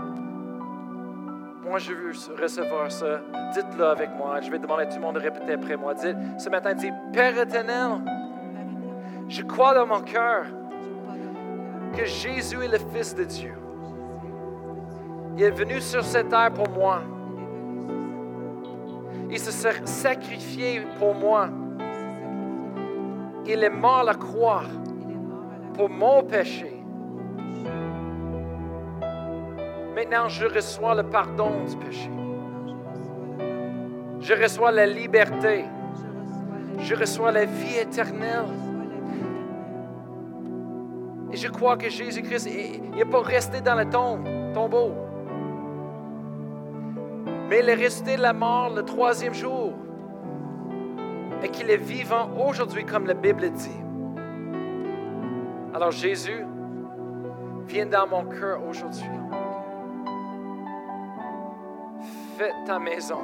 moi 1.63 1.79
je 1.79 1.93
veux 1.93 2.13
recevoir 2.41 2.91
ça, 2.91 3.21
dites-le 3.53 3.85
avec 3.85 4.11
moi. 4.17 4.41
Je 4.41 4.51
vais 4.51 4.59
demander 4.59 4.85
à 4.85 4.87
tout 4.87 4.97
le 4.97 5.03
monde 5.03 5.17
de 5.17 5.21
répéter 5.21 5.53
après 5.53 5.77
moi. 5.77 5.95
Dites, 5.95 6.17
ce 6.39 6.49
matin, 6.49 6.73
dites, 6.75 6.95
Père 7.13 7.39
éternel, 7.39 8.01
je 9.29 9.43
crois 9.43 9.75
dans 9.75 9.87
mon 9.87 10.01
cœur 10.01 10.47
que 11.95 12.05
Jésus 12.05 12.65
est 12.65 12.69
le 12.69 12.79
Fils 12.79 13.15
de 13.15 13.25
Dieu. 13.25 13.55
Il 15.37 15.43
est 15.43 15.51
venu 15.51 15.81
sur 15.81 16.03
cette 16.03 16.31
terre 16.31 16.53
pour 16.53 16.69
moi. 16.71 17.03
Il 19.31 19.39
s'est 19.39 19.73
sacrifié 19.85 20.83
pour 20.99 21.15
moi. 21.15 21.49
Il 23.47 23.63
est 23.63 23.71
mort 23.71 23.99
à 23.99 24.05
la 24.05 24.15
croix 24.15 24.63
pour 25.75 25.89
mon 25.89 26.23
péché. 26.23 26.80
Maintenant, 29.95 30.29
je 30.29 30.47
reçois 30.47 30.95
le 30.95 31.03
pardon 31.03 31.51
du 31.69 31.77
péché. 31.77 32.11
Je 34.21 34.35
reçois 34.35 34.71
la 34.71 34.87
liberté. 34.87 35.65
Je 36.79 36.95
reçois 36.95 37.33
la 37.33 37.45
vie 37.45 37.77
éternelle. 37.77 38.47
Et 41.33 41.37
je 41.37 41.49
crois 41.49 41.77
que 41.77 41.89
Jésus-Christ 41.89 42.49
n'est 42.95 43.05
pas 43.05 43.21
resté 43.21 43.61
dans 43.61 43.75
le 43.75 43.89
tombe, 43.89 44.27
tombeau. 44.53 44.93
Mais 47.49 47.61
il 47.61 47.69
est 47.69 47.75
resté 47.75 48.17
de 48.17 48.23
la 48.23 48.33
mort 48.33 48.71
le 48.75 48.85
troisième 48.85 49.35
jour. 49.35 49.73
Et 51.43 51.49
qu'il 51.49 51.71
est 51.71 51.77
vivant 51.77 52.31
aujourd'hui 52.47 52.85
comme 52.85 53.07
la 53.07 53.15
Bible 53.15 53.51
dit. 53.51 53.81
Alors 55.75 55.91
Jésus, 55.91 56.45
viens 57.67 57.87
dans 57.87 58.07
mon 58.07 58.25
cœur 58.25 58.61
aujourd'hui. 58.69 59.20
Fais 62.41 62.55
ta 62.65 62.79
maison 62.79 63.21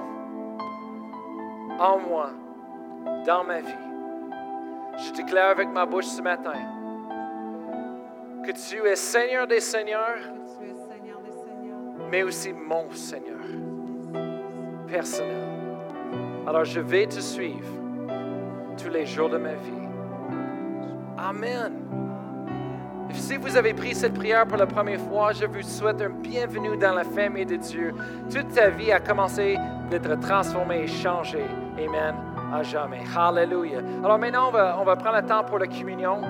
en 1.81 1.99
moi, 2.01 2.33
dans 3.25 3.45
ma 3.45 3.63
vie. 3.63 3.73
Je 4.99 5.11
déclare 5.15 5.53
avec 5.53 5.71
ma 5.71 5.87
bouche 5.87 6.05
ce 6.05 6.21
matin 6.21 6.53
que 8.45 8.53
tu 8.53 8.87
es 8.87 8.95
Seigneur 8.95 9.47
des 9.47 9.61
Seigneurs, 9.61 10.19
mais 12.11 12.25
aussi 12.25 12.53
mon 12.53 12.91
Seigneur 12.91 13.41
personnel. 14.87 15.49
Alors 16.47 16.67
je 16.67 16.81
vais 16.81 17.07
te 17.07 17.21
suivre 17.21 17.71
tous 18.77 18.91
les 18.91 19.07
jours 19.07 19.31
de 19.31 19.39
ma 19.39 19.55
vie. 19.55 19.89
Amen. 21.17 22.06
Si 23.13 23.37
vous 23.37 23.57
avez 23.57 23.75
pris 23.75 23.95
cette 23.95 24.15
prière 24.15 24.47
pour 24.47 24.57
la 24.57 24.67
première 24.67 25.01
fois, 25.01 25.33
je 25.33 25.47
vous 25.47 25.63
souhaite 25.63 26.01
un 26.01 26.11
bienvenue 26.11 26.77
dans 26.77 26.95
la 26.95 27.05
famille 27.05 27.47
de 27.47 27.57
Dieu. 27.57 27.95
Toute 28.31 28.49
ta 28.53 28.71
vie 28.71 28.93
a 28.93 29.01
commencé 29.01 29.57
d'être 29.91 30.19
transformée 30.21 30.83
et 30.83 30.87
changée. 30.87 31.47
Amen. 31.79 32.15
À 32.53 32.63
jamais. 32.63 33.01
Hallelujah. 33.17 33.81
Alors 34.05 34.19
maintenant, 34.19 34.49
on 34.49 34.85
va, 34.85 34.97
prendre 34.97 35.17
le 35.17 35.27
temps 35.27 35.45
pour 35.45 35.59
la 35.59 35.67
communion. 35.67 36.21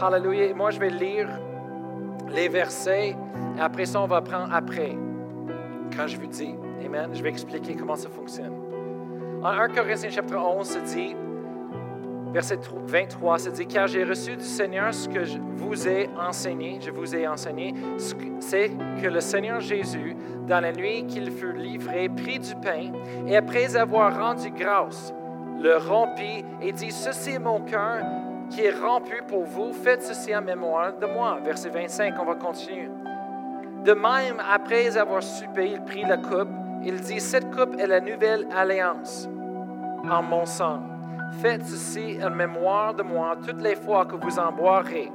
Hallelujah. 0.00 0.54
Moi, 0.54 0.70
je 0.70 0.78
vais 0.78 0.90
lire 0.90 1.28
les 2.28 2.48
versets. 2.48 3.16
Et 3.56 3.60
après 3.60 3.86
ça, 3.86 4.00
on 4.00 4.06
va 4.06 4.20
prendre 4.20 4.52
après. 4.52 4.96
Quand 5.96 6.06
je 6.06 6.18
vous 6.18 6.26
dis. 6.26 6.54
Amen. 6.84 7.10
Je 7.12 7.22
vais 7.22 7.30
expliquer 7.30 7.74
comment 7.74 7.96
ça 7.96 8.08
fonctionne. 8.08 8.52
En 9.42 9.48
1 9.50 9.68
Corinthiens 9.68 10.10
chapitre 10.10 10.36
11, 10.36 10.66
se 10.66 10.78
dit, 10.94 11.16
verset 12.32 12.58
23, 12.86 13.38
se 13.38 13.50
dit, 13.50 13.66
car 13.66 13.86
j'ai 13.86 14.04
reçu 14.04 14.36
du 14.36 14.44
Seigneur 14.44 14.92
ce 14.92 15.08
que 15.08 15.24
je 15.24 15.38
vous 15.38 15.88
ai 15.88 16.08
enseigné, 16.18 16.78
je 16.80 16.90
vous 16.90 17.14
ai 17.14 17.26
enseigné, 17.26 17.74
c'est 18.40 18.70
que 19.02 19.08
le 19.08 19.20
Seigneur 19.20 19.60
Jésus, 19.60 20.16
dans 20.46 20.60
la 20.60 20.72
nuit 20.72 21.06
qu'il 21.06 21.30
fut 21.30 21.52
livré, 21.52 22.08
prit 22.08 22.38
du 22.38 22.54
pain 22.56 22.92
et 23.26 23.36
après 23.36 23.76
avoir 23.76 24.18
rendu 24.18 24.50
grâce, 24.50 25.12
le 25.60 25.76
rompit 25.76 26.44
et 26.62 26.72
dit, 26.72 26.90
ceci 26.90 27.32
est 27.32 27.38
mon 27.38 27.60
cœur 27.60 28.02
qui 28.50 28.62
est 28.62 28.74
rompu 28.74 29.22
pour 29.26 29.44
vous, 29.44 29.72
faites 29.72 30.02
ceci 30.02 30.34
en 30.34 30.42
mémoire 30.42 30.96
de 30.96 31.06
moi. 31.06 31.38
Verset 31.44 31.70
25, 31.70 32.14
on 32.20 32.24
va 32.24 32.34
continuer. 32.34 32.88
De 33.84 33.92
même, 33.92 34.40
après 34.50 34.96
avoir 34.96 35.22
soupé, 35.22 35.72
il 35.72 35.82
prit 35.82 36.02
la 36.02 36.16
coupe, 36.16 36.48
il 36.82 37.00
dit, 37.00 37.20
cette 37.20 37.54
coupe 37.54 37.78
est 37.78 37.86
la 37.86 38.00
nouvelle 38.00 38.46
alliance 38.54 39.28
en 40.08 40.22
mon 40.22 40.46
sang. 40.46 40.80
Faites 41.32 41.64
ceci 41.66 42.18
en 42.22 42.30
mémoire 42.30 42.94
de 42.94 43.02
moi 43.02 43.36
toutes 43.44 43.60
les 43.62 43.76
fois 43.76 44.06
que 44.06 44.16
vous 44.16 44.38
en 44.38 44.50
boirez. 44.52 45.12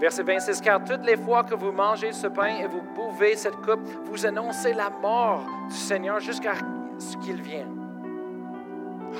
Verset 0.00 0.22
26, 0.22 0.60
car 0.60 0.84
toutes 0.84 1.04
les 1.04 1.16
fois 1.16 1.42
que 1.42 1.54
vous 1.54 1.72
mangez 1.72 2.12
ce 2.12 2.28
pain 2.28 2.56
et 2.62 2.66
vous 2.66 2.82
buvez 2.94 3.34
cette 3.34 3.56
coupe, 3.56 3.80
vous 4.04 4.26
annoncez 4.26 4.72
la 4.72 4.90
mort 4.90 5.44
du 5.68 5.74
Seigneur 5.74 6.20
jusqu'à 6.20 6.52
ce 6.98 7.16
qu'il 7.16 7.42
vienne. 7.42 7.74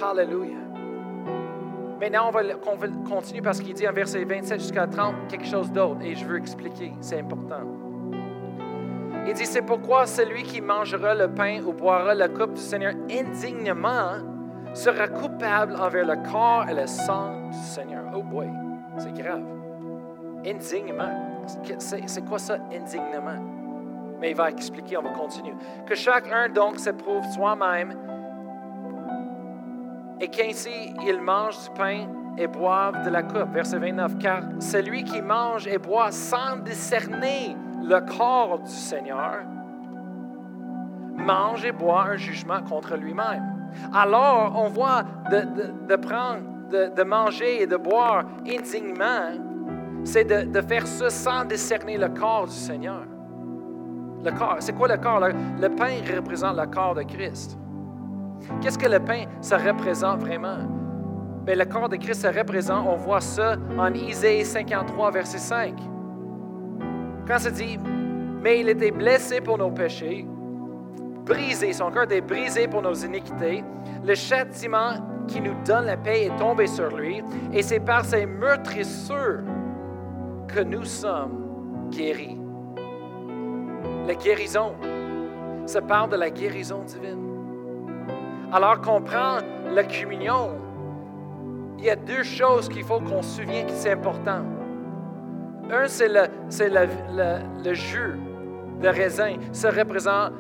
Alléluia. 0.03 0.59
Maintenant, 2.01 2.29
on 2.29 2.77
va 2.77 2.89
continuer 3.09 3.43
parce 3.43 3.59
qu'il 3.59 3.75
dit 3.75 3.89
en 3.89 3.93
verset 3.93 4.25
27 4.25 4.61
jusqu'à 4.61 4.87
30 4.87 5.15
quelque 5.29 5.47
chose 5.47 5.73
d'autre 5.73 6.01
et 6.03 6.15
je 6.15 6.25
veux 6.25 6.39
expliquer, 6.39 6.93
c'est 7.01 7.19
important. 7.19 7.63
Il 9.27 9.35
dit, 9.35 9.47
c'est 9.47 9.63
pourquoi 9.63 10.07
celui 10.07 10.45
qui 10.45 10.61
mangera 10.61 11.15
le 11.15 11.29
pain 11.29 11.61
ou 11.67 11.73
boira 11.73 12.15
la 12.15 12.29
coupe 12.29 12.55
du 12.55 12.61
Seigneur 12.61 12.95
indignement 13.11 14.38
sera 14.79 15.09
coupable 15.09 15.75
envers 15.77 16.07
le 16.07 16.17
corps 16.31 16.67
et 16.69 16.75
le 16.75 16.87
sang 16.87 17.49
du 17.51 17.59
Seigneur. 17.59 18.05
Oh 18.15 18.23
boy, 18.23 18.49
c'est 18.97 19.13
grave. 19.13 19.43
Indignement. 20.47 21.11
C'est 21.79 22.25
quoi 22.25 22.39
ça, 22.39 22.59
indignement? 22.73 23.43
Mais 24.21 24.31
il 24.31 24.37
va 24.37 24.51
expliquer, 24.51 24.97
on 24.97 25.03
va 25.03 25.11
continuer. 25.11 25.55
Que 25.87 25.95
chacun 25.95 26.49
donc 26.49 26.79
s'éprouve 26.79 27.25
soi-même 27.33 27.95
et 30.21 30.29
qu'ainsi 30.29 30.95
il 31.07 31.21
mange 31.21 31.57
du 31.65 31.71
pain 31.71 32.07
et 32.37 32.47
boive 32.47 33.05
de 33.05 33.11
la 33.11 33.23
coupe. 33.23 33.53
Verset 33.53 33.79
29. 33.79 34.19
Car 34.19 34.43
celui 34.61 35.03
qui 35.05 35.21
mange 35.21 35.67
et 35.67 35.79
boit 35.79 36.13
sans 36.13 36.57
discerner 36.57 37.57
le 37.83 38.01
corps 38.17 38.61
du 38.61 38.71
Seigneur 38.71 39.43
mange 41.17 41.65
et 41.65 41.73
boit 41.73 42.05
un 42.11 42.17
jugement 42.17 42.63
contre 42.63 42.97
lui-même. 42.97 43.58
Alors, 43.93 44.55
on 44.57 44.69
voit 44.69 45.05
de, 45.31 45.97
prendre, 45.97 46.41
de, 46.71 47.03
manger 47.03 47.63
et 47.63 47.67
de 47.67 47.77
boire 47.77 48.25
indignement, 48.47 49.33
c'est 50.05 50.25
de, 50.25 50.61
faire 50.61 50.87
ça 50.87 51.11
sans 51.11 51.45
discerner 51.45 51.97
le 51.99 52.09
corps 52.09 52.47
du 52.47 52.55
Seigneur. 52.55 53.05
Le 54.25 54.31
corps, 54.33 54.57
c'est 54.59 54.73
quoi 54.73 54.89
le 54.89 54.97
corps? 54.97 55.21
Le, 55.21 55.69
pain 55.69 55.95
représente 56.15 56.57
le 56.57 56.67
corps 56.67 56.95
de 56.95 57.03
Christ. 57.03 57.59
Qu'est-ce 58.61 58.79
que 58.79 58.89
le 58.89 59.01
pain, 59.01 59.25
ça 59.41 59.59
représente 59.59 60.21
vraiment? 60.21 60.59
Bien, 61.45 61.55
le 61.55 61.65
corps 61.65 61.89
de 61.89 61.97
Christ, 61.97 62.23
ça 62.23 62.31
représente, 62.31 62.87
on 62.87 62.97
voit 62.97 63.21
ça 63.21 63.57
en 63.79 63.93
Isaïe 63.95 64.45
53, 64.45 65.11
verset 65.13 65.39
5. 65.39 65.75
Quand 67.27 67.39
ça 67.39 67.51
dit, 67.51 67.79
mais 68.43 68.61
il 68.61 68.69
était 68.69 68.91
blessé 68.91 69.41
pour 69.41 69.59
nos 69.59 69.71
péchés, 69.71 70.27
brisé, 71.29 71.73
son 71.73 71.91
cœur 71.91 72.11
est 72.11 72.21
brisé 72.21 72.67
pour 72.67 72.83
nos 72.83 72.95
iniquités. 72.95 73.63
Le 74.05 74.15
châtiment 74.15 74.95
qui 75.27 75.41
nous 75.41 75.55
donne 75.65 75.85
la 75.87 75.97
paix 75.97 76.25
est 76.25 76.37
tombé 76.37 76.67
sur 76.67 76.97
lui, 76.97 77.23
et 77.53 77.63
c'est 77.63 77.81
par 77.81 78.05
ses 78.05 78.27
meurtrissures 78.27 79.43
que 80.49 80.61
nous 80.61 80.85
sommes 80.85 81.91
guéris. 81.91 82.39
la 84.07 84.15
guérison. 84.15 84.75
Ça 85.67 85.83
parle 85.83 86.09
de 86.11 86.17
la 86.17 86.31
guérison 86.31 86.83
divine. 86.83 87.29
Alors 88.51 88.81
qu'on 88.81 89.03
prend 89.03 89.39
la 89.71 89.85
communion, 89.85 90.53
il 91.79 91.85
y 91.85 91.91
a 91.91 91.97
deux 91.97 92.23
choses 92.23 92.69
qu'il 92.69 92.85
faut 92.85 93.01
qu'on 93.01 93.21
se 93.21 93.43
souvienne 93.43 93.67
qui 93.67 93.75
c'est 93.75 93.93
important. 93.93 94.41
Un, 95.71 95.87
c'est 95.87 96.09
le, 96.09 96.23
c'est 96.49 96.71
le, 96.71 96.89
le, 97.63 97.75
jus 97.75 98.19
de 98.81 98.89
raisin. 98.89 99.35
Ça 99.53 99.71
représente 99.71 100.33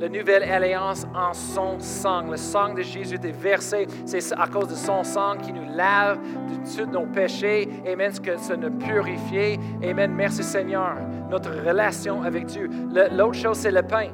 la 0.00 0.08
nouvelle 0.08 0.44
alliance 0.44 1.06
en 1.14 1.34
son 1.34 1.78
sang. 1.78 2.22
Le 2.22 2.36
sang 2.38 2.72
de 2.72 2.80
Jésus 2.80 3.16
est 3.16 3.30
versé. 3.30 3.86
C'est 4.06 4.32
à 4.32 4.46
cause 4.46 4.68
de 4.68 4.74
son 4.74 5.04
sang 5.04 5.36
qui 5.36 5.52
nous 5.52 5.76
lave 5.76 6.18
de 6.18 6.56
tous 6.74 6.90
nos 6.90 7.04
péchés. 7.06 7.68
Amen. 7.86 8.10
Ce 8.10 8.20
que 8.20 8.36
ça 8.38 8.56
nous 8.56 8.70
purifie. 8.70 9.60
Amen. 9.84 10.12
Merci 10.14 10.42
Seigneur. 10.42 10.96
Notre 11.30 11.50
relation 11.50 12.22
avec 12.22 12.46
Dieu. 12.46 12.70
L'autre 13.12 13.34
chose, 13.34 13.58
c'est 13.58 13.70
le 13.70 13.82
pain. 13.82 14.08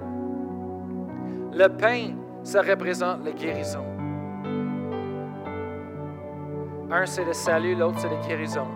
Le 1.53 1.69
pain, 1.69 2.17
ça 2.43 2.63
représente 2.63 3.25
la 3.25 3.31
guérison. 3.31 3.85
Un, 6.91 7.07
c'est 7.07 7.25
le 7.25 7.33
salut, 7.33 7.75
l'autre, 7.75 7.99
c'est 7.99 8.09
la 8.09 8.27
guérison. 8.27 8.67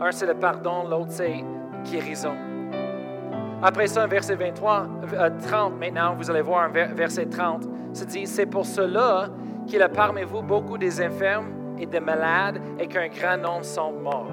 Un, 0.00 0.10
c'est 0.10 0.26
le 0.26 0.34
pardon, 0.34 0.88
l'autre, 0.88 1.10
c'est 1.10 1.44
guérison. 1.90 2.34
Après 3.62 3.86
ça, 3.86 4.06
verset 4.06 4.34
23, 4.34 4.86
30 5.40 5.72
euh, 5.72 5.76
maintenant, 5.78 6.14
vous 6.14 6.30
allez 6.30 6.42
voir, 6.42 6.70
verset 6.70 7.26
30, 7.26 7.66
se 7.94 8.04
dit, 8.04 8.26
c'est 8.26 8.46
pour 8.46 8.66
cela 8.66 9.28
qu'il 9.66 9.82
a 9.82 9.88
parmi 9.88 10.22
vous 10.24 10.42
beaucoup 10.42 10.76
des 10.76 11.00
infirmes 11.00 11.76
et 11.78 11.86
des 11.86 12.00
malades 12.00 12.60
et 12.78 12.86
qu'un 12.86 13.08
grand 13.08 13.38
nombre 13.38 13.64
sont 13.64 13.92
morts. 13.92 14.30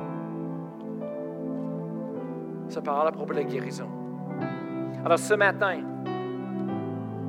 Ça 2.68 2.82
parle 2.82 3.08
à 3.08 3.12
propos 3.12 3.34
de 3.34 3.40
la 3.40 3.44
guérison. 3.44 3.88
Alors 5.06 5.20
ce 5.20 5.34
matin, 5.34 5.80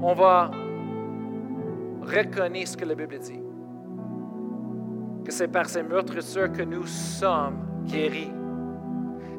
on 0.03 0.15
va 0.15 0.51
reconnaître 2.03 2.71
ce 2.71 2.77
que 2.77 2.85
la 2.85 2.95
Bible 2.95 3.19
dit. 3.19 3.41
Que 5.25 5.33
c'est 5.33 5.49
par 5.49 5.67
ces 5.67 5.83
meurtrissures 5.83 6.53
que 6.53 6.63
nous 6.63 6.87
sommes 6.87 7.85
guéris. 7.85 8.31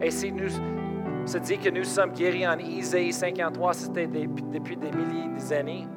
Et 0.01 0.09
si 0.09 0.31
nous 0.31 0.49
se 1.25 1.37
dit 1.39 1.57
que 1.57 1.69
nous 1.69 1.83
sommes 1.83 2.11
guéris 2.11 2.47
en 2.47 2.57
Isaïe 2.57 3.11
53, 3.11 3.73
c'était 3.73 4.07
depuis 4.07 4.77
des 4.77 4.91
milliers 4.91 5.29
d'années, 5.49 5.87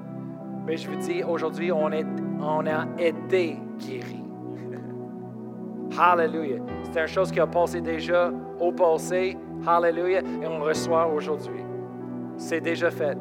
mais 0.66 0.76
je 0.76 0.88
vous 0.90 0.96
dis, 0.96 1.22
aujourd'hui, 1.22 1.72
on, 1.72 1.90
on 2.40 2.66
a 2.66 2.86
été 2.98 3.56
guéris. 3.78 4.22
Hallelujah. 5.98 6.62
C'est 6.90 7.00
une 7.00 7.06
chose 7.06 7.30
qui 7.30 7.40
a 7.40 7.46
passé 7.46 7.80
déjà 7.80 8.30
au 8.60 8.72
passé. 8.72 9.36
Hallelujah. 9.66 10.20
Et 10.42 10.46
on 10.46 10.60
reçoit 10.60 11.06
aujourd'hui. 11.06 11.62
C'est 12.36 12.60
déjà 12.60 12.90
fait. 12.90 13.16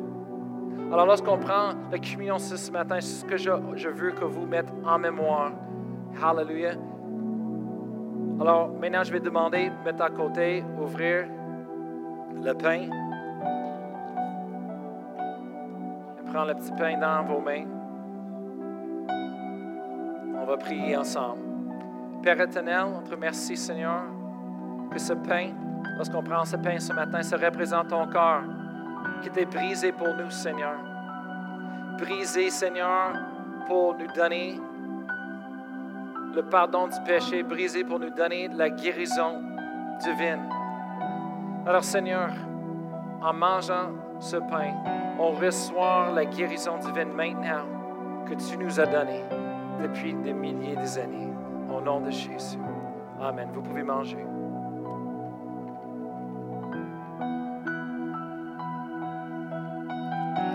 Alors, 0.91 1.05
lorsqu'on 1.05 1.37
prend 1.37 1.71
la 1.91 1.99
communion 1.99 2.37
ce 2.37 2.71
matin, 2.71 2.97
c'est 3.01 3.21
ce 3.21 3.25
que 3.25 3.37
je, 3.37 3.89
veux 3.89 4.11
que 4.11 4.23
vous 4.23 4.45
mettez 4.45 4.71
en 4.85 4.97
mémoire. 4.99 5.51
Hallelujah. 6.21 6.75
Alors, 8.39 8.69
maintenant, 8.69 9.03
je 9.03 9.11
vais 9.11 9.19
demander, 9.19 9.71
mettre 9.83 10.03
à 10.03 10.09
côté, 10.09 10.63
ouvrir 10.81 11.27
le 12.35 12.53
pain. 12.53 12.89
Et 16.17 16.31
prendre 16.31 16.47
le 16.47 16.55
petit 16.55 16.71
pain 16.71 16.97
dans 16.97 17.23
vos 17.23 17.39
mains. 17.39 17.65
On 20.39 20.45
va 20.45 20.57
prier 20.57 20.97
ensemble. 20.97 21.41
Père 22.21 22.39
éternel, 22.41 22.85
on 22.97 23.01
te 23.01 23.11
remercie, 23.11 23.57
Seigneur, 23.57 24.03
que 24.91 24.99
ce 24.99 25.13
pain, 25.13 25.49
lorsqu'on 25.97 26.23
prend 26.23 26.45
ce 26.45 26.57
pain 26.57 26.79
ce 26.79 26.93
matin, 26.93 27.21
ça 27.21 27.37
représente 27.37 27.89
ton 27.89 28.07
corps 28.07 28.43
qui 29.21 29.29
était 29.29 29.45
brisé 29.45 29.91
pour 29.91 30.13
nous, 30.15 30.29
Seigneur. 30.29 30.75
Brisé, 31.97 32.49
Seigneur, 32.49 33.13
pour 33.67 33.95
nous 33.95 34.07
donner 34.15 34.59
le 36.35 36.43
pardon 36.43 36.87
du 36.87 36.99
péché, 37.05 37.43
brisé 37.43 37.83
pour 37.83 37.99
nous 37.99 38.11
donner 38.11 38.47
la 38.49 38.69
guérison 38.69 39.41
divine. 39.99 40.56
Alors, 41.67 41.83
Seigneur, 41.83 42.29
en 43.21 43.33
mangeant 43.33 43.91
ce 44.21 44.37
pain, 44.37 44.73
on 45.19 45.31
reçoit 45.31 46.11
la 46.15 46.23
guérison 46.23 46.77
divine 46.77 47.11
maintenant 47.11 47.65
que 48.25 48.35
tu 48.35 48.57
nous 48.57 48.79
as 48.79 48.85
donnée 48.85 49.25
depuis 49.81 50.13
des 50.13 50.31
milliers 50.31 50.77
d'années. 50.77 51.33
Au 51.69 51.81
nom 51.81 51.99
de 51.99 52.09
Jésus. 52.09 52.57
Amen. 53.21 53.49
Vous 53.53 53.61
pouvez 53.61 53.83
manger. 53.83 54.25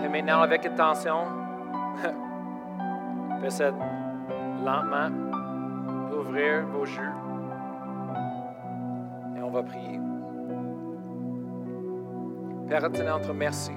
maintenant, 0.09 0.41
avec 0.41 0.63
attention, 0.65 1.25
faites 3.41 3.73
lentement 4.63 5.09
ouvrir 6.11 6.67
vos 6.67 6.85
jus 6.85 7.11
et 9.35 9.41
on 9.41 9.49
va 9.49 9.63
prier. 9.63 9.99
Père 12.67 12.85
éternel, 12.85 13.21
merci 13.35 13.71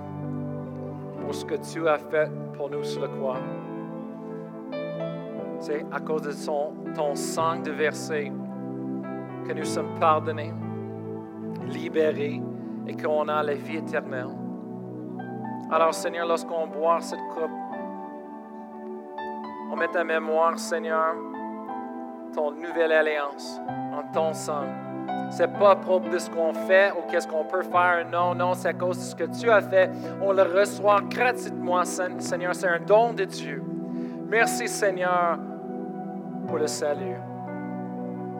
pour 1.20 1.34
ce 1.34 1.44
que 1.44 1.56
tu 1.56 1.88
as 1.88 1.98
fait 1.98 2.30
pour 2.56 2.70
nous 2.70 2.84
sur 2.84 3.02
la 3.02 3.08
croix. 3.08 3.38
C'est 5.58 5.84
à 5.90 6.00
cause 6.00 6.22
de 6.22 6.94
ton 6.94 7.14
sang 7.14 7.60
de 7.62 7.72
versé 7.72 8.32
que 9.46 9.52
nous 9.52 9.64
sommes 9.64 9.98
pardonnés, 9.98 10.52
libérés 11.66 12.40
et 12.86 12.96
qu'on 12.96 13.28
a 13.28 13.42
la 13.42 13.54
vie 13.54 13.78
éternelle. 13.78 14.28
Alors, 15.70 15.92
Seigneur, 15.92 16.26
lorsqu'on 16.26 16.68
boit 16.68 17.00
cette 17.00 17.26
coupe, 17.34 17.50
on 19.72 19.76
met 19.76 19.96
à 19.96 20.04
mémoire, 20.04 20.56
Seigneur, 20.58 21.14
ton 22.32 22.52
nouvelle 22.52 22.92
alliance 22.92 23.60
en 23.68 24.12
ton 24.12 24.32
sang. 24.32 24.85
C'est 25.30 25.52
pas 25.58 25.76
propre 25.76 26.08
de 26.10 26.18
ce 26.18 26.30
qu'on 26.30 26.52
fait 26.52 26.92
ou 26.92 27.10
qu'est-ce 27.10 27.28
qu'on 27.28 27.44
peut 27.44 27.62
faire. 27.62 28.06
Non, 28.10 28.34
non, 28.34 28.54
c'est 28.54 28.68
à 28.68 28.72
cause 28.72 28.98
de 28.98 29.02
ce 29.02 29.14
que 29.14 29.24
tu 29.24 29.50
as 29.50 29.60
fait. 29.60 29.90
On 30.22 30.32
le 30.32 30.42
reçoit 30.42 31.00
gratuitement, 31.02 31.84
Seigneur. 31.84 32.54
C'est 32.54 32.68
un 32.68 32.80
don 32.80 33.12
de 33.12 33.24
Dieu. 33.24 33.62
Merci, 34.28 34.68
Seigneur, 34.68 35.38
pour 36.46 36.58
le 36.58 36.66
salut. 36.66 37.16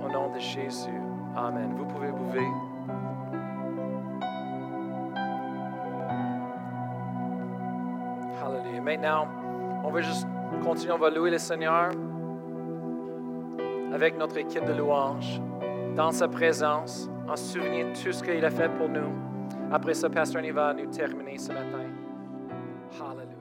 Au 0.05 0.12
nom 0.12 0.32
de 0.32 0.39
Jésus. 0.39 0.91
Amen. 1.37 1.74
Vous 1.76 1.84
pouvez 1.84 2.11
bouger. 2.11 2.47
Maintenant, 8.87 9.26
on 9.82 9.91
va 9.91 10.01
juste 10.01 10.28
continuer, 10.62 10.93
on 10.93 10.99
va 10.99 11.11
louer 11.11 11.32
le 11.32 11.39
Seigneur 11.39 11.91
avec 13.93 14.16
notre 14.16 14.37
équipe 14.37 14.64
de 14.64 14.72
louanges, 14.72 15.41
dans 15.97 16.12
sa 16.12 16.28
présence, 16.28 17.09
en 17.26 17.36
souvenir 17.36 17.86
de 17.86 17.92
tout 17.92 18.12
ce 18.12 18.22
qu'il 18.22 18.44
a 18.44 18.51
fait 18.51 18.68
pour 18.68 18.88
nous. 18.88 19.12
Après 19.72 19.94
ça, 19.94 20.11
Pasteur 20.11 20.40
Annie 20.40 20.51
va 20.51 20.74
nous 20.74 20.86
terminer 20.86 21.38
ce 21.38 21.49
matin. 21.49 21.86
Hallelujah. 23.01 23.36